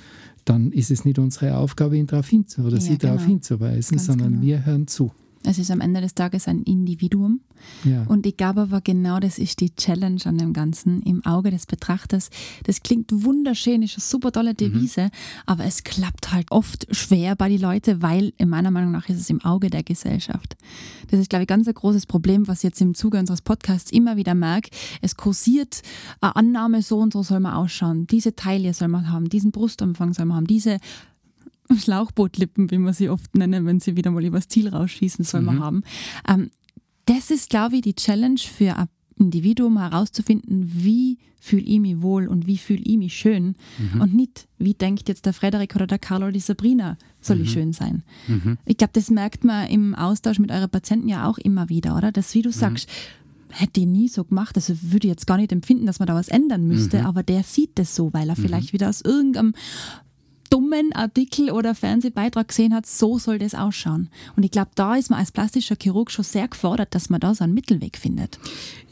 dann 0.44 0.70
ist 0.70 0.90
es 0.90 1.04
nicht 1.04 1.18
unsere 1.18 1.56
Aufgabe, 1.56 1.96
ihn 1.96 2.06
darauf 2.06 2.28
hinzuweisen 2.28 2.66
oder 2.66 2.76
ja, 2.76 2.82
sie 2.82 2.98
genau. 2.98 3.14
darauf 3.14 3.26
hinzuweisen, 3.26 3.96
Ganz 3.96 4.06
sondern 4.06 4.32
genau. 4.34 4.42
wir 4.42 4.64
hören 4.64 4.86
zu. 4.86 5.12
Es 5.46 5.58
ist 5.58 5.70
am 5.70 5.80
Ende 5.80 6.00
des 6.00 6.14
Tages 6.14 6.48
ein 6.48 6.62
Individuum. 6.62 7.40
Ja. 7.84 8.04
Und 8.08 8.26
ich 8.26 8.36
glaube 8.36 8.62
aber 8.62 8.80
genau 8.80 9.20
das 9.20 9.38
ist 9.38 9.60
die 9.60 9.74
Challenge 9.74 10.20
an 10.24 10.38
dem 10.38 10.52
Ganzen 10.52 11.02
im 11.02 11.24
Auge 11.24 11.50
des 11.50 11.66
Betrachters. 11.66 12.30
Das 12.64 12.82
klingt 12.82 13.10
wunderschön, 13.12 13.82
ist 13.82 13.96
eine 13.96 14.02
super 14.02 14.32
tolle 14.32 14.52
mhm. 14.52 14.56
Devise, 14.56 15.04
mhm. 15.04 15.10
aber 15.46 15.64
es 15.64 15.84
klappt 15.84 16.32
halt 16.32 16.50
oft 16.50 16.86
schwer 16.94 17.36
bei 17.36 17.48
den 17.48 17.60
Leuten, 17.60 18.02
weil 18.02 18.32
in 18.38 18.48
meiner 18.48 18.70
Meinung 18.70 18.92
nach 18.92 19.08
ist 19.08 19.20
es 19.20 19.30
im 19.30 19.44
Auge 19.44 19.70
der 19.70 19.82
Gesellschaft. 19.82 20.56
Das 21.10 21.20
ist, 21.20 21.30
glaube 21.30 21.42
ich, 21.42 21.48
ganz 21.48 21.68
ein 21.68 21.74
großes 21.74 22.06
Problem, 22.06 22.48
was 22.48 22.58
ich 22.58 22.64
jetzt 22.64 22.80
im 22.80 22.94
Zuge 22.94 23.18
unseres 23.18 23.42
Podcasts 23.42 23.92
immer 23.92 24.16
wieder 24.16 24.34
merke. 24.34 24.70
Es 25.00 25.16
kursiert 25.16 25.82
eine 26.20 26.36
Annahme, 26.36 26.82
so 26.82 26.98
und 26.98 27.12
so 27.12 27.22
soll 27.22 27.40
man 27.40 27.54
ausschauen. 27.54 28.06
Diese 28.06 28.34
Taille 28.34 28.74
soll 28.74 28.88
man 28.88 29.10
haben, 29.10 29.28
diesen 29.28 29.52
Brustumfang 29.52 30.14
soll 30.14 30.26
man 30.26 30.38
haben, 30.38 30.46
diese 30.46 30.78
Schlauchbootlippen, 31.76 32.70
wie 32.70 32.78
man 32.78 32.92
sie 32.92 33.08
oft 33.08 33.34
nennen, 33.36 33.66
wenn 33.66 33.80
sie 33.80 33.96
wieder 33.96 34.10
mal 34.10 34.24
übers 34.24 34.48
Ziel 34.48 34.68
rausschießen, 34.68 35.24
soll 35.24 35.42
man 35.42 35.56
mhm. 35.56 35.62
haben. 35.62 35.82
Ähm, 36.28 36.50
das 37.06 37.30
ist, 37.30 37.50
glaube 37.50 37.76
ich, 37.76 37.82
die 37.82 37.94
Challenge 37.94 38.38
für 38.38 38.76
ein 38.76 38.88
Individuum 39.16 39.78
herauszufinden, 39.78 40.70
wie 40.74 41.18
fühle 41.38 41.62
ich 41.62 41.78
mich 41.78 42.00
wohl 42.00 42.26
und 42.26 42.46
wie 42.46 42.56
fühle 42.56 42.82
ich 42.82 42.96
mich 42.96 43.14
schön 43.14 43.54
mhm. 43.78 44.00
und 44.00 44.14
nicht, 44.14 44.48
wie 44.58 44.74
denkt 44.74 45.08
jetzt 45.08 45.26
der 45.26 45.34
Frederik 45.34 45.76
oder 45.76 45.86
der 45.86 45.98
Carlo 45.98 46.24
oder 46.26 46.32
die 46.32 46.40
Sabrina, 46.40 46.96
soll 47.20 47.36
mhm. 47.36 47.42
ich 47.42 47.52
schön 47.52 47.72
sein. 47.72 48.02
Mhm. 48.26 48.58
Ich 48.64 48.76
glaube, 48.76 48.92
das 48.94 49.10
merkt 49.10 49.44
man 49.44 49.68
im 49.68 49.94
Austausch 49.94 50.38
mit 50.38 50.50
euren 50.50 50.70
Patienten 50.70 51.08
ja 51.08 51.28
auch 51.28 51.38
immer 51.38 51.68
wieder, 51.68 51.96
oder? 51.96 52.12
Dass, 52.12 52.34
wie 52.34 52.42
du 52.42 52.48
mhm. 52.48 52.54
sagst, 52.54 52.88
hätte 53.50 53.80
ich 53.80 53.86
nie 53.86 54.08
so 54.08 54.24
gemacht, 54.24 54.56
also 54.56 54.74
würde 54.82 55.06
ich 55.06 55.12
jetzt 55.12 55.26
gar 55.26 55.36
nicht 55.36 55.52
empfinden, 55.52 55.86
dass 55.86 56.00
man 56.00 56.08
da 56.08 56.14
was 56.14 56.28
ändern 56.28 56.66
müsste, 56.66 57.00
mhm. 57.00 57.06
aber 57.06 57.22
der 57.22 57.44
sieht 57.44 57.78
das 57.78 57.94
so, 57.94 58.12
weil 58.12 58.28
er 58.28 58.36
vielleicht 58.36 58.72
wieder 58.72 58.88
aus 58.88 59.00
irgendeinem 59.00 59.54
dummen 60.54 60.90
Blumenartikel 60.90 61.50
oder 61.50 61.74
Fernsehbeitrag 61.74 62.46
gesehen 62.46 62.74
hat, 62.74 62.86
so 62.86 63.18
soll 63.18 63.38
das 63.38 63.56
ausschauen. 63.56 64.08
Und 64.36 64.44
ich 64.44 64.52
glaube, 64.52 64.70
da 64.76 64.94
ist 64.94 65.10
man 65.10 65.18
als 65.18 65.32
plastischer 65.32 65.74
Chirurg 65.80 66.12
schon 66.12 66.24
sehr 66.24 66.46
gefordert, 66.46 66.94
dass 66.94 67.10
man 67.10 67.18
da 67.18 67.34
so 67.34 67.42
einen 67.42 67.54
Mittelweg 67.54 67.96
findet. 67.96 68.38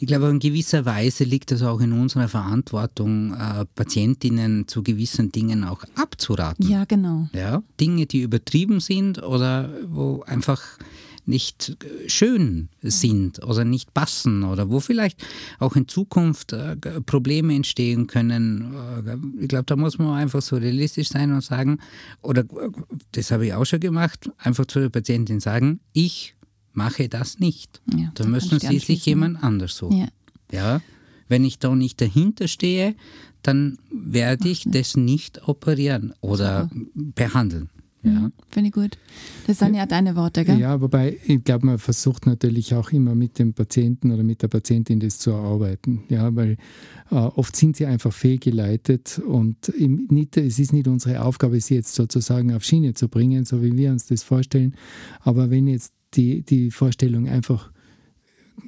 Ich 0.02 0.08
glaube, 0.08 0.30
in 0.30 0.40
gewisser 0.40 0.84
Weise 0.84 1.22
liegt 1.22 1.52
es 1.52 1.62
auch 1.62 1.80
in 1.80 1.92
unserer 1.92 2.26
Verantwortung, 2.26 3.34
äh, 3.34 3.64
Patientinnen 3.76 4.66
zu 4.66 4.82
gewissen 4.82 5.30
Dingen 5.30 5.62
auch 5.62 5.84
abzuraten. 5.94 6.68
Ja, 6.68 6.86
genau. 6.86 7.28
Ja, 7.32 7.62
Dinge, 7.80 8.06
die 8.06 8.22
übertrieben 8.22 8.80
sind 8.80 9.22
oder 9.22 9.70
wo 9.86 10.22
einfach 10.22 10.60
nicht 11.24 11.76
schön 12.08 12.68
sind 12.82 13.44
oder 13.44 13.64
nicht 13.64 13.94
passen 13.94 14.42
oder 14.42 14.70
wo 14.70 14.80
vielleicht 14.80 15.24
auch 15.60 15.76
in 15.76 15.86
Zukunft 15.86 16.52
äh, 16.52 16.74
Probleme 17.06 17.54
entstehen 17.54 18.08
können. 18.08 18.74
Äh, 19.06 19.16
ich 19.40 19.46
glaube, 19.46 19.66
da 19.66 19.76
muss 19.76 19.98
man 19.98 20.14
einfach 20.14 20.42
so 20.42 20.56
realistisch 20.56 21.10
sein 21.10 21.32
und 21.32 21.44
sagen, 21.44 21.78
oder 22.22 22.42
das 23.12 23.30
habe 23.30 23.46
ich 23.46 23.54
auch 23.54 23.66
schon 23.66 23.78
gemacht, 23.78 24.32
einfach 24.38 24.66
zu 24.66 24.80
der 24.80 24.88
Patientin 24.88 25.38
sagen, 25.38 25.78
ich 25.92 26.34
mache 26.72 27.08
das 27.08 27.38
nicht. 27.38 27.80
Ja, 27.96 28.10
da 28.14 28.24
müssen 28.24 28.58
Sie 28.58 28.78
sich 28.78 29.06
jemand 29.06 29.42
anders 29.42 29.76
suchen. 29.76 29.98
Ja. 29.98 30.08
ja. 30.52 30.80
Wenn 31.28 31.44
ich 31.44 31.58
da 31.58 31.74
nicht 31.74 32.00
dahinter 32.00 32.48
stehe, 32.48 32.94
dann 33.42 33.78
werde 33.90 34.48
ich 34.48 34.64
das 34.66 34.96
nicht 34.96 35.48
operieren 35.48 36.14
oder 36.20 36.68
Super. 36.72 36.86
behandeln. 36.94 37.70
Ja. 38.04 38.10
Mhm, 38.10 38.32
Finde 38.48 38.68
ich 38.68 38.74
gut. 38.74 38.98
Das 39.46 39.60
sind 39.60 39.74
ja 39.74 39.86
deine 39.86 40.16
Worte, 40.16 40.44
gell? 40.44 40.58
Ja, 40.58 40.80
wobei 40.80 41.18
ich 41.24 41.44
glaube, 41.44 41.66
man 41.66 41.78
versucht 41.78 42.26
natürlich 42.26 42.74
auch 42.74 42.90
immer 42.90 43.14
mit 43.14 43.38
dem 43.38 43.54
Patienten 43.54 44.10
oder 44.10 44.24
mit 44.24 44.42
der 44.42 44.48
Patientin 44.48 44.98
das 44.98 45.18
zu 45.18 45.30
erarbeiten. 45.30 46.02
Ja, 46.08 46.34
weil 46.34 46.56
äh, 47.10 47.14
oft 47.14 47.54
sind 47.54 47.76
sie 47.76 47.86
einfach 47.86 48.12
fehlgeleitet 48.12 49.20
und 49.24 49.68
im, 49.68 50.08
nicht, 50.10 50.36
es 50.36 50.58
ist 50.58 50.72
nicht 50.72 50.88
unsere 50.88 51.22
Aufgabe, 51.22 51.60
sie 51.60 51.76
jetzt 51.76 51.94
sozusagen 51.94 52.52
auf 52.52 52.64
Schiene 52.64 52.94
zu 52.94 53.08
bringen, 53.08 53.44
so 53.44 53.62
wie 53.62 53.76
wir 53.76 53.92
uns 53.92 54.06
das 54.06 54.24
vorstellen. 54.24 54.74
Aber 55.20 55.50
wenn 55.50 55.68
jetzt 55.68 55.92
die, 56.14 56.42
die 56.42 56.70
Vorstellung 56.70 57.28
einfach 57.28 57.70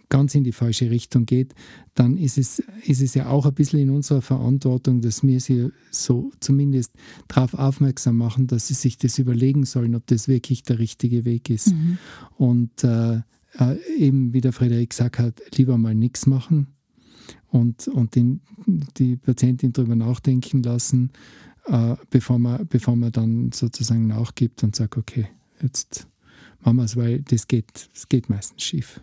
ganz 0.09 0.35
in 0.35 0.45
die 0.45 0.53
falsche 0.53 0.91
Richtung 0.91 1.27
geht, 1.27 1.55
dann 1.95 2.17
ist 2.17 2.39
es, 2.39 2.63
ist 2.85 3.03
es 3.03 3.15
ja 3.15 3.27
auch 3.27 3.47
ein 3.47 3.55
bisschen 3.55 3.81
in 3.81 3.91
unserer 3.91 4.23
Verantwortung, 4.23 5.01
dass 5.01 5.23
wir 5.23 5.41
sie 5.41 5.71
so 5.91 6.31
zumindest 6.41 6.93
darauf 7.29 7.55
aufmerksam 7.55 8.17
machen, 8.17 8.47
dass 8.47 8.69
sie 8.69 8.75
sich 8.75 8.99
das 8.99 9.19
überlegen 9.19 9.65
sollen, 9.65 9.95
ob 9.95 10.07
das 10.07 10.29
wirklich 10.29 10.63
der 10.63 10.79
richtige 10.79 11.25
Weg 11.25 11.51
ist. 11.51 11.73
Mhm. 11.73 11.99
Und 12.37 12.85
äh, 12.85 13.23
äh 13.59 13.77
eben, 13.97 14.33
wie 14.33 14.41
der 14.41 14.53
Frederik 14.53 14.91
gesagt 14.91 15.19
hat, 15.19 15.41
lieber 15.57 15.79
mal 15.79 15.95
nichts 15.95 16.27
machen 16.27 16.69
und, 17.49 17.89
und 17.89 18.15
den, 18.15 18.41
die 18.97 19.17
Patientin 19.17 19.73
darüber 19.73 19.97
nachdenken 19.97 20.63
lassen, 20.63 21.11
äh, 21.67 21.97
bevor, 22.11 22.39
man, 22.39 22.67
bevor 22.67 22.97
man 22.97 23.13
dann 23.13 23.53
sozusagen 23.53 24.07
nachgibt 24.07 24.63
und 24.63 24.77
sagt, 24.77 24.97
okay, 24.97 25.29
jetzt 25.63 26.09
es, 26.65 26.97
weil 26.97 27.21
das 27.23 27.49
geht, 27.49 27.89
das 27.93 28.09
geht 28.09 28.29
meistens 28.29 28.63
schief 28.63 29.01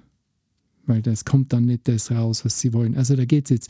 weil 0.86 1.02
das 1.02 1.26
kommt 1.26 1.54
dann 1.54 1.66
nicht 1.66 1.88
das 1.88 2.12
raus, 2.12 2.46
was 2.46 2.60
sie 2.60 2.74
wollen. 2.74 2.96
Also 2.96 3.16
da 3.16 3.26
geht 3.26 3.46
es 3.46 3.50
jetzt 3.50 3.70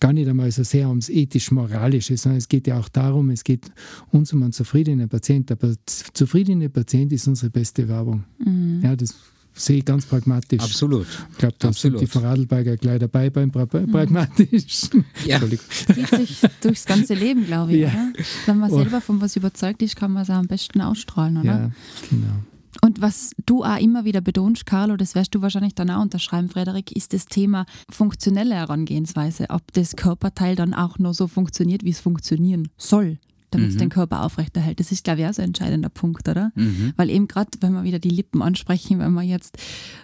gar 0.00 0.12
nicht 0.12 0.28
einmal 0.28 0.50
so 0.50 0.62
sehr 0.62 0.88
ums 0.88 1.08
ethisch-moralische, 1.08 2.16
sondern 2.16 2.38
es 2.38 2.48
geht 2.48 2.66
ja 2.66 2.78
auch 2.78 2.88
darum, 2.88 3.30
es 3.30 3.44
geht 3.44 3.70
uns 4.10 4.32
um 4.32 4.42
einen 4.42 4.52
zufriedenen 4.52 5.08
Patient. 5.08 5.50
Aber 5.50 5.74
zufriedener 6.12 6.68
Patient 6.68 7.12
ist 7.12 7.26
unsere 7.26 7.50
beste 7.50 7.88
Werbung. 7.88 8.24
Mhm. 8.44 8.80
Ja, 8.82 8.96
das 8.96 9.14
sehe 9.54 9.78
ich 9.78 9.84
ganz 9.84 10.06
pragmatisch. 10.06 10.60
Absolut. 10.60 11.06
Ich 11.32 11.38
glaube, 11.38 11.56
da 11.58 11.72
sind 11.72 12.00
die 12.00 12.06
Vorarlberger 12.06 12.76
gleich 12.76 13.00
dabei 13.00 13.30
beim 13.30 13.50
pra 13.50 13.64
mhm. 13.64 13.90
pragmatisch. 13.90 14.90
Ja. 15.26 15.40
Zieht 15.94 16.08
sich 16.08 16.40
durchs 16.60 16.84
ganze 16.84 17.14
Leben, 17.14 17.46
glaube 17.46 17.72
ich. 17.72 17.80
Ja. 17.80 18.12
Wenn 18.46 18.58
man 18.58 18.70
oh. 18.70 18.76
selber 18.76 19.00
von 19.00 19.20
was 19.20 19.36
überzeugt 19.36 19.82
ist, 19.82 19.96
kann 19.96 20.12
man 20.12 20.22
es 20.22 20.30
auch 20.30 20.34
am 20.34 20.46
besten 20.46 20.80
ausstrahlen, 20.80 21.38
oder? 21.38 21.44
Ja, 21.44 21.70
genau. 22.08 22.44
Und 22.82 23.00
was 23.00 23.32
du 23.46 23.64
auch 23.64 23.78
immer 23.78 24.04
wieder 24.04 24.20
betonst, 24.20 24.66
Carlo, 24.66 24.96
das 24.96 25.14
wirst 25.14 25.34
du 25.34 25.42
wahrscheinlich 25.42 25.74
dann 25.74 25.90
auch 25.90 26.02
unterschreiben, 26.02 26.48
Frederik, 26.48 26.92
ist 26.92 27.12
das 27.12 27.26
Thema 27.26 27.66
funktionelle 27.90 28.54
Herangehensweise, 28.54 29.46
ob 29.50 29.72
das 29.72 29.96
Körperteil 29.96 30.56
dann 30.56 30.74
auch 30.74 30.98
nur 30.98 31.14
so 31.14 31.26
funktioniert, 31.26 31.84
wie 31.84 31.90
es 31.90 32.00
funktionieren 32.00 32.68
soll 32.76 33.18
damit 33.50 33.70
es 33.70 33.74
mhm. 33.76 33.80
den 33.80 33.88
Körper 33.88 34.22
aufrechterhält. 34.22 34.80
Das 34.80 34.92
ist, 34.92 35.04
glaube 35.04 35.20
ich, 35.20 35.26
auch 35.26 35.32
so 35.32 35.42
ein 35.42 35.48
entscheidender 35.48 35.88
Punkt, 35.88 36.28
oder? 36.28 36.52
Mhm. 36.54 36.92
Weil 36.96 37.10
eben 37.10 37.28
gerade, 37.28 37.50
wenn 37.60 37.72
wir 37.72 37.82
wieder 37.82 37.98
die 37.98 38.10
Lippen 38.10 38.42
ansprechen, 38.42 38.98
wenn 38.98 39.12
man 39.12 39.26
jetzt 39.26 39.56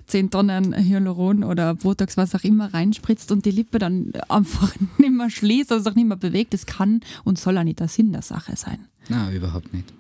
10 0.07 0.31
Tonnen 0.31 0.75
Hyaluron 0.75 1.45
oder 1.45 1.75
Botox, 1.75 2.17
was 2.17 2.35
auch 2.35 2.45
immer, 2.45 2.73
reinspritzt 2.73 3.31
und 3.33 3.45
die 3.45 3.51
Lippe 3.51 3.79
dann 3.79 4.13
einfach 4.29 4.75
nicht 4.99 5.13
mehr 5.13 5.31
schließt, 5.31 5.73
also 5.73 5.91
auch 5.91 5.95
nicht 5.95 6.09
mehr 6.09 6.17
bewegt, 6.17 6.55
das 6.55 6.67
kann 6.67 7.01
und 7.25 7.39
soll 7.39 7.59
auch 7.59 7.65
nicht 7.65 7.81
der 7.81 7.89
Sinn 7.89 8.13
der 8.13 8.23
Sache 8.23 8.57
sein. 8.57 8.79
Na, 9.09 9.31
überhaupt 9.31 9.73
nicht. 9.75 9.93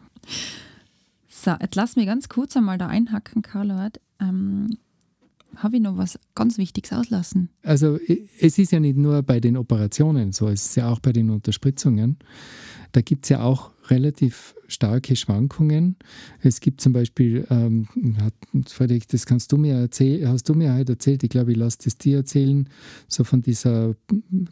So, 1.44 1.52
jetzt 1.60 1.74
lass 1.74 1.96
mich 1.96 2.06
ganz 2.06 2.30
kurz 2.30 2.56
einmal 2.56 2.78
da 2.78 2.86
einhacken, 2.86 3.42
Carlo. 3.42 3.88
Ähm, 4.18 4.78
habe 5.56 5.76
ich 5.76 5.82
noch 5.82 5.98
was 5.98 6.18
ganz 6.34 6.56
Wichtiges 6.56 6.92
auslassen? 6.92 7.50
Also 7.62 7.98
es 8.40 8.58
ist 8.58 8.72
ja 8.72 8.80
nicht 8.80 8.96
nur 8.96 9.22
bei 9.22 9.40
den 9.40 9.58
Operationen 9.58 10.32
so, 10.32 10.48
es 10.48 10.64
ist 10.64 10.76
ja 10.76 10.88
auch 10.88 11.00
bei 11.00 11.12
den 11.12 11.28
Unterspritzungen. 11.28 12.16
Da 12.92 13.02
gibt 13.02 13.26
es 13.26 13.28
ja 13.28 13.42
auch 13.42 13.73
relativ 13.90 14.54
starke 14.68 15.16
Schwankungen. 15.16 15.96
Es 16.40 16.60
gibt 16.60 16.80
zum 16.80 16.92
Beispiel, 16.92 17.46
ähm, 17.50 17.86
Frederik, 18.66 19.08
das 19.08 19.26
kannst 19.26 19.52
du 19.52 19.56
mir 19.56 19.74
erzählen, 19.74 20.28
hast 20.28 20.48
du 20.48 20.54
mir 20.54 20.74
heute 20.74 20.92
erzählt, 20.92 21.22
ich 21.22 21.30
glaube, 21.30 21.52
ich 21.52 21.58
lasse 21.58 21.78
das 21.84 21.96
dir 21.98 22.18
erzählen, 22.18 22.68
so 23.08 23.24
von 23.24 23.42
dieser 23.42 23.94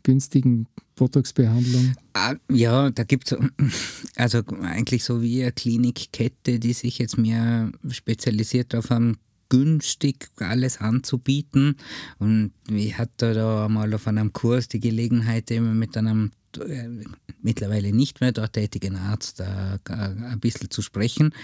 günstigen 0.02 0.66
Botox-Behandlung. 0.96 1.94
Ah, 2.12 2.34
ja, 2.50 2.90
da 2.90 3.04
gibt 3.04 3.32
es 3.32 3.38
also 4.16 4.42
eigentlich 4.62 5.04
so 5.04 5.22
wie 5.22 5.42
eine 5.42 5.52
Klinikkette, 5.52 6.58
die 6.58 6.72
sich 6.72 6.98
jetzt 6.98 7.16
mehr 7.18 7.72
spezialisiert 7.88 8.72
darauf 8.72 8.90
haben, 8.90 9.16
günstig 9.48 10.30
alles 10.38 10.78
anzubieten. 10.78 11.76
Und 12.18 12.52
ich 12.70 12.96
hatte 12.96 13.34
da 13.34 13.68
mal 13.68 13.92
auf 13.92 14.06
einem 14.06 14.32
Kurs 14.32 14.68
die 14.68 14.80
Gelegenheit, 14.80 15.50
eben 15.50 15.78
mit 15.78 15.96
einem 15.96 16.32
mittlerweile 17.42 17.92
nicht 17.92 18.20
mehr 18.20 18.32
dort 18.32 18.54
tätigen 18.54 18.96
Arzt 18.96 19.40
äh, 19.40 19.44
ein 19.88 20.40
bisschen 20.40 20.70
zu 20.70 20.82
sprechen. 20.82 21.34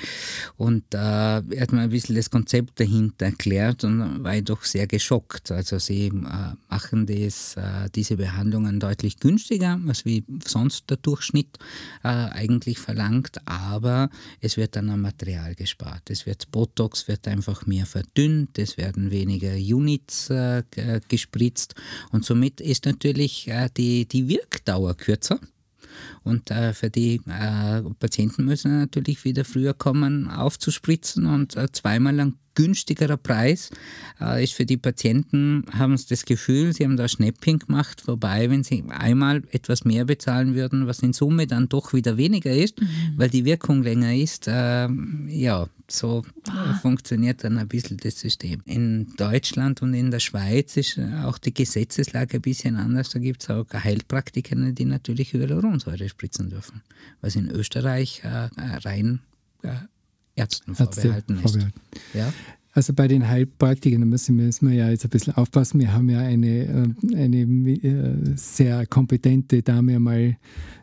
Und 0.56 0.94
äh, 0.94 0.98
hat 0.98 1.72
mir 1.72 1.80
ein 1.80 1.90
bisschen 1.90 2.16
das 2.16 2.30
Konzept 2.30 2.80
dahinter 2.80 3.26
erklärt 3.26 3.84
und 3.84 4.24
war 4.24 4.36
ich 4.36 4.44
doch 4.44 4.62
sehr 4.64 4.86
geschockt. 4.86 5.50
Also 5.50 5.78
sie 5.78 6.06
äh, 6.06 6.10
machen 6.68 7.06
das, 7.06 7.56
äh, 7.56 7.88
diese 7.94 8.16
Behandlungen 8.16 8.80
deutlich 8.80 9.18
günstiger, 9.18 9.80
als 9.86 10.04
wie 10.04 10.24
sonst 10.44 10.90
der 10.90 10.98
Durchschnitt 10.98 11.58
äh, 12.02 12.08
eigentlich 12.08 12.78
verlangt, 12.78 13.38
aber 13.46 14.10
es 14.40 14.56
wird 14.56 14.76
dann 14.76 14.90
am 14.90 15.00
Material 15.00 15.54
gespart. 15.54 16.10
Es 16.10 16.26
wird 16.26 16.50
Botox 16.50 17.08
wird 17.08 17.26
einfach 17.28 17.66
mehr 17.66 17.86
verdünnt, 17.86 18.58
es 18.58 18.76
werden 18.76 19.10
weniger 19.10 19.52
Units 19.54 20.30
gespritzt 21.08 21.74
und 22.10 22.24
somit 22.24 22.60
ist 22.60 22.86
natürlich 22.86 23.50
die, 23.76 24.06
die 24.06 24.28
Wirkdauer 24.28 24.96
kürzer. 24.98 25.40
Und 26.22 26.50
äh, 26.50 26.74
für 26.74 26.90
die 26.90 27.20
äh, 27.26 27.82
Patienten 27.98 28.44
müssen 28.44 28.78
natürlich 28.78 29.24
wieder 29.24 29.44
früher 29.44 29.74
kommen, 29.74 30.28
aufzuspritzen 30.28 31.26
und 31.26 31.56
äh, 31.56 31.72
zweimal 31.72 32.14
lang 32.14 32.34
günstigerer 32.58 33.16
Preis 33.16 33.70
äh, 34.20 34.42
ist 34.42 34.52
für 34.52 34.66
die 34.66 34.76
Patienten, 34.76 35.64
haben 35.72 35.96
sie 35.96 36.08
das 36.08 36.24
Gefühl, 36.24 36.72
sie 36.72 36.82
haben 36.82 36.96
da 36.96 37.06
Schnäppchen 37.06 37.60
gemacht, 37.60 38.02
wobei, 38.08 38.50
wenn 38.50 38.64
sie 38.64 38.82
einmal 38.88 39.44
etwas 39.52 39.84
mehr 39.84 40.04
bezahlen 40.04 40.56
würden, 40.56 40.88
was 40.88 40.98
in 40.98 41.12
Summe 41.12 41.46
dann 41.46 41.68
doch 41.68 41.94
wieder 41.94 42.16
weniger 42.16 42.52
ist, 42.52 42.80
mhm. 42.80 42.88
weil 43.16 43.30
die 43.30 43.44
Wirkung 43.44 43.84
länger 43.84 44.12
ist, 44.12 44.48
äh, 44.48 44.88
ja, 45.28 45.68
so 45.86 46.24
ah. 46.48 46.74
funktioniert 46.82 47.44
dann 47.44 47.58
ein 47.58 47.68
bisschen 47.68 47.96
das 47.98 48.18
System. 48.18 48.60
In 48.66 49.14
Deutschland 49.16 49.80
und 49.80 49.94
in 49.94 50.10
der 50.10 50.18
Schweiz 50.18 50.76
ist 50.76 50.98
auch 51.24 51.38
die 51.38 51.54
Gesetzeslage 51.54 52.38
ein 52.38 52.42
bisschen 52.42 52.74
anders. 52.74 53.10
Da 53.10 53.20
gibt 53.20 53.42
es 53.42 53.50
auch 53.50 53.66
Heilpraktiker, 53.72 54.56
die 54.56 54.84
natürlich 54.84 55.32
Hyaluronsäure 55.32 56.08
spritzen 56.08 56.50
dürfen, 56.50 56.82
was 57.20 57.36
in 57.36 57.48
Österreich 57.48 58.22
äh, 58.24 58.48
rein 58.84 59.20
äh, 59.62 59.70
Ärzten 60.38 60.74
vorbehalten 60.74 61.40
ist. 61.44 61.58
Ja? 62.14 62.32
Also 62.72 62.92
bei 62.92 63.08
den 63.08 63.28
Heilpraktikern 63.28 64.08
müssen, 64.08 64.36
müssen 64.36 64.68
wir 64.68 64.76
ja 64.76 64.90
jetzt 64.90 65.04
ein 65.04 65.10
bisschen 65.10 65.34
aufpassen. 65.34 65.80
Wir 65.80 65.92
haben 65.92 66.08
ja 66.10 66.20
eine, 66.20 66.94
äh, 67.12 67.16
eine 67.16 67.40
äh, 67.42 68.36
sehr 68.36 68.86
kompetente 68.86 69.62
Dame 69.62 69.98
mal 69.98 70.36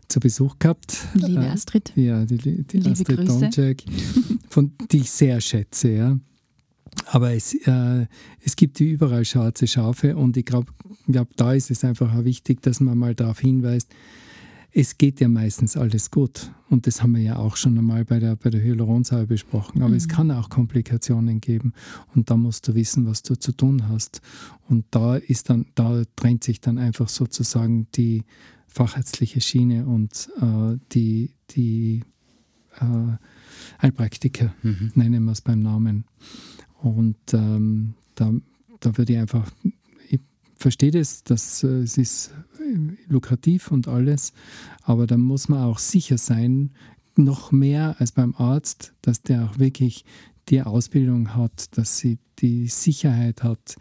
zu 0.08 0.20
Besuch 0.20 0.60
gehabt. 0.60 0.98
Liebe 1.13 1.44
äh, 1.44 1.50
Astrid. 1.50 1.94
Ja, 1.96 2.26
die, 2.26 2.38
die 2.38 2.78
Liebe 2.78 2.91
Astrid 2.91 3.18
Grüße. 3.18 3.39
Donczak, 3.39 3.84
von 4.50 4.72
die 4.91 4.98
ich 4.98 5.12
sehr 5.12 5.39
schätze. 5.39 5.89
Ja. 5.89 6.20
Aber 7.08 7.34
es, 7.34 7.54
äh, 7.65 8.08
es 8.44 8.56
gibt 8.56 8.80
überall 8.80 9.26
schwarze 9.26 9.68
Schafe 9.68 10.15
und 10.15 10.38
ich 10.38 10.46
glaube, 10.46 10.72
glaub, 11.08 11.36
da 11.38 11.54
ist 11.54 11.72
es 11.72 11.84
einfach 11.84 12.13
auch 12.13 12.26
wichtig, 12.26 12.62
dass 12.62 12.80
man 12.80 12.98
mal 12.98 13.15
darauf 13.15 13.39
hinweist, 13.39 13.89
es 14.77 14.97
geht 14.97 15.21
ja 15.21 15.29
meistens 15.29 15.77
alles 15.77 16.11
gut. 16.11 16.51
Und 16.69 16.85
das 16.85 17.01
haben 17.01 17.15
wir 17.15 17.21
ja 17.21 17.38
auch 17.38 17.55
schon 17.55 17.77
einmal 17.77 18.03
bei 18.03 18.19
der, 18.19 18.35
bei 18.35 18.49
der 18.49 18.61
Hyaluronsäure 18.61 19.25
besprochen. 19.25 19.81
Aber 19.81 19.91
mhm. 19.91 19.95
es 19.95 20.09
kann 20.09 20.29
auch 20.31 20.49
Komplikationen 20.49 21.39
geben. 21.39 21.71
Und 22.13 22.29
da 22.29 22.35
musst 22.35 22.67
du 22.67 22.75
wissen, 22.75 23.07
was 23.07 23.23
du 23.23 23.39
zu 23.39 23.53
tun 23.53 23.88
hast. 23.88 24.21
Und 24.67 24.85
da 24.91 25.15
ist 25.15 25.49
dann, 25.49 25.67
da 25.75 26.03
trennt 26.17 26.43
sich 26.43 26.59
dann 26.59 26.77
einfach 26.77 27.07
sozusagen 27.07 27.88
die 27.95 28.25
fachärztliche 28.67 29.39
Schiene 29.39 29.85
und 29.85 30.29
äh, 30.41 30.77
die, 30.91 31.31
die 31.51 32.03
äh, 32.81 33.81
Heilpraktiker, 33.81 34.53
mhm. 34.61 34.91
nennen 34.95 35.23
wir 35.23 35.31
es 35.31 35.41
beim 35.41 35.61
Namen. 35.61 36.03
Und 36.81 37.15
ähm, 37.31 37.93
da, 38.15 38.33
da 38.81 38.97
würde 38.97 39.13
ich 39.13 39.19
einfach, 39.19 39.49
verstehe 40.65 40.89
das, 40.89 41.23
dass 41.23 41.63
äh, 41.63 41.67
es 41.84 41.95
ist 41.99 42.34
lukrativ 43.08 43.69
und 43.69 43.88
alles, 43.88 44.34
aber 44.82 45.06
da 45.06 45.15
muss 45.15 45.47
man 45.47 45.62
auch 45.62 45.78
sicher 45.78 46.17
sein, 46.17 46.71
noch 47.15 47.51
mehr 47.51 47.95
als 47.99 48.12
beim 48.12 48.34
Arzt, 48.36 48.95
dass 49.04 49.21
der 49.21 49.45
auch 49.45 49.60
wirklich 49.60 50.06
die 50.49 50.63
Ausbildung 50.63 51.36
hat, 51.36 51.78
dass 51.78 51.99
sie 51.99 52.17
die 52.39 52.67
Sicherheit 52.67 53.43
hat, 53.43 53.75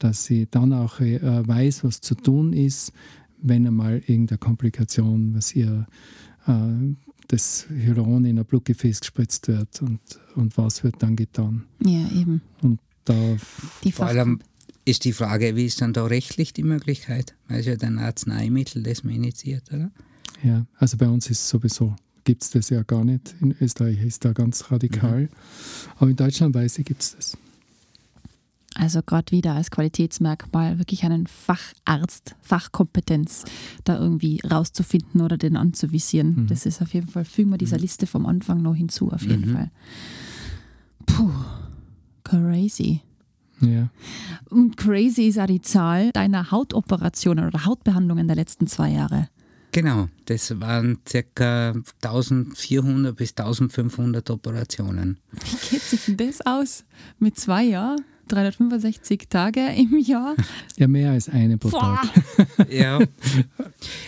dass 0.00 0.24
sie 0.24 0.48
dann 0.50 0.72
auch 0.72 0.98
äh, 0.98 1.46
weiß, 1.46 1.84
was 1.84 2.00
zu 2.00 2.16
tun 2.16 2.52
ist, 2.52 2.92
wenn 3.40 3.64
einmal 3.64 3.98
irgendeine 3.98 4.38
Komplikation, 4.38 5.36
was 5.36 5.54
ihr 5.54 5.86
äh, 6.48 6.52
das 7.28 7.68
Hyaluron 7.70 8.24
in 8.24 8.40
ein 8.40 8.44
Blutgefäß 8.44 8.98
gespritzt 8.98 9.46
wird 9.46 9.80
und, 9.82 10.00
und 10.34 10.58
was 10.58 10.82
wird 10.82 11.00
dann 11.00 11.14
getan. 11.14 11.62
Ja, 11.84 12.08
eben. 12.10 12.42
Und 12.60 12.80
da 13.04 13.14
die 13.84 13.92
vor 13.92 14.06
allem 14.06 14.40
ist 14.84 15.04
die 15.04 15.12
Frage, 15.12 15.56
wie 15.56 15.66
ist 15.66 15.80
dann 15.80 15.92
da 15.92 16.04
rechtlich 16.04 16.52
die 16.52 16.62
Möglichkeit? 16.62 17.34
Weil 17.48 17.60
es 17.60 17.66
ja 17.66 17.76
dann 17.76 17.98
Arzneimittel, 17.98 18.82
das 18.82 19.04
man 19.04 19.14
initiiert, 19.14 19.72
oder? 19.72 19.90
Ja, 20.42 20.66
also 20.78 20.96
bei 20.96 21.08
uns 21.08 21.30
ist 21.30 21.40
es 21.40 21.48
sowieso, 21.48 21.96
gibt 22.24 22.42
es 22.42 22.50
das 22.50 22.70
ja 22.70 22.82
gar 22.82 23.04
nicht. 23.04 23.34
In 23.40 23.54
Österreich 23.60 24.02
ist 24.02 24.24
da 24.24 24.32
ganz 24.32 24.70
radikal. 24.70 25.22
Mhm. 25.22 25.28
Aber 25.96 26.10
in 26.10 26.16
Deutschland 26.16 26.54
weiß 26.54 26.78
ich, 26.78 26.84
gibt 26.84 27.02
es 27.02 27.16
das. 27.16 27.38
Also 28.76 29.02
gerade 29.02 29.30
wieder 29.30 29.54
als 29.54 29.70
Qualitätsmerkmal 29.70 30.78
wirklich 30.78 31.04
einen 31.04 31.28
Facharzt, 31.28 32.34
Fachkompetenz 32.42 33.44
da 33.84 33.98
irgendwie 33.98 34.40
rauszufinden 34.40 35.20
oder 35.20 35.38
den 35.38 35.56
anzuvisieren. 35.56 36.42
Mhm. 36.42 36.46
Das 36.48 36.66
ist 36.66 36.82
auf 36.82 36.92
jeden 36.92 37.08
Fall, 37.08 37.24
fügen 37.24 37.50
wir 37.50 37.58
dieser 37.58 37.76
mhm. 37.76 37.82
Liste 37.82 38.06
vom 38.06 38.26
Anfang 38.26 38.62
noch 38.62 38.74
hinzu, 38.74 39.12
auf 39.12 39.22
jeden 39.22 39.50
mhm. 39.50 39.54
Fall. 39.54 39.70
Puh, 41.06 41.30
crazy. 42.24 43.00
Ja. 43.72 43.88
Und 44.50 44.76
crazy 44.76 45.28
ist 45.28 45.38
auch 45.38 45.46
die 45.46 45.60
Zahl 45.60 46.10
deiner 46.12 46.50
Hautoperationen 46.50 47.46
oder 47.46 47.64
Hautbehandlungen 47.64 48.26
der 48.26 48.36
letzten 48.36 48.66
zwei 48.66 48.90
Jahre. 48.90 49.28
Genau, 49.72 50.08
das 50.26 50.60
waren 50.60 50.98
ca. 51.04 51.72
1400 52.02 53.16
bis 53.16 53.30
1500 53.30 54.30
Operationen. 54.30 55.18
Wie 55.32 55.70
geht 55.70 55.82
sich 55.82 56.04
denn 56.04 56.16
das 56.16 56.46
aus? 56.46 56.84
Mit 57.18 57.36
zwei 57.38 57.64
Jahren? 57.64 58.00
365 58.28 59.28
Tage 59.28 59.60
im 59.76 59.98
Jahr. 59.98 60.34
Ja, 60.76 60.88
mehr 60.88 61.12
als 61.12 61.28
eine 61.28 61.56
pro 61.56 61.68
Boah. 61.68 62.00
Tag. 62.56 62.68
ja. 62.72 62.98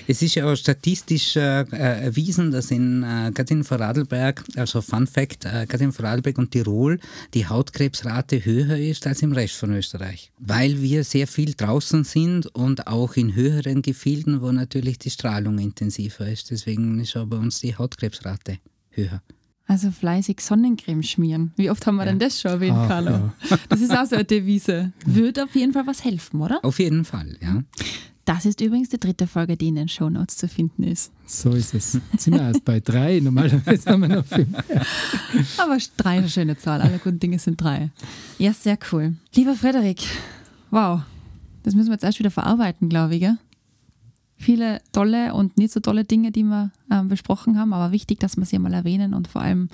Es 0.09 0.21
ist 0.21 0.35
ja 0.35 0.51
auch 0.51 0.57
statistisch 0.57 1.37
äh, 1.37 1.65
erwiesen, 1.71 2.51
dass 2.51 2.73
in, 2.73 3.05
äh, 3.05 3.31
gerade 3.33 3.55
in 3.55 3.63
Vorarlberg, 3.63 4.43
also 4.57 4.83
Fun 4.83 5.07
Fact, 5.07 5.45
äh, 5.45 5.65
gerade 5.67 5.85
in 5.85 5.93
Vorarlberg 5.93 6.39
und 6.39 6.51
Tirol 6.51 6.99
die 7.35 7.47
Hautkrebsrate 7.47 8.45
höher 8.45 8.77
ist 8.77 9.07
als 9.07 9.23
im 9.23 9.33
Rest 9.33 9.55
von 9.55 9.73
Österreich. 9.75 10.33
Weil 10.41 10.83
wir 10.83 11.05
sehr 11.05 11.29
viel 11.29 11.55
draußen 11.55 12.03
sind 12.03 12.47
und 12.47 12.89
auch 12.89 13.15
in 13.15 13.37
höheren 13.37 13.83
Gefilden, 13.83 14.41
wo 14.41 14.51
natürlich 14.51 14.99
die 14.99 15.11
Strahlung 15.11 15.59
intensiver 15.59 16.27
ist. 16.27 16.51
Deswegen 16.51 16.99
ist 16.99 17.17
auch 17.17 17.27
bei 17.27 17.37
uns 17.37 17.61
die 17.61 17.77
Hautkrebsrate 17.77 18.59
höher. 18.91 19.23
Also 19.69 19.91
fleißig 19.91 20.41
Sonnencreme 20.41 21.03
schmieren. 21.03 21.53
Wie 21.57 21.71
oft 21.71 21.85
haben 21.87 21.97
wir 21.97 22.05
ja. 22.05 22.13
denn 22.13 22.21
das 22.21 22.41
schon 22.41 22.53
erwähnt, 22.53 22.77
ah, 22.77 22.87
Carlo? 22.87 23.11
Ja. 23.11 23.59
Das 23.69 23.81
ist 23.81 23.91
auch 23.91 24.07
so 24.07 24.15
eine 24.15 24.25
Devise. 24.25 24.93
Wird 25.05 25.41
auf 25.41 25.55
jeden 25.57 25.73
Fall 25.73 25.87
was 25.87 26.05
helfen, 26.05 26.41
oder? 26.41 26.65
Auf 26.65 26.79
jeden 26.79 27.05
Fall, 27.05 27.37
ja. 27.41 27.63
Das 28.25 28.45
ist 28.45 28.61
übrigens 28.61 28.89
die 28.89 28.99
dritte 28.99 29.29
Folge, 29.29 29.57
die 29.57 29.69
in 29.69 29.77
den 29.77 29.89
Shownotes 29.89 30.37
zu 30.37 30.49
finden 30.49 30.83
ist. 30.83 31.13
So 31.27 31.51
ist 31.51 31.75
es. 31.75 32.01
Jetzt 32.13 32.25
sind 32.25 32.35
wir 32.35 32.43
erst 32.43 32.65
bei 32.65 32.81
drei. 32.81 33.21
Normalerweise 33.21 33.91
haben 33.91 34.03
wir 34.03 34.09
noch 34.09 34.27
viel 34.27 34.47
mehr. 34.47 34.65
Aber 35.59 35.79
drei 35.97 36.17
ist 36.17 36.23
eine 36.23 36.29
schöne 36.29 36.59
Zahl. 36.59 36.81
Alle 36.81 36.99
guten 36.99 37.21
Dinge 37.21 37.39
sind 37.39 37.61
drei. 37.61 37.91
Ja, 38.39 38.53
sehr 38.53 38.79
cool. 38.91 39.15
Lieber 39.35 39.55
Frederik, 39.55 40.03
wow. 40.71 41.03
Das 41.63 41.75
müssen 41.75 41.89
wir 41.89 41.95
jetzt 41.95 42.05
erst 42.05 42.19
wieder 42.19 42.33
verarbeiten, 42.33 42.89
glaube 42.89 43.15
ich. 43.15 43.21
Gell? 43.21 43.39
Viele 44.37 44.81
tolle 44.93 45.35
und 45.35 45.57
nicht 45.57 45.73
so 45.73 45.81
tolle 45.81 46.05
Dinge, 46.05 46.31
die 46.31 46.43
wir 46.43 46.71
ähm, 46.91 47.09
besprochen 47.09 47.59
haben, 47.59 47.73
aber 47.73 47.93
wichtig, 47.93 48.21
dass 48.21 48.37
wir 48.37 48.45
sie 48.45 48.59
mal 48.59 48.75
erwähnen 48.75 49.15
und 49.15 49.29
vor 49.29 49.43
allem 49.43 49.69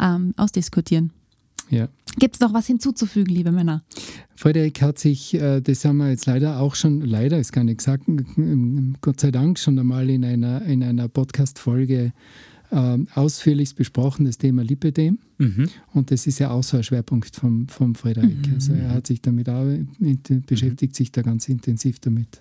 ähm, 0.00 0.34
ausdiskutieren. 0.36 1.12
Ja. 1.70 1.88
Gibt 2.18 2.36
es 2.36 2.40
noch 2.40 2.52
was 2.52 2.66
hinzuzufügen, 2.66 3.32
liebe 3.32 3.52
Männer? 3.52 3.84
Frederik 4.34 4.82
hat 4.82 4.98
sich, 4.98 5.34
äh, 5.34 5.60
das 5.60 5.84
haben 5.84 5.98
wir 5.98 6.10
jetzt 6.10 6.26
leider 6.26 6.60
auch 6.60 6.74
schon, 6.74 7.02
leider 7.02 7.38
ist 7.38 7.52
gar 7.52 7.64
nicht 7.64 7.78
gesagt, 7.78 8.04
Gott 9.00 9.20
sei 9.20 9.30
Dank 9.30 9.58
schon 9.58 9.78
einmal 9.78 10.08
in 10.10 10.24
einer, 10.24 10.62
in 10.62 10.82
einer 10.82 11.08
Podcast-Folge 11.08 12.12
äh, 12.70 12.98
ausführlich 13.14 13.74
besprochen, 13.74 14.24
das 14.24 14.38
Thema 14.38 14.62
Lipidem. 14.62 15.18
Mhm. 15.38 15.68
Und 15.92 16.10
das 16.10 16.26
ist 16.26 16.40
ja 16.40 16.50
auch 16.50 16.62
so 16.62 16.78
ein 16.78 16.82
Schwerpunkt 16.82 17.36
vom, 17.36 17.68
vom 17.68 17.94
Frederik. 17.94 18.48
Mhm. 18.48 18.54
Also 18.54 18.72
er 18.72 18.90
hat 18.90 19.06
sich 19.06 19.22
damit 19.22 19.48
auch, 19.48 19.66
beschäftigt 20.46 20.96
sich 20.96 21.12
da 21.12 21.22
ganz 21.22 21.48
intensiv 21.48 22.00
damit 22.00 22.40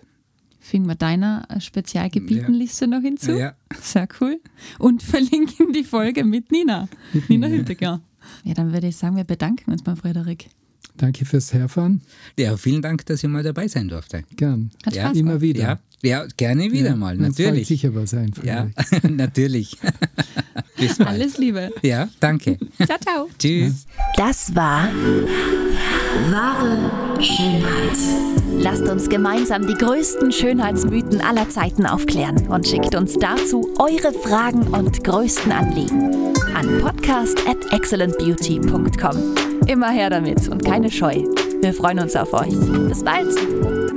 fügen 0.60 0.88
wir 0.88 0.96
deiner 0.96 1.46
äh, 1.50 1.60
Spezialgebietenliste 1.60 2.86
ja. 2.86 2.92
noch 2.92 3.02
hinzu. 3.02 3.32
Ja. 3.32 3.56
Sehr 3.82 4.08
cool. 4.20 4.40
Und 4.80 5.04
verlinken 5.04 5.74
die 5.74 5.84
Folge 5.84 6.24
mit 6.24 6.52
Nina. 6.52 6.88
Mit 7.14 7.30
Nina 7.30 7.48
Hünteger. 7.48 8.02
Ja, 8.44 8.54
dann 8.54 8.74
würde 8.74 8.88
ich 8.88 8.98
sagen, 8.98 9.16
wir 9.16 9.24
bedanken 9.24 9.72
uns 9.72 9.84
bei 9.84 9.96
Frederik. 9.96 10.50
Danke 10.98 11.26
fürs 11.26 11.54
Herfahren. 11.54 12.02
Ja, 12.38 12.58
vielen 12.58 12.82
Dank, 12.82 13.06
dass 13.06 13.24
ich 13.24 13.30
mal 13.30 13.44
dabei 13.44 13.68
sein 13.68 13.88
durfte. 13.88 14.24
Gern. 14.36 14.72
Hat 14.86 14.96
ja, 14.96 15.06
Spaß 15.06 15.18
immer 15.18 15.42
wieder. 15.42 15.62
Ja, 15.62 15.80
ja, 16.04 16.26
gerne 16.38 16.72
wieder 16.72 16.90
ja, 16.90 16.96
mal, 16.96 17.16
natürlich. 17.16 17.68
sicher 17.68 17.94
was 17.96 18.14
ein. 18.14 18.32
Ja, 18.44 18.68
natürlich. 19.10 19.78
Bis 20.78 20.98
bald. 20.98 21.10
Alles 21.10 21.38
Liebe. 21.38 21.72
Ja, 21.82 22.08
danke. 22.20 22.58
Ciao, 22.86 23.00
ciao. 23.00 23.30
Tschüss. 23.40 23.86
Das 24.16 24.54
war 24.56 24.90
wahre 26.30 27.22
Schönheit. 27.22 27.98
Lasst 28.60 28.84
uns 28.84 29.10
gemeinsam 29.10 29.68
die 29.68 29.74
größten 29.74 30.32
Schönheitsmythen 30.32 31.22
aller 31.22 31.50
Zeiten 31.50 31.86
aufklären 31.86 32.48
und 32.48 32.68
schickt 32.68 32.96
uns 32.96 33.14
dazu 33.20 33.68
eure 33.80 34.14
Fragen 34.14 34.68
und 34.68 35.04
größten 35.04 35.52
Anliegen 35.52 36.34
an 36.56 36.82
podcast 36.82 37.38
at 37.48 37.72
excellentbeauty.com. 37.72 39.36
Immer 39.68 39.90
her 39.90 40.10
damit 40.10 40.48
und 40.48 40.64
keine 40.66 40.90
Scheu. 40.90 41.24
Wir 41.62 41.74
freuen 41.74 42.00
uns 42.00 42.16
auf 42.16 42.34
euch. 42.34 42.54
Bis 42.88 43.04
bald! 43.04 43.97